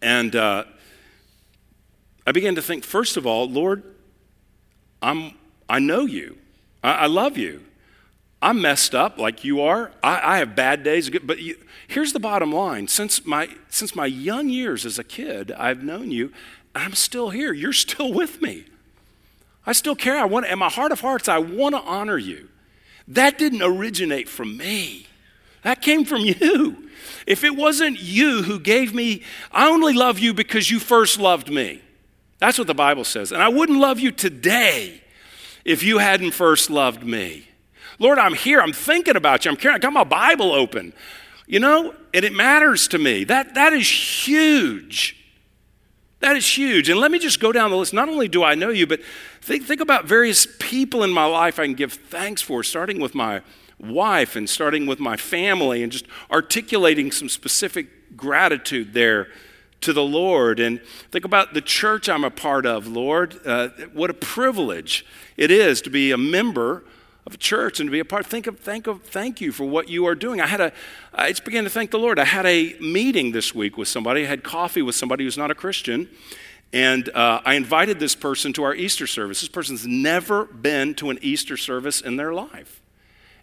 And 0.00 0.34
uh, 0.34 0.64
I 2.26 2.32
began 2.32 2.54
to 2.56 2.62
think, 2.62 2.84
first 2.84 3.16
of 3.16 3.26
all, 3.26 3.48
Lord, 3.48 3.82
I'm, 5.00 5.32
I 5.68 5.78
know 5.78 6.02
you. 6.06 6.38
I, 6.82 6.92
I 6.92 7.06
love 7.06 7.36
you. 7.36 7.62
I'm 8.40 8.60
messed 8.60 8.94
up 8.94 9.18
like 9.18 9.44
you 9.44 9.60
are. 9.60 9.92
I, 10.02 10.34
I 10.34 10.38
have 10.38 10.56
bad 10.56 10.82
days, 10.82 11.08
but 11.10 11.38
you, 11.38 11.56
here's 11.86 12.12
the 12.12 12.20
bottom 12.20 12.52
line. 12.52 12.88
Since 12.88 13.24
my, 13.24 13.48
since 13.68 13.94
my 13.94 14.06
young 14.06 14.48
years 14.48 14.84
as 14.84 14.98
a 14.98 15.04
kid, 15.04 15.52
I've 15.52 15.84
known 15.84 16.10
you, 16.10 16.32
I'm 16.74 16.94
still 16.94 17.30
here. 17.30 17.52
You're 17.52 17.72
still 17.72 18.12
with 18.12 18.42
me. 18.42 18.64
I 19.64 19.72
still 19.72 19.94
care. 19.94 20.18
I 20.18 20.24
want, 20.24 20.46
in 20.46 20.58
my 20.58 20.68
heart 20.68 20.90
of 20.90 21.00
hearts, 21.00 21.28
I 21.28 21.38
want 21.38 21.76
to 21.76 21.80
honor 21.82 22.18
you. 22.18 22.48
That 23.14 23.38
didn't 23.38 23.62
originate 23.62 24.28
from 24.28 24.56
me. 24.56 25.06
That 25.62 25.82
came 25.82 26.04
from 26.04 26.22
you. 26.22 26.90
If 27.26 27.44
it 27.44 27.56
wasn't 27.56 28.00
you 28.00 28.42
who 28.42 28.58
gave 28.58 28.94
me, 28.94 29.22
I 29.52 29.68
only 29.68 29.92
love 29.92 30.18
you 30.18 30.34
because 30.34 30.70
you 30.70 30.80
first 30.80 31.20
loved 31.20 31.50
me. 31.50 31.80
That's 32.38 32.58
what 32.58 32.66
the 32.66 32.74
Bible 32.74 33.04
says. 33.04 33.30
And 33.30 33.42
I 33.42 33.48
wouldn't 33.48 33.78
love 33.78 34.00
you 34.00 34.10
today 34.10 35.00
if 35.64 35.82
you 35.82 35.98
hadn't 35.98 36.32
first 36.32 36.70
loved 36.70 37.04
me. 37.04 37.46
Lord, 37.98 38.18
I'm 38.18 38.34
here. 38.34 38.60
I'm 38.60 38.72
thinking 38.72 39.14
about 39.14 39.44
you. 39.44 39.50
I'm 39.50 39.56
caring. 39.56 39.76
I 39.76 39.78
got 39.78 39.92
my 39.92 40.04
Bible 40.04 40.52
open. 40.52 40.92
You 41.46 41.60
know, 41.60 41.94
and 42.14 42.24
it 42.24 42.32
matters 42.32 42.88
to 42.88 42.98
me. 42.98 43.24
That, 43.24 43.54
that 43.54 43.72
is 43.72 43.88
huge. 43.88 45.21
That 46.22 46.36
is 46.36 46.56
huge. 46.56 46.88
And 46.88 47.00
let 47.00 47.10
me 47.10 47.18
just 47.18 47.40
go 47.40 47.50
down 47.50 47.72
the 47.72 47.76
list. 47.76 47.92
Not 47.92 48.08
only 48.08 48.28
do 48.28 48.44
I 48.44 48.54
know 48.54 48.70
you, 48.70 48.86
but 48.86 49.00
think, 49.40 49.64
think 49.64 49.80
about 49.80 50.04
various 50.04 50.46
people 50.60 51.02
in 51.02 51.10
my 51.10 51.24
life 51.24 51.58
I 51.58 51.64
can 51.64 51.74
give 51.74 51.92
thanks 51.92 52.40
for, 52.40 52.62
starting 52.62 53.00
with 53.00 53.12
my 53.12 53.42
wife 53.80 54.36
and 54.36 54.48
starting 54.48 54.86
with 54.86 55.00
my 55.00 55.16
family 55.16 55.82
and 55.82 55.90
just 55.90 56.06
articulating 56.30 57.10
some 57.10 57.28
specific 57.28 58.16
gratitude 58.16 58.94
there 58.94 59.26
to 59.80 59.92
the 59.92 60.04
Lord. 60.04 60.60
And 60.60 60.80
think 61.10 61.24
about 61.24 61.54
the 61.54 61.60
church 61.60 62.08
I'm 62.08 62.22
a 62.22 62.30
part 62.30 62.66
of, 62.66 62.86
Lord. 62.86 63.44
Uh, 63.44 63.70
what 63.92 64.08
a 64.08 64.14
privilege 64.14 65.04
it 65.36 65.50
is 65.50 65.82
to 65.82 65.90
be 65.90 66.12
a 66.12 66.18
member 66.18 66.84
of 67.26 67.34
a 67.34 67.38
church 67.38 67.78
and 67.80 67.88
to 67.88 67.90
be 67.92 68.00
a 68.00 68.04
part. 68.04 68.26
Think 68.26 68.46
of, 68.46 68.58
thank 68.58 68.86
of, 68.86 69.02
thank 69.02 69.40
you 69.40 69.52
for 69.52 69.64
what 69.64 69.88
you 69.88 70.06
are 70.06 70.14
doing. 70.14 70.40
I 70.40 70.46
had 70.46 70.60
a, 70.60 70.72
I 71.14 71.28
just 71.30 71.44
began 71.44 71.64
to 71.64 71.70
thank 71.70 71.90
the 71.90 71.98
Lord. 71.98 72.18
I 72.18 72.24
had 72.24 72.46
a 72.46 72.74
meeting 72.80 73.32
this 73.32 73.54
week 73.54 73.76
with 73.76 73.88
somebody. 73.88 74.22
I 74.24 74.26
had 74.26 74.42
coffee 74.42 74.82
with 74.82 74.94
somebody 74.94 75.24
who's 75.24 75.38
not 75.38 75.50
a 75.50 75.54
Christian. 75.54 76.08
And 76.72 77.08
uh, 77.10 77.42
I 77.44 77.54
invited 77.54 78.00
this 78.00 78.14
person 78.14 78.52
to 78.54 78.62
our 78.64 78.74
Easter 78.74 79.06
service. 79.06 79.40
This 79.40 79.48
person's 79.48 79.86
never 79.86 80.46
been 80.46 80.94
to 80.94 81.10
an 81.10 81.18
Easter 81.22 81.56
service 81.56 82.00
in 82.00 82.16
their 82.16 82.32
life. 82.32 82.80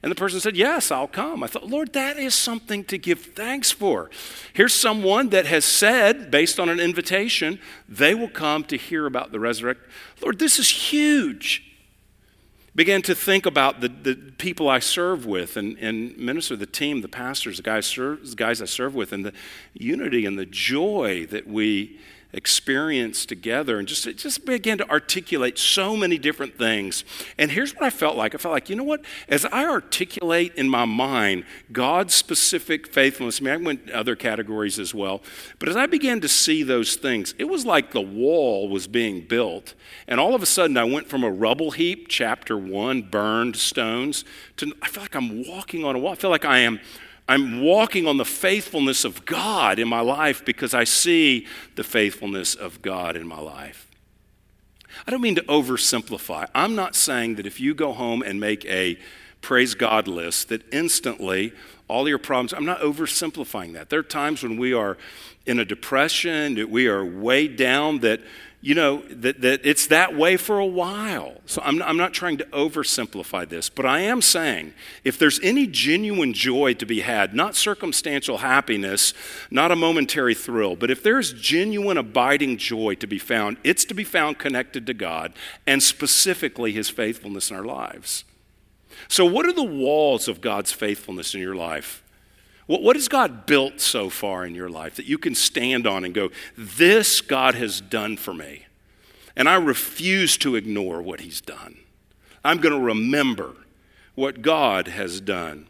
And 0.02 0.10
the 0.12 0.16
person 0.16 0.40
said, 0.40 0.56
Yes, 0.56 0.92
I'll 0.92 1.08
come. 1.08 1.44
I 1.44 1.48
thought, 1.48 1.68
Lord, 1.68 1.94
that 1.94 2.18
is 2.18 2.34
something 2.34 2.86
to 2.86 2.98
give 2.98 3.20
thanks 3.20 3.70
for. 3.70 4.10
Here's 4.54 4.74
someone 4.74 5.30
that 5.30 5.46
has 5.46 5.66
said, 5.66 6.32
based 6.32 6.60
on 6.60 6.70
an 6.70 6.80
invitation, 6.80 7.60
they 7.88 8.16
will 8.16 8.30
come 8.30 8.64
to 8.66 8.78
hear 8.78 9.06
about 9.06 9.32
the 9.32 9.40
resurrection. 9.40 9.86
Lord, 10.22 10.40
this 10.40 10.58
is 10.58 10.70
huge. 10.70 11.69
Began 12.76 13.02
to 13.04 13.16
think 13.16 13.46
about 13.46 13.82
the, 13.82 13.90
the 13.90 14.16
people 14.38 14.70
I 14.70 14.80
serve 14.80 15.26
with 15.26 15.58
and, 15.58 15.78
and 15.80 16.16
minister, 16.18 16.56
the 16.56 16.66
team, 16.66 17.02
the 17.02 17.08
pastors, 17.08 17.58
the 17.58 17.64
guys, 17.64 17.88
serve, 17.88 18.30
the 18.30 18.36
guys 18.36 18.62
I 18.62 18.66
serve 18.66 18.94
with, 18.94 19.12
and 19.12 19.26
the 19.26 19.34
unity 19.74 20.26
and 20.26 20.38
the 20.38 20.46
joy 20.46 21.26
that 21.28 21.48
we 21.48 22.00
experience 22.32 23.26
together 23.26 23.80
and 23.80 23.88
just, 23.88 24.04
just 24.18 24.46
began 24.46 24.78
to 24.78 24.90
articulate 24.90 25.58
so 25.58 25.98
many 25.98 26.18
different 26.18 26.58
things. 26.58 27.04
And 27.38 27.52
here's 27.52 27.74
what 27.74 27.84
I 27.84 27.90
felt 27.90 28.16
like 28.16 28.36
I 28.36 28.38
felt 28.38 28.54
like, 28.54 28.70
you 28.70 28.76
know 28.76 28.84
what? 28.84 29.04
As 29.28 29.46
I 29.46 29.66
articulate 29.66 30.54
in 30.56 30.70
my 30.70 30.86
mind 30.86 31.46
God's 31.72 32.14
specific 32.14 32.94
faithfulness, 32.94 33.42
I 33.42 33.46
mean, 33.46 33.54
I 33.54 33.58
went 33.58 33.90
other 33.92 34.16
categories 34.16 34.78
as 34.78 34.94
well, 34.94 35.24
but 35.58 35.70
as 35.70 35.76
I 35.76 35.88
began 35.88 36.22
to 36.22 36.28
see 36.28 36.62
those 36.62 36.96
things, 36.96 37.34
it 37.40 37.46
was 37.46 37.66
like 37.66 37.92
the 37.92 38.02
wall 38.02 38.70
was 38.70 38.88
being 38.88 39.22
built. 39.22 39.74
And 40.08 40.20
all 40.20 40.36
of 40.36 40.44
a 40.44 40.46
sudden, 40.46 40.78
I 40.78 40.84
went 40.84 41.08
from 41.08 41.24
a 41.24 41.32
rubble 41.32 41.72
heap, 41.72 42.08
chapter 42.10 42.58
one, 42.58 43.02
burned 43.02 43.56
stones, 43.56 44.24
to 44.58 44.72
I 44.82 44.88
feel 44.88 45.04
like 45.04 45.16
I'm 45.16 45.48
walking 45.48 45.84
on 45.84 45.96
a 45.96 46.00
wall. 46.00 46.12
I 46.12 46.16
feel 46.16 46.30
like 46.30 46.46
I 46.46 46.60
am 46.60 46.80
I'm 47.30 47.62
walking 47.62 48.08
on 48.08 48.18
the 48.18 48.26
faithfulness 48.26 49.06
of 49.06 49.24
God 49.24 49.78
in 49.78 49.88
my 49.88 50.00
life 50.00 50.44
because 50.44 50.74
I 50.74 50.84
see 50.84 51.46
the 51.76 51.84
faithfulness 51.84 52.56
of 52.56 52.82
God 52.82 53.16
in 53.16 53.28
my 53.28 53.40
life. 53.40 53.88
I 55.06 55.12
don't 55.12 55.22
mean 55.22 55.36
to 55.36 55.44
oversimplify. 55.44 56.50
I'm 56.56 56.76
not 56.76 56.96
saying 56.96 57.36
that 57.36 57.46
if 57.46 57.60
you 57.60 57.76
go 57.76 57.94
home 57.94 58.24
and 58.24 58.40
make 58.40 58.66
a 58.66 58.98
praise 59.42 59.76
God 59.76 60.08
list, 60.08 60.50
that 60.50 60.64
instantly 60.74 61.54
all 61.88 62.10
your 62.10 62.18
problems, 62.18 62.52
I'm 62.52 62.66
not 62.66 62.80
oversimplifying 62.80 63.74
that. 63.74 63.92
There 63.92 64.00
are 64.00 64.04
times 64.04 64.42
when 64.42 64.58
we 64.58 64.74
are 64.74 64.98
in 65.46 65.60
a 65.60 65.66
depression, 65.66 66.56
that 66.56 66.72
we 66.72 66.88
are 66.88 67.06
way 67.06 67.48
down, 67.48 68.00
that 68.00 68.22
you 68.62 68.76
know, 68.76 69.04
that, 69.10 69.40
that 69.40 69.62
it's 69.64 69.88
that 69.88 70.16
way 70.16 70.36
for 70.36 70.60
a 70.60 70.66
while. 70.66 71.36
So 71.46 71.62
I'm, 71.64 71.82
I'm 71.82 71.96
not 71.96 72.14
trying 72.14 72.38
to 72.40 72.46
oversimplify 72.46 73.48
this, 73.48 73.70
but 73.70 73.86
I 73.86 74.02
am 74.02 74.22
saying 74.22 74.74
if 75.06 75.18
there's 75.18 75.40
any 75.42 75.66
genuine 75.66 76.34
joy 76.34 76.74
to 76.74 76.86
be 76.86 77.00
had, 77.00 77.34
not 77.34 77.56
circumstantial 77.56 78.40
happiness, 78.40 79.14
not 79.50 79.72
a 79.72 79.78
momentary 79.78 80.36
thrill, 80.36 80.76
but 80.76 80.92
if 80.92 81.02
there's 81.02 81.32
genuine 81.32 81.98
abiding 81.98 82.58
joy 82.58 82.96
to 82.96 83.08
be 83.08 83.18
found, 83.18 83.58
it's 83.64 83.86
to 83.86 83.94
be 83.94 84.04
found 84.04 84.40
connected 84.40 84.86
to 84.88 84.94
God 84.94 85.32
and 85.66 85.82
specifically 85.82 86.74
His 86.74 86.90
faithfulness 86.90 87.52
in 87.52 87.56
our 87.56 87.66
lives. 87.66 88.26
So, 89.08 89.26
what 89.26 89.46
are 89.46 89.54
the 89.54 89.64
walls 89.64 90.28
of 90.28 90.42
God's 90.42 90.74
faithfulness 90.74 91.34
in 91.34 91.40
your 91.40 91.56
life? 91.56 92.04
What, 92.70 92.84
what 92.84 92.96
has 92.96 93.08
God 93.08 93.48
built 93.48 93.82
so 93.82 94.12
far 94.12 94.46
in 94.46 94.54
your 94.54 94.70
life 94.70 94.96
that 94.98 95.08
you 95.08 95.18
can 95.18 95.34
stand 95.34 95.88
on 95.88 96.06
and 96.06 96.14
go, 96.14 96.30
This 96.56 97.20
God 97.20 97.56
has 97.56 97.82
done 97.82 98.16
for 98.16 98.32
me? 98.32 98.68
And 99.36 99.50
I 99.50 99.56
refuse 99.56 100.38
to 100.38 100.56
ignore 100.56 101.02
what 101.02 101.22
He's 101.22 101.42
done. 101.42 101.80
I'm 102.44 102.60
going 102.60 102.76
to 102.76 102.80
remember 102.80 103.56
what 104.14 104.44
God 104.44 104.88
has 104.88 105.20
done. 105.20 105.66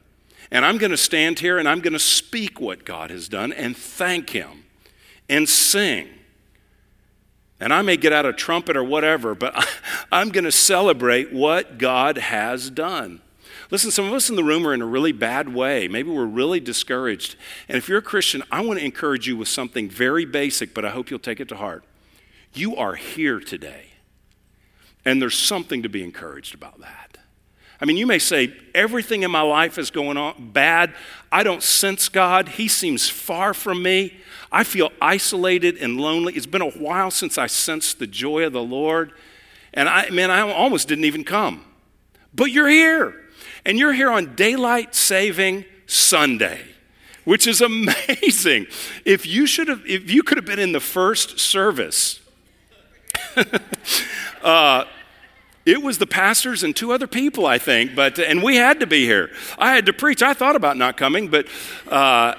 And 0.52 0.66
I'm 0.66 0.78
going 0.78 0.92
to 0.92 0.98
stand 0.98 1.40
here 1.40 1.58
and 1.58 1.70
I'm 1.70 1.80
going 1.80 1.94
to 1.94 2.00
speak 2.00 2.60
what 2.60 2.84
God 2.84 3.12
has 3.12 3.30
done 3.30 3.54
and 3.54 3.78
thank 3.78 4.32
Him 4.32 4.66
and 5.30 5.48
sing. 5.48 6.10
And 7.62 7.72
I 7.74 7.82
may 7.82 7.96
get 7.96 8.12
out 8.12 8.26
a 8.26 8.34
trumpet 8.34 8.76
or 8.76 8.84
whatever, 8.84 9.36
but 9.36 9.56
I'm 10.12 10.32
going 10.32 10.44
to 10.44 10.52
celebrate 10.52 11.32
what 11.32 11.78
God 11.78 12.18
has 12.18 12.70
done. 12.70 13.22
Listen, 13.72 13.92
some 13.92 14.06
of 14.06 14.14
us 14.14 14.30
in 14.30 14.36
the 14.36 14.44
room 14.44 14.66
are 14.66 14.74
in 14.74 14.82
a 14.82 14.86
really 14.86 15.12
bad 15.12 15.54
way. 15.54 15.88
Maybe 15.88 16.10
we're 16.10 16.26
really 16.26 16.60
discouraged. 16.60 17.36
And 17.68 17.78
if 17.78 17.88
you're 17.88 18.00
a 18.00 18.04
Christian, 18.04 18.42
I 18.52 18.62
want 18.62 18.80
to 18.80 18.86
encourage 18.86 19.28
you 19.28 19.38
with 19.38 19.48
something 19.48 19.90
very 19.90 20.26
basic, 20.26 20.74
but 20.74 20.86
I 20.86 20.90
hope 20.90 21.10
you'll 21.10 21.20
take 21.20 21.40
it 21.40 21.48
to 21.50 21.56
heart. 21.56 21.84
You 22.54 22.76
are 22.76 22.96
here 22.96 23.40
today. 23.40 23.86
And 25.06 25.22
there's 25.22 25.38
something 25.38 25.84
to 25.84 25.90
be 25.90 26.04
encouraged 26.04 26.56
about 26.56 26.80
that. 26.80 27.18
I 27.82 27.86
mean, 27.86 27.96
you 27.96 28.06
may 28.06 28.20
say, 28.20 28.54
everything 28.76 29.24
in 29.24 29.32
my 29.32 29.42
life 29.42 29.78
is 29.78 29.90
going 29.90 30.18
on 30.18 30.52
bad. 30.52 30.94
I 31.32 31.44
don't 31.44 31.64
sense 31.64 32.10
God. 32.10 32.50
He 32.50 32.68
seems 32.68 33.08
far 33.08 33.54
from 33.54 33.82
me. 33.82 34.18
I 34.52 34.64
feel 34.64 34.92
isolated 35.00 35.78
and 35.78 36.02
lonely. 36.02 36.34
It's 36.34 36.46
been 36.46 36.62
a 36.62 36.72
while 36.72 37.12
since 37.12 37.38
I 37.38 37.48
sensed 37.48 38.00
the 38.00 38.08
joy 38.08 38.44
of 38.44 38.52
the 38.52 38.64
Lord. 38.64 39.14
And 39.74 39.88
I, 39.88 40.10
man, 40.10 40.32
I 40.32 40.42
almost 40.42 40.88
didn't 40.88 41.06
even 41.06 41.24
come. 41.24 41.64
But 42.34 42.52
you're 42.52 42.68
here. 42.68 43.29
And 43.66 43.78
you're 43.78 43.94
here 43.94 44.10
on 44.10 44.36
daylight 44.36 44.96
saving 44.96 45.66
Sunday, 45.86 46.62
which 47.26 47.48
is 47.48 47.62
amazing. 47.62 48.68
If 49.06 49.26
you 49.26 49.46
should 49.46 49.68
have, 49.68 49.86
if 49.86 50.12
you 50.12 50.24
could 50.24 50.38
have 50.38 50.46
been 50.46 50.60
in 50.60 50.72
the 50.72 50.80
first 50.80 51.40
service, 51.40 52.20
uh, 54.44 54.86
it 55.66 55.82
was 55.82 55.98
the 55.98 56.08
pastors 56.08 56.64
and 56.64 56.76
two 56.76 56.92
other 56.92 57.08
people, 57.08 57.46
I 57.46 57.58
think, 57.58 57.96
but 57.96 58.18
and 58.18 58.42
we 58.42 58.56
had 58.56 58.80
to 58.80 58.88
be 58.88 59.06
here. 59.06 59.32
I 59.58 59.76
had 59.76 59.86
to 59.88 59.94
preach. 59.94 60.22
I 60.22 60.34
thought 60.34 60.56
about 60.56 60.78
not 60.78 60.98
coming, 60.98 61.28
but 61.28 61.48
uh, 61.88 62.36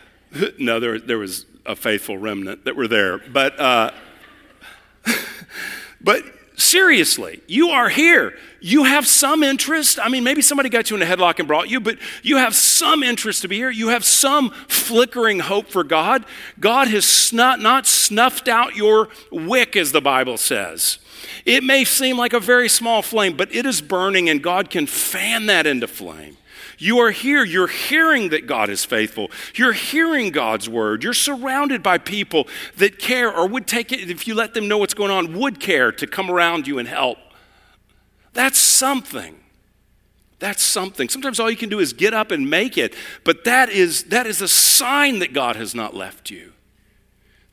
no, 0.58 0.80
there, 0.80 0.98
there 0.98 1.18
was 1.18 1.46
a 1.66 1.76
faithful 1.76 2.18
remnant 2.18 2.64
that 2.64 2.76
were 2.76 2.88
there. 2.88 3.18
But 3.18 3.58
uh, 3.58 3.90
but 6.00 6.24
seriously, 6.72 7.42
you 7.46 7.68
are 7.68 7.90
here. 7.90 8.32
You 8.58 8.84
have 8.84 9.06
some 9.06 9.42
interest. 9.42 9.98
I 10.00 10.08
mean, 10.08 10.24
maybe 10.24 10.40
somebody 10.40 10.70
got 10.70 10.88
you 10.88 10.96
in 10.96 11.02
a 11.02 11.04
headlock 11.04 11.38
and 11.38 11.46
brought 11.46 11.68
you, 11.68 11.80
but 11.80 11.98
you 12.22 12.38
have 12.38 12.54
some 12.54 13.02
interest 13.02 13.42
to 13.42 13.48
be 13.48 13.56
here. 13.56 13.70
You 13.70 13.88
have 13.88 14.06
some 14.06 14.48
flickering 14.68 15.40
hope 15.40 15.68
for 15.68 15.84
God. 15.84 16.24
God 16.58 16.88
has 16.88 17.30
not, 17.30 17.60
not 17.60 17.86
snuffed 17.86 18.48
out 18.48 18.74
your 18.74 19.10
wick, 19.30 19.76
as 19.76 19.92
the 19.92 20.00
Bible 20.00 20.38
says. 20.38 20.98
It 21.44 21.62
may 21.62 21.84
seem 21.84 22.16
like 22.16 22.32
a 22.32 22.40
very 22.40 22.70
small 22.70 23.02
flame, 23.02 23.36
but 23.36 23.54
it 23.54 23.66
is 23.66 23.82
burning, 23.82 24.30
and 24.30 24.42
God 24.42 24.70
can 24.70 24.86
fan 24.86 25.46
that 25.46 25.66
into 25.66 25.86
flame. 25.86 26.38
You 26.82 26.98
are 26.98 27.12
here. 27.12 27.44
You're 27.44 27.68
hearing 27.68 28.30
that 28.30 28.48
God 28.48 28.68
is 28.68 28.84
faithful. 28.84 29.30
You're 29.54 29.72
hearing 29.72 30.32
God's 30.32 30.68
word. 30.68 31.04
You're 31.04 31.14
surrounded 31.14 31.80
by 31.80 31.98
people 31.98 32.48
that 32.78 32.98
care 32.98 33.32
or 33.32 33.46
would 33.46 33.68
take 33.68 33.92
it, 33.92 34.10
if 34.10 34.26
you 34.26 34.34
let 34.34 34.52
them 34.52 34.66
know 34.66 34.78
what's 34.78 34.92
going 34.92 35.12
on, 35.12 35.38
would 35.38 35.60
care 35.60 35.92
to 35.92 36.08
come 36.08 36.28
around 36.28 36.66
you 36.66 36.80
and 36.80 36.88
help. 36.88 37.18
That's 38.32 38.58
something. 38.58 39.38
That's 40.40 40.60
something. 40.60 41.08
Sometimes 41.08 41.38
all 41.38 41.48
you 41.48 41.56
can 41.56 41.68
do 41.68 41.78
is 41.78 41.92
get 41.92 42.14
up 42.14 42.32
and 42.32 42.50
make 42.50 42.76
it, 42.76 42.96
but 43.22 43.44
that 43.44 43.68
is, 43.68 44.02
that 44.04 44.26
is 44.26 44.42
a 44.42 44.48
sign 44.48 45.20
that 45.20 45.32
God 45.32 45.54
has 45.54 45.76
not 45.76 45.94
left 45.94 46.30
you, 46.30 46.52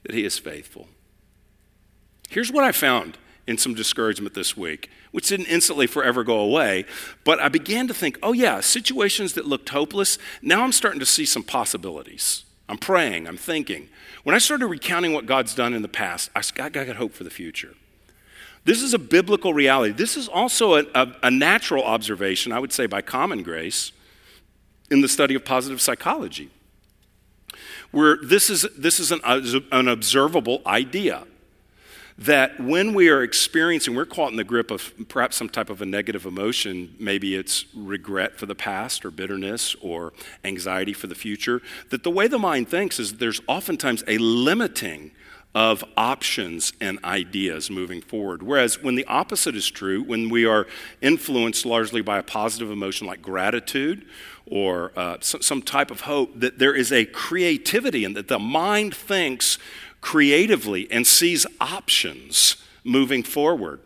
that 0.02 0.16
He 0.16 0.26
is 0.26 0.40
faithful. 0.40 0.88
Here's 2.32 2.52
what 2.52 2.64
I 2.64 2.72
found 2.72 3.20
in 3.46 3.60
some 3.60 3.76
discouragement 3.76 4.34
this 4.34 4.58
week, 4.58 4.90
which 5.12 5.30
didn't 5.30 5.48
instantly 5.48 5.88
forever 5.88 6.24
go 6.24 6.40
away. 6.40 6.86
But 7.24 7.40
I 7.40 7.50
began 7.50 7.88
to 7.88 7.94
think, 7.94 8.18
oh, 8.22 8.34
yeah, 8.34 8.60
situations 8.60 9.34
that 9.34 9.46
looked 9.46 9.70
hopeless, 9.70 10.18
now 10.42 10.64
I'm 10.64 10.72
starting 10.72 11.00
to 11.00 11.06
see 11.06 11.26
some 11.26 11.44
possibilities. 11.44 12.46
I'm 12.68 12.78
praying, 12.78 13.28
I'm 13.28 13.38
thinking. 13.38 13.90
When 14.24 14.36
I 14.36 14.38
started 14.38 14.68
recounting 14.68 15.14
what 15.14 15.26
God's 15.26 15.56
done 15.56 15.74
in 15.74 15.82
the 15.82 15.88
past, 15.88 16.30
I 16.36 16.42
got, 16.54 16.78
I 16.78 16.86
got 16.86 16.98
hope 16.98 17.14
for 17.14 17.24
the 17.24 17.30
future. 17.30 17.74
This 18.66 18.82
is 18.82 18.94
a 18.94 19.00
biblical 19.00 19.54
reality. 19.54 19.94
This 19.94 20.16
is 20.18 20.28
also 20.28 20.76
a, 20.76 20.86
a, 20.94 21.16
a 21.24 21.32
natural 21.32 21.84
observation, 21.84 22.52
I 22.52 22.60
would 22.60 22.74
say, 22.74 22.86
by 22.86 23.02
common 23.02 23.42
grace 23.42 23.92
in 24.92 25.02
the 25.02 25.08
study 25.08 25.34
of 25.34 25.46
positive 25.46 25.82
psychology, 25.82 26.50
where 27.92 28.18
this 28.18 28.50
is, 28.50 28.68
this 28.78 29.00
is 29.00 29.12
an, 29.12 29.22
uh, 29.24 29.42
an 29.72 29.88
observable 29.88 30.62
idea 30.66 31.26
that 32.20 32.60
when 32.60 32.94
we 32.94 33.08
are 33.08 33.24
experiencing, 33.24 33.96
we're 33.96 34.06
caught 34.06 34.30
in 34.30 34.36
the 34.36 34.44
grip 34.44 34.72
of 34.72 34.94
perhaps 35.08 35.38
some 35.38 35.48
type 35.48 35.70
of 35.70 35.82
a 35.82 35.86
negative 35.86 36.26
emotion, 36.26 36.94
maybe 37.00 37.36
it's 37.36 37.66
regret 37.74 38.38
for 38.38 38.46
the 38.46 38.56
past 38.56 39.06
or 39.06 39.12
bitterness 39.12 39.74
or 39.82 40.12
anxiety 40.44 40.92
for 40.92 41.08
the 41.08 41.16
future, 41.16 41.62
that 41.92 42.04
the 42.04 42.12
way 42.12 42.28
the 42.28 42.38
mind 42.38 42.68
thinks 42.68 43.00
is 43.00 43.16
there's 43.16 43.42
oftentimes 43.48 44.04
a 44.06 44.18
limiting 44.18 45.12
of 45.56 45.84
options 45.98 46.74
and 46.80 47.00
ideas 47.04 47.72
moving 47.72 48.02
forward. 48.02 48.44
Whereas 48.44 48.84
when 48.84 48.96
the 48.96 49.06
opposite 49.06 49.56
is 49.56 49.70
true, 49.72 50.04
when 50.04 50.30
we 50.30 50.46
are 50.46 50.68
influenced 51.02 51.66
largely 51.66 52.02
by 52.02 52.20
a 52.20 52.24
positive 52.24 52.70
emotion 52.70 53.08
like 53.08 53.22
gratitude 53.22 54.06
or 54.46 54.92
uh, 54.96 55.18
some 55.22 55.62
type 55.62 55.90
of 55.90 56.02
hope, 56.02 56.40
that 56.40 56.60
there 56.60 56.76
is 56.76 56.92
a 56.92 57.06
creativity 57.06 58.04
and 58.04 58.16
that 58.16 58.28
the 58.28 58.40
mind 58.40 58.94
thinks 58.94 59.58
creatively 60.02 60.88
and 60.92 61.06
sees 61.06 61.46
options 61.60 62.56
moving 62.84 63.24
forward. 63.24 63.80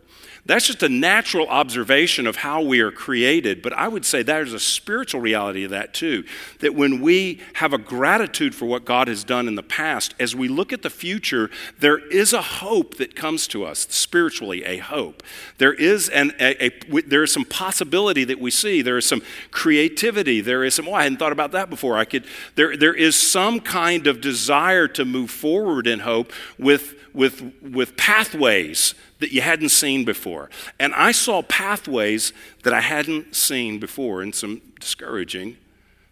That's 0.45 0.67
just 0.67 0.83
a 0.83 0.89
natural 0.89 1.47
observation 1.47 2.27
of 2.27 2.35
how 2.35 2.61
we 2.61 2.81
are 2.81 2.91
created, 2.91 3.61
but 3.61 3.71
I 3.71 3.87
would 3.87 4.03
say 4.03 4.23
there's 4.23 4.51
a 4.51 4.59
spiritual 4.59 5.21
reality 5.21 5.63
of 5.63 5.71
that 5.71 5.93
too. 5.93 6.25
That 6.59 6.75
when 6.75 6.99
we 6.99 7.39
have 7.53 7.71
a 7.71 7.77
gratitude 7.77 8.53
for 8.53 8.65
what 8.65 8.83
God 8.83 9.07
has 9.07 9.23
done 9.23 9.47
in 9.47 9.55
the 9.55 9.63
past, 9.63 10.13
as 10.19 10.35
we 10.35 10.49
look 10.49 10.73
at 10.73 10.81
the 10.81 10.89
future, 10.89 11.49
there 11.79 11.97
is 12.09 12.33
a 12.33 12.41
hope 12.41 12.97
that 12.97 13.15
comes 13.15 13.47
to 13.47 13.63
us, 13.63 13.87
spiritually, 13.89 14.65
a 14.65 14.79
hope. 14.79 15.23
There 15.59 15.73
is, 15.73 16.09
an, 16.09 16.33
there 16.37 17.23
is 17.23 17.31
some 17.31 17.45
possibility 17.45 18.25
that 18.25 18.39
we 18.39 18.51
see. 18.51 18.81
There 18.81 18.97
is 18.97 19.05
some 19.05 19.21
creativity. 19.51 20.41
There 20.41 20.65
is 20.65 20.73
some, 20.73 20.89
oh, 20.89 20.93
I 20.93 21.03
hadn't 21.03 21.19
thought 21.19 21.31
about 21.31 21.53
that 21.53 21.69
before. 21.69 21.97
I 21.97 22.03
could, 22.03 22.25
there, 22.55 22.75
there 22.75 22.93
is 22.93 23.15
some 23.15 23.61
kind 23.61 24.07
of 24.07 24.19
desire 24.19 24.89
to 24.89 25.05
move 25.05 25.31
forward 25.31 25.87
in 25.87 26.01
hope 26.01 26.33
with, 26.59 26.95
with, 27.13 27.53
with 27.61 27.95
pathways 27.95 28.93
that 29.23 29.31
you 29.31 29.39
hadn't 29.39 29.69
seen 29.69 30.03
before. 30.03 30.49
And 30.81 30.93
I 30.93 31.13
saw 31.13 31.41
pathways 31.41 32.33
that 32.63 32.73
I 32.73 32.81
hadn't 32.81 33.35
seen 33.37 33.79
before 33.79 34.21
in 34.21 34.33
some 34.33 34.61
discouraging 34.81 35.55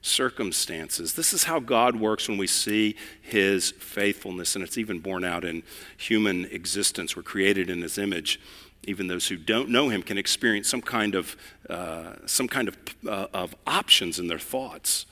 circumstances. 0.01 1.13
This 1.13 1.33
is 1.33 1.43
how 1.43 1.59
God 1.59 1.97
works 1.97 2.29
when 2.29 2.37
we 2.37 2.47
see 2.47 2.95
his 3.21 3.71
faithfulness, 3.71 4.55
and 4.55 4.63
it's 4.63 4.77
even 4.77 4.99
borne 4.99 5.25
out 5.25 5.43
in 5.43 5.63
human 5.97 6.45
existence. 6.45 7.17
We're 7.17 7.23
created 7.23 7.69
in 7.69 7.81
his 7.81 7.97
image. 7.97 8.39
Even 8.83 9.07
those 9.07 9.27
who 9.27 9.35
don't 9.35 9.67
know 9.67 9.89
him 9.89 10.03
can 10.03 10.17
experience 10.17 10.69
some 10.69 10.81
kind 10.81 11.13
of, 11.13 11.35
uh, 11.69 12.13
some 12.27 12.47
kind 12.47 12.69
of, 12.69 12.77
uh, 13.05 13.27
of 13.33 13.53
options 13.67 14.19
in 14.19 14.27
their 14.27 14.39
thoughts 14.39 15.05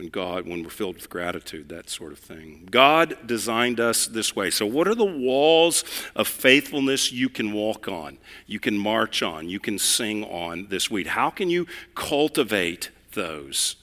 when 0.00 0.08
God, 0.08 0.48
when 0.48 0.62
we're 0.62 0.70
filled 0.70 0.96
with 0.96 1.10
gratitude, 1.10 1.68
that 1.68 1.90
sort 1.90 2.12
of 2.12 2.18
thing. 2.18 2.66
God 2.70 3.18
designed 3.26 3.78
us 3.78 4.06
this 4.06 4.34
way. 4.34 4.50
So, 4.50 4.64
what 4.64 4.88
are 4.88 4.94
the 4.94 5.04
walls 5.04 5.84
of 6.16 6.26
faithfulness 6.26 7.12
you 7.12 7.28
can 7.28 7.52
walk 7.52 7.86
on, 7.86 8.16
you 8.46 8.58
can 8.58 8.78
march 8.78 9.22
on, 9.22 9.50
you 9.50 9.60
can 9.60 9.78
sing 9.78 10.24
on 10.24 10.68
this 10.70 10.90
week? 10.90 11.08
How 11.08 11.28
can 11.28 11.50
you 11.50 11.66
cultivate 11.94 12.90
those? 13.12 13.76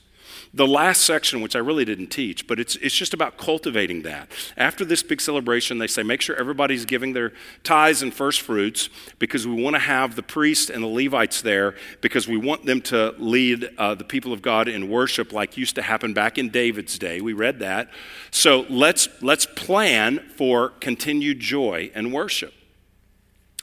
The 0.54 0.68
last 0.68 1.04
section, 1.04 1.42
which 1.42 1.56
I 1.56 1.60
really 1.60 1.86
didn't 1.86 2.08
teach, 2.08 2.48
but 2.48 2.60
it's, 2.60 2.76
it's 2.78 2.96
just 2.96 3.14
about 3.14 3.38
cultivating 3.38 4.04
that. 4.04 4.32
After 4.56 4.86
this 4.86 5.04
big 5.04 5.22
celebration, 5.22 5.78
they 5.78 5.88
say 5.88 6.04
make 6.04 6.22
sure 6.22 6.36
everybody's 6.36 6.86
giving 6.86 7.14
their 7.14 7.34
tithes 7.64 8.02
and 8.02 8.14
first 8.14 8.42
fruits 8.42 8.90
because 9.20 9.46
we 9.48 9.62
want 9.62 9.76
to 9.76 9.80
have 9.80 10.16
the 10.16 10.24
priests 10.24 10.70
and 10.70 10.84
the 10.84 10.88
Levites 10.88 11.42
there 11.42 11.76
because 12.02 12.28
we 12.28 12.38
want 12.38 12.66
them 12.66 12.82
to 12.82 13.14
lead 13.18 13.70
uh, 13.78 13.96
the 13.96 14.04
people 14.04 14.34
of 14.34 14.42
God 14.42 14.68
in 14.68 14.90
worship 14.90 15.34
like 15.34 15.58
used 15.58 15.76
to 15.76 15.82
happen 15.82 16.14
back 16.14 16.38
in 16.38 16.50
David's 16.50 16.98
day. 16.98 17.22
We 17.22 17.34
read 17.34 17.60
that. 17.60 17.90
So 18.32 18.66
let's, 18.70 19.10
let's 19.22 19.46
plan 19.46 20.20
for 20.36 20.70
continued 20.80 21.40
joy 21.40 21.92
and 21.94 22.14
worship. 22.14 22.54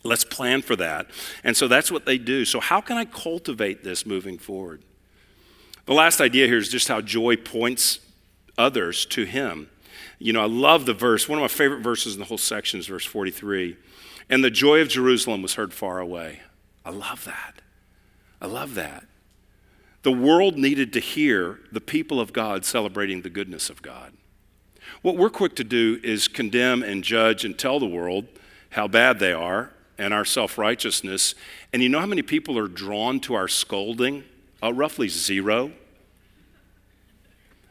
Let's 0.04 0.24
plan 0.24 0.60
for 0.60 0.76
that. 0.76 1.06
And 1.42 1.56
so 1.56 1.66
that's 1.66 1.90
what 1.90 2.04
they 2.04 2.18
do. 2.18 2.44
So, 2.44 2.60
how 2.60 2.82
can 2.82 2.98
I 2.98 3.06
cultivate 3.06 3.82
this 3.82 4.04
moving 4.04 4.36
forward? 4.36 4.82
The 5.86 5.94
last 5.94 6.20
idea 6.20 6.46
here 6.46 6.58
is 6.58 6.68
just 6.68 6.88
how 6.88 7.00
joy 7.00 7.36
points 7.36 8.00
others 8.56 9.04
to 9.06 9.24
Him. 9.24 9.68
You 10.18 10.32
know, 10.32 10.42
I 10.42 10.46
love 10.46 10.86
the 10.86 10.94
verse. 10.94 11.28
One 11.28 11.38
of 11.38 11.42
my 11.42 11.48
favorite 11.48 11.80
verses 11.80 12.14
in 12.14 12.20
the 12.20 12.26
whole 12.26 12.38
section 12.38 12.80
is 12.80 12.86
verse 12.86 13.04
43. 13.04 13.76
And 14.30 14.42
the 14.42 14.50
joy 14.50 14.80
of 14.80 14.88
Jerusalem 14.88 15.42
was 15.42 15.54
heard 15.54 15.74
far 15.74 15.98
away. 15.98 16.40
I 16.84 16.90
love 16.90 17.24
that. 17.24 17.60
I 18.40 18.46
love 18.46 18.74
that. 18.74 19.04
The 20.02 20.12
world 20.12 20.56
needed 20.56 20.92
to 20.94 21.00
hear 21.00 21.60
the 21.72 21.80
people 21.80 22.20
of 22.20 22.32
God 22.32 22.64
celebrating 22.64 23.22
the 23.22 23.30
goodness 23.30 23.70
of 23.70 23.82
God. 23.82 24.12
What 25.02 25.16
we're 25.16 25.30
quick 25.30 25.56
to 25.56 25.64
do 25.64 26.00
is 26.02 26.28
condemn 26.28 26.82
and 26.82 27.02
judge 27.02 27.44
and 27.44 27.58
tell 27.58 27.80
the 27.80 27.86
world 27.86 28.26
how 28.70 28.86
bad 28.86 29.18
they 29.18 29.32
are 29.32 29.70
and 29.98 30.12
our 30.12 30.24
self 30.24 30.58
righteousness. 30.58 31.34
And 31.72 31.82
you 31.82 31.88
know 31.88 32.00
how 32.00 32.06
many 32.06 32.22
people 32.22 32.58
are 32.58 32.68
drawn 32.68 33.20
to 33.20 33.34
our 33.34 33.48
scolding? 33.48 34.24
uh, 34.64 34.72
roughly 34.72 35.08
zero. 35.08 35.70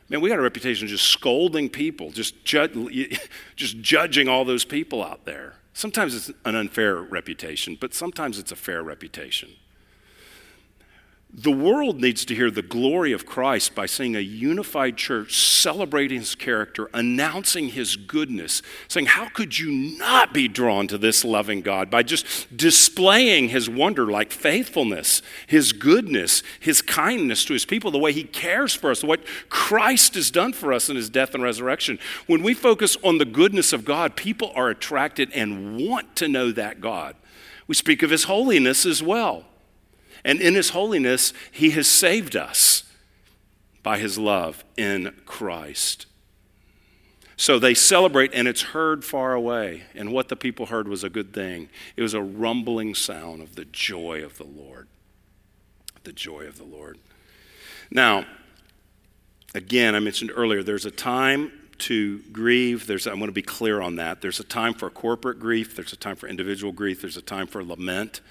Man, 0.10 0.22
we 0.22 0.30
got 0.30 0.38
a 0.38 0.44
reputation 0.44 0.86
of 0.86 0.92
just 0.92 1.08
scolding 1.08 1.70
people, 1.70 2.12
just, 2.12 2.46
ju- 2.46 2.90
just 3.56 3.80
judging 3.80 4.28
all 4.28 4.46
those 4.46 4.64
people 4.64 5.04
out 5.04 5.26
there. 5.26 5.56
Sometimes 5.74 6.14
it's 6.14 6.32
an 6.46 6.56
unfair 6.56 6.98
reputation, 6.98 7.78
but 7.80 7.94
sometimes 7.96 8.38
it's 8.38 8.52
a 8.52 8.56
fair 8.56 8.84
reputation. 8.84 9.50
The 11.36 11.52
world 11.52 12.00
needs 12.00 12.26
to 12.26 12.36
hear 12.36 12.52
the 12.52 12.62
glory 12.62 13.12
of 13.12 13.26
Christ 13.26 13.74
by 13.74 13.88
seeing 13.88 14.16
a 14.16 14.20
unified 14.20 14.98
church 14.98 15.36
celebrating 15.36 16.20
his 16.20 16.36
character, 16.36 16.92
announcing 16.94 17.70
his 17.70 17.96
goodness, 17.96 18.62
saying, 18.88 19.08
How 19.08 19.30
could 19.30 19.58
you 19.58 19.72
not 19.98 20.32
be 20.32 20.48
drawn 20.48 20.88
to 20.90 20.98
this 21.00 21.26
loving 21.26 21.62
God? 21.62 21.90
By 21.90 22.04
just 22.04 22.56
displaying 22.56 23.50
his 23.50 23.68
wonder 23.68 24.06
like 24.06 24.32
faithfulness, 24.32 25.24
his 25.48 25.74
goodness, 25.74 26.44
his 26.60 26.84
kindness 26.84 27.46
to 27.46 27.54
his 27.54 27.66
people, 27.66 27.90
the 27.90 27.98
way 27.98 28.14
he 28.14 28.26
cares 28.26 28.76
for 28.76 28.92
us, 28.92 29.04
what 29.04 29.26
Christ 29.50 30.14
has 30.14 30.30
done 30.30 30.54
for 30.54 30.72
us 30.72 30.88
in 30.88 30.96
his 30.96 31.10
death 31.10 31.34
and 31.34 31.42
resurrection. 31.42 31.98
When 32.28 32.44
we 32.44 32.54
focus 32.54 32.96
on 33.04 33.18
the 33.18 33.26
goodness 33.26 33.74
of 33.74 33.86
God, 33.86 34.16
people 34.16 34.52
are 34.54 34.70
attracted 34.70 35.32
and 35.34 35.78
want 35.90 36.16
to 36.18 36.28
know 36.28 36.52
that 36.52 36.80
God. 36.80 37.16
We 37.66 37.74
speak 37.74 38.04
of 38.04 38.12
his 38.12 38.26
holiness 38.26 38.86
as 38.86 39.02
well. 39.02 39.46
And 40.26 40.40
in 40.40 40.56
his 40.56 40.70
holiness, 40.70 41.34
he 41.52 41.72
has 41.72 41.88
saved 41.88 42.36
us 42.36 42.84
by 43.82 44.00
his 44.00 44.18
love 44.18 44.64
in 44.78 45.14
Christ. 45.26 46.06
So 47.36 47.60
they 47.60 47.74
celebrate, 47.74 48.34
and 48.34 48.48
it's 48.48 48.62
heard 48.62 49.04
far 49.04 49.34
away. 49.34 49.84
And 49.96 50.14
what 50.14 50.30
the 50.30 50.36
people 50.36 50.68
heard 50.68 50.88
was 50.88 51.04
a 51.04 51.10
good 51.10 51.34
thing. 51.34 51.68
It 51.98 52.02
was 52.02 52.14
a 52.14 52.22
rumbling 52.22 52.96
sound 52.96 53.42
of 53.42 53.56
the 53.56 53.66
joy 53.66 54.24
of 54.24 54.38
the 54.38 54.46
Lord. 54.46 54.88
The 56.04 56.14
joy 56.14 56.46
of 56.46 56.58
the 56.58 56.64
Lord. 56.64 57.00
Now, 57.92 58.26
again, 59.54 59.96
I 59.96 60.00
mentioned 60.00 60.32
earlier, 60.34 60.64
there's 60.64 60.86
a 60.86 60.92
time 60.92 61.52
to 61.80 62.20
grieve. 62.32 62.88
There's, 62.88 63.08
I 63.08 63.14
want 63.14 63.26
to 63.26 63.34
be 63.34 63.42
clear 63.42 63.82
on 63.82 63.98
that. 63.98 64.22
There's 64.22 64.40
a 64.40 64.46
time 64.46 64.74
for 64.74 64.90
corporate 64.90 65.40
grief, 65.40 65.76
there's 65.76 65.92
a 65.92 65.98
time 65.98 66.16
for 66.16 66.28
individual 66.28 66.72
grief, 66.72 67.02
there's 67.02 67.18
a 67.18 67.22
time 67.22 67.48
for 67.48 67.64
lament 67.64 68.22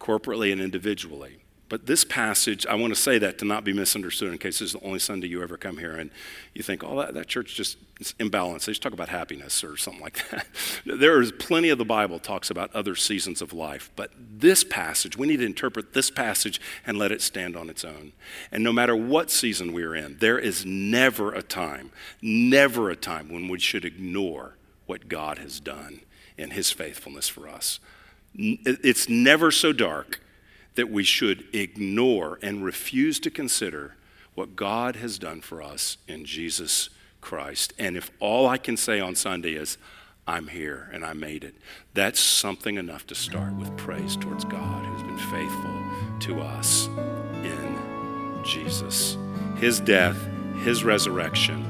corporately 0.00 0.52
and 0.52 0.60
individually. 0.60 1.38
But 1.68 1.86
this 1.86 2.04
passage, 2.04 2.64
I 2.66 2.76
want 2.76 2.94
to 2.94 3.00
say 3.00 3.18
that 3.18 3.38
to 3.38 3.44
not 3.44 3.64
be 3.64 3.72
misunderstood 3.72 4.30
in 4.30 4.38
case 4.38 4.60
this 4.60 4.68
is 4.68 4.72
the 4.74 4.86
only 4.86 5.00
Sunday 5.00 5.26
you 5.26 5.42
ever 5.42 5.56
come 5.56 5.78
here 5.78 5.96
and 5.96 6.10
you 6.54 6.62
think, 6.62 6.84
oh, 6.84 7.00
that, 7.00 7.14
that 7.14 7.26
church 7.26 7.56
just 7.56 7.76
is 7.98 8.14
imbalanced. 8.20 8.66
They 8.66 8.72
just 8.72 8.82
talk 8.82 8.92
about 8.92 9.08
happiness 9.08 9.64
or 9.64 9.76
something 9.76 10.00
like 10.00 10.28
that. 10.30 10.46
there 10.86 11.20
is 11.20 11.32
plenty 11.32 11.70
of 11.70 11.78
the 11.78 11.84
Bible 11.84 12.20
talks 12.20 12.50
about 12.50 12.72
other 12.72 12.94
seasons 12.94 13.42
of 13.42 13.52
life. 13.52 13.90
But 13.96 14.12
this 14.16 14.62
passage, 14.62 15.18
we 15.18 15.26
need 15.26 15.38
to 15.38 15.46
interpret 15.46 15.92
this 15.92 16.08
passage 16.08 16.60
and 16.86 16.98
let 16.98 17.10
it 17.10 17.20
stand 17.20 17.56
on 17.56 17.68
its 17.68 17.84
own. 17.84 18.12
And 18.52 18.62
no 18.62 18.72
matter 18.72 18.94
what 18.94 19.32
season 19.32 19.72
we're 19.72 19.96
in, 19.96 20.18
there 20.18 20.38
is 20.38 20.64
never 20.64 21.34
a 21.34 21.42
time, 21.42 21.90
never 22.22 22.90
a 22.90 22.96
time 22.96 23.28
when 23.28 23.48
we 23.48 23.58
should 23.58 23.84
ignore 23.84 24.54
what 24.86 25.08
God 25.08 25.38
has 25.38 25.58
done 25.58 26.02
in 26.38 26.50
his 26.50 26.70
faithfulness 26.70 27.28
for 27.28 27.48
us. 27.48 27.80
It's 28.38 29.08
never 29.08 29.50
so 29.50 29.72
dark 29.72 30.20
that 30.74 30.90
we 30.90 31.02
should 31.02 31.44
ignore 31.54 32.38
and 32.42 32.64
refuse 32.64 33.18
to 33.20 33.30
consider 33.30 33.96
what 34.34 34.54
God 34.56 34.96
has 34.96 35.18
done 35.18 35.40
for 35.40 35.62
us 35.62 35.96
in 36.06 36.24
Jesus 36.24 36.90
Christ. 37.20 37.72
And 37.78 37.96
if 37.96 38.10
all 38.20 38.46
I 38.46 38.58
can 38.58 38.76
say 38.76 39.00
on 39.00 39.14
Sunday 39.14 39.54
is, 39.54 39.78
I'm 40.28 40.48
here 40.48 40.90
and 40.92 41.04
I 41.04 41.14
made 41.14 41.44
it, 41.44 41.54
that's 41.94 42.20
something 42.20 42.76
enough 42.76 43.06
to 43.06 43.14
start 43.14 43.54
with 43.54 43.74
praise 43.76 44.16
towards 44.16 44.44
God 44.44 44.84
who's 44.84 45.02
been 45.02 45.18
faithful 45.30 46.18
to 46.20 46.40
us 46.42 46.88
in 47.42 48.42
Jesus. 48.44 49.16
His 49.56 49.80
death, 49.80 50.18
His 50.62 50.84
resurrection, 50.84 51.64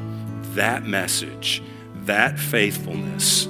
that 0.55 0.85
message, 0.85 1.63
that 2.05 2.39
faithfulness 2.39 3.47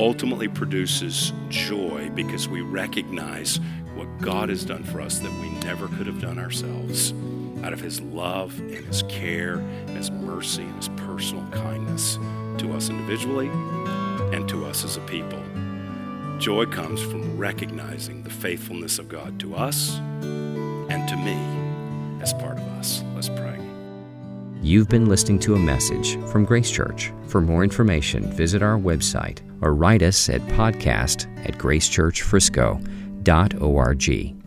ultimately 0.00 0.48
produces 0.48 1.34
joy 1.50 2.10
because 2.14 2.48
we 2.48 2.62
recognize 2.62 3.60
what 3.94 4.08
God 4.18 4.48
has 4.48 4.64
done 4.64 4.82
for 4.82 5.02
us 5.02 5.18
that 5.18 5.32
we 5.40 5.50
never 5.60 5.88
could 5.88 6.06
have 6.06 6.22
done 6.22 6.38
ourselves 6.38 7.12
out 7.62 7.74
of 7.74 7.80
His 7.80 8.00
love 8.00 8.58
and 8.58 8.86
His 8.86 9.02
care 9.04 9.56
and 9.58 9.90
His 9.90 10.10
mercy 10.10 10.62
and 10.62 10.76
His 10.76 10.88
personal 10.96 11.46
kindness 11.50 12.16
to 12.58 12.72
us 12.72 12.88
individually 12.88 13.48
and 14.34 14.48
to 14.48 14.64
us 14.64 14.84
as 14.84 14.96
a 14.96 15.00
people. 15.00 15.42
Joy 16.38 16.64
comes 16.64 17.02
from 17.02 17.36
recognizing 17.36 18.22
the 18.22 18.30
faithfulness 18.30 18.98
of 18.98 19.10
God 19.10 19.38
to 19.40 19.54
us 19.54 19.98
and 19.98 21.06
to 21.08 21.16
me 21.16 22.22
as 22.22 22.32
part 22.32 22.56
of 22.56 22.66
us. 22.78 23.04
Let's 23.14 23.28
pray. 23.28 23.49
You've 24.62 24.90
been 24.90 25.06
listening 25.06 25.38
to 25.40 25.54
a 25.54 25.58
message 25.58 26.22
from 26.26 26.44
Grace 26.44 26.70
Church. 26.70 27.14
For 27.28 27.40
more 27.40 27.64
information, 27.64 28.30
visit 28.30 28.62
our 28.62 28.78
website 28.78 29.38
or 29.62 29.74
write 29.74 30.02
us 30.02 30.28
at 30.28 30.42
podcast 30.48 31.26
at 31.48 31.56
gracechurchfrisco.org. 31.56 34.39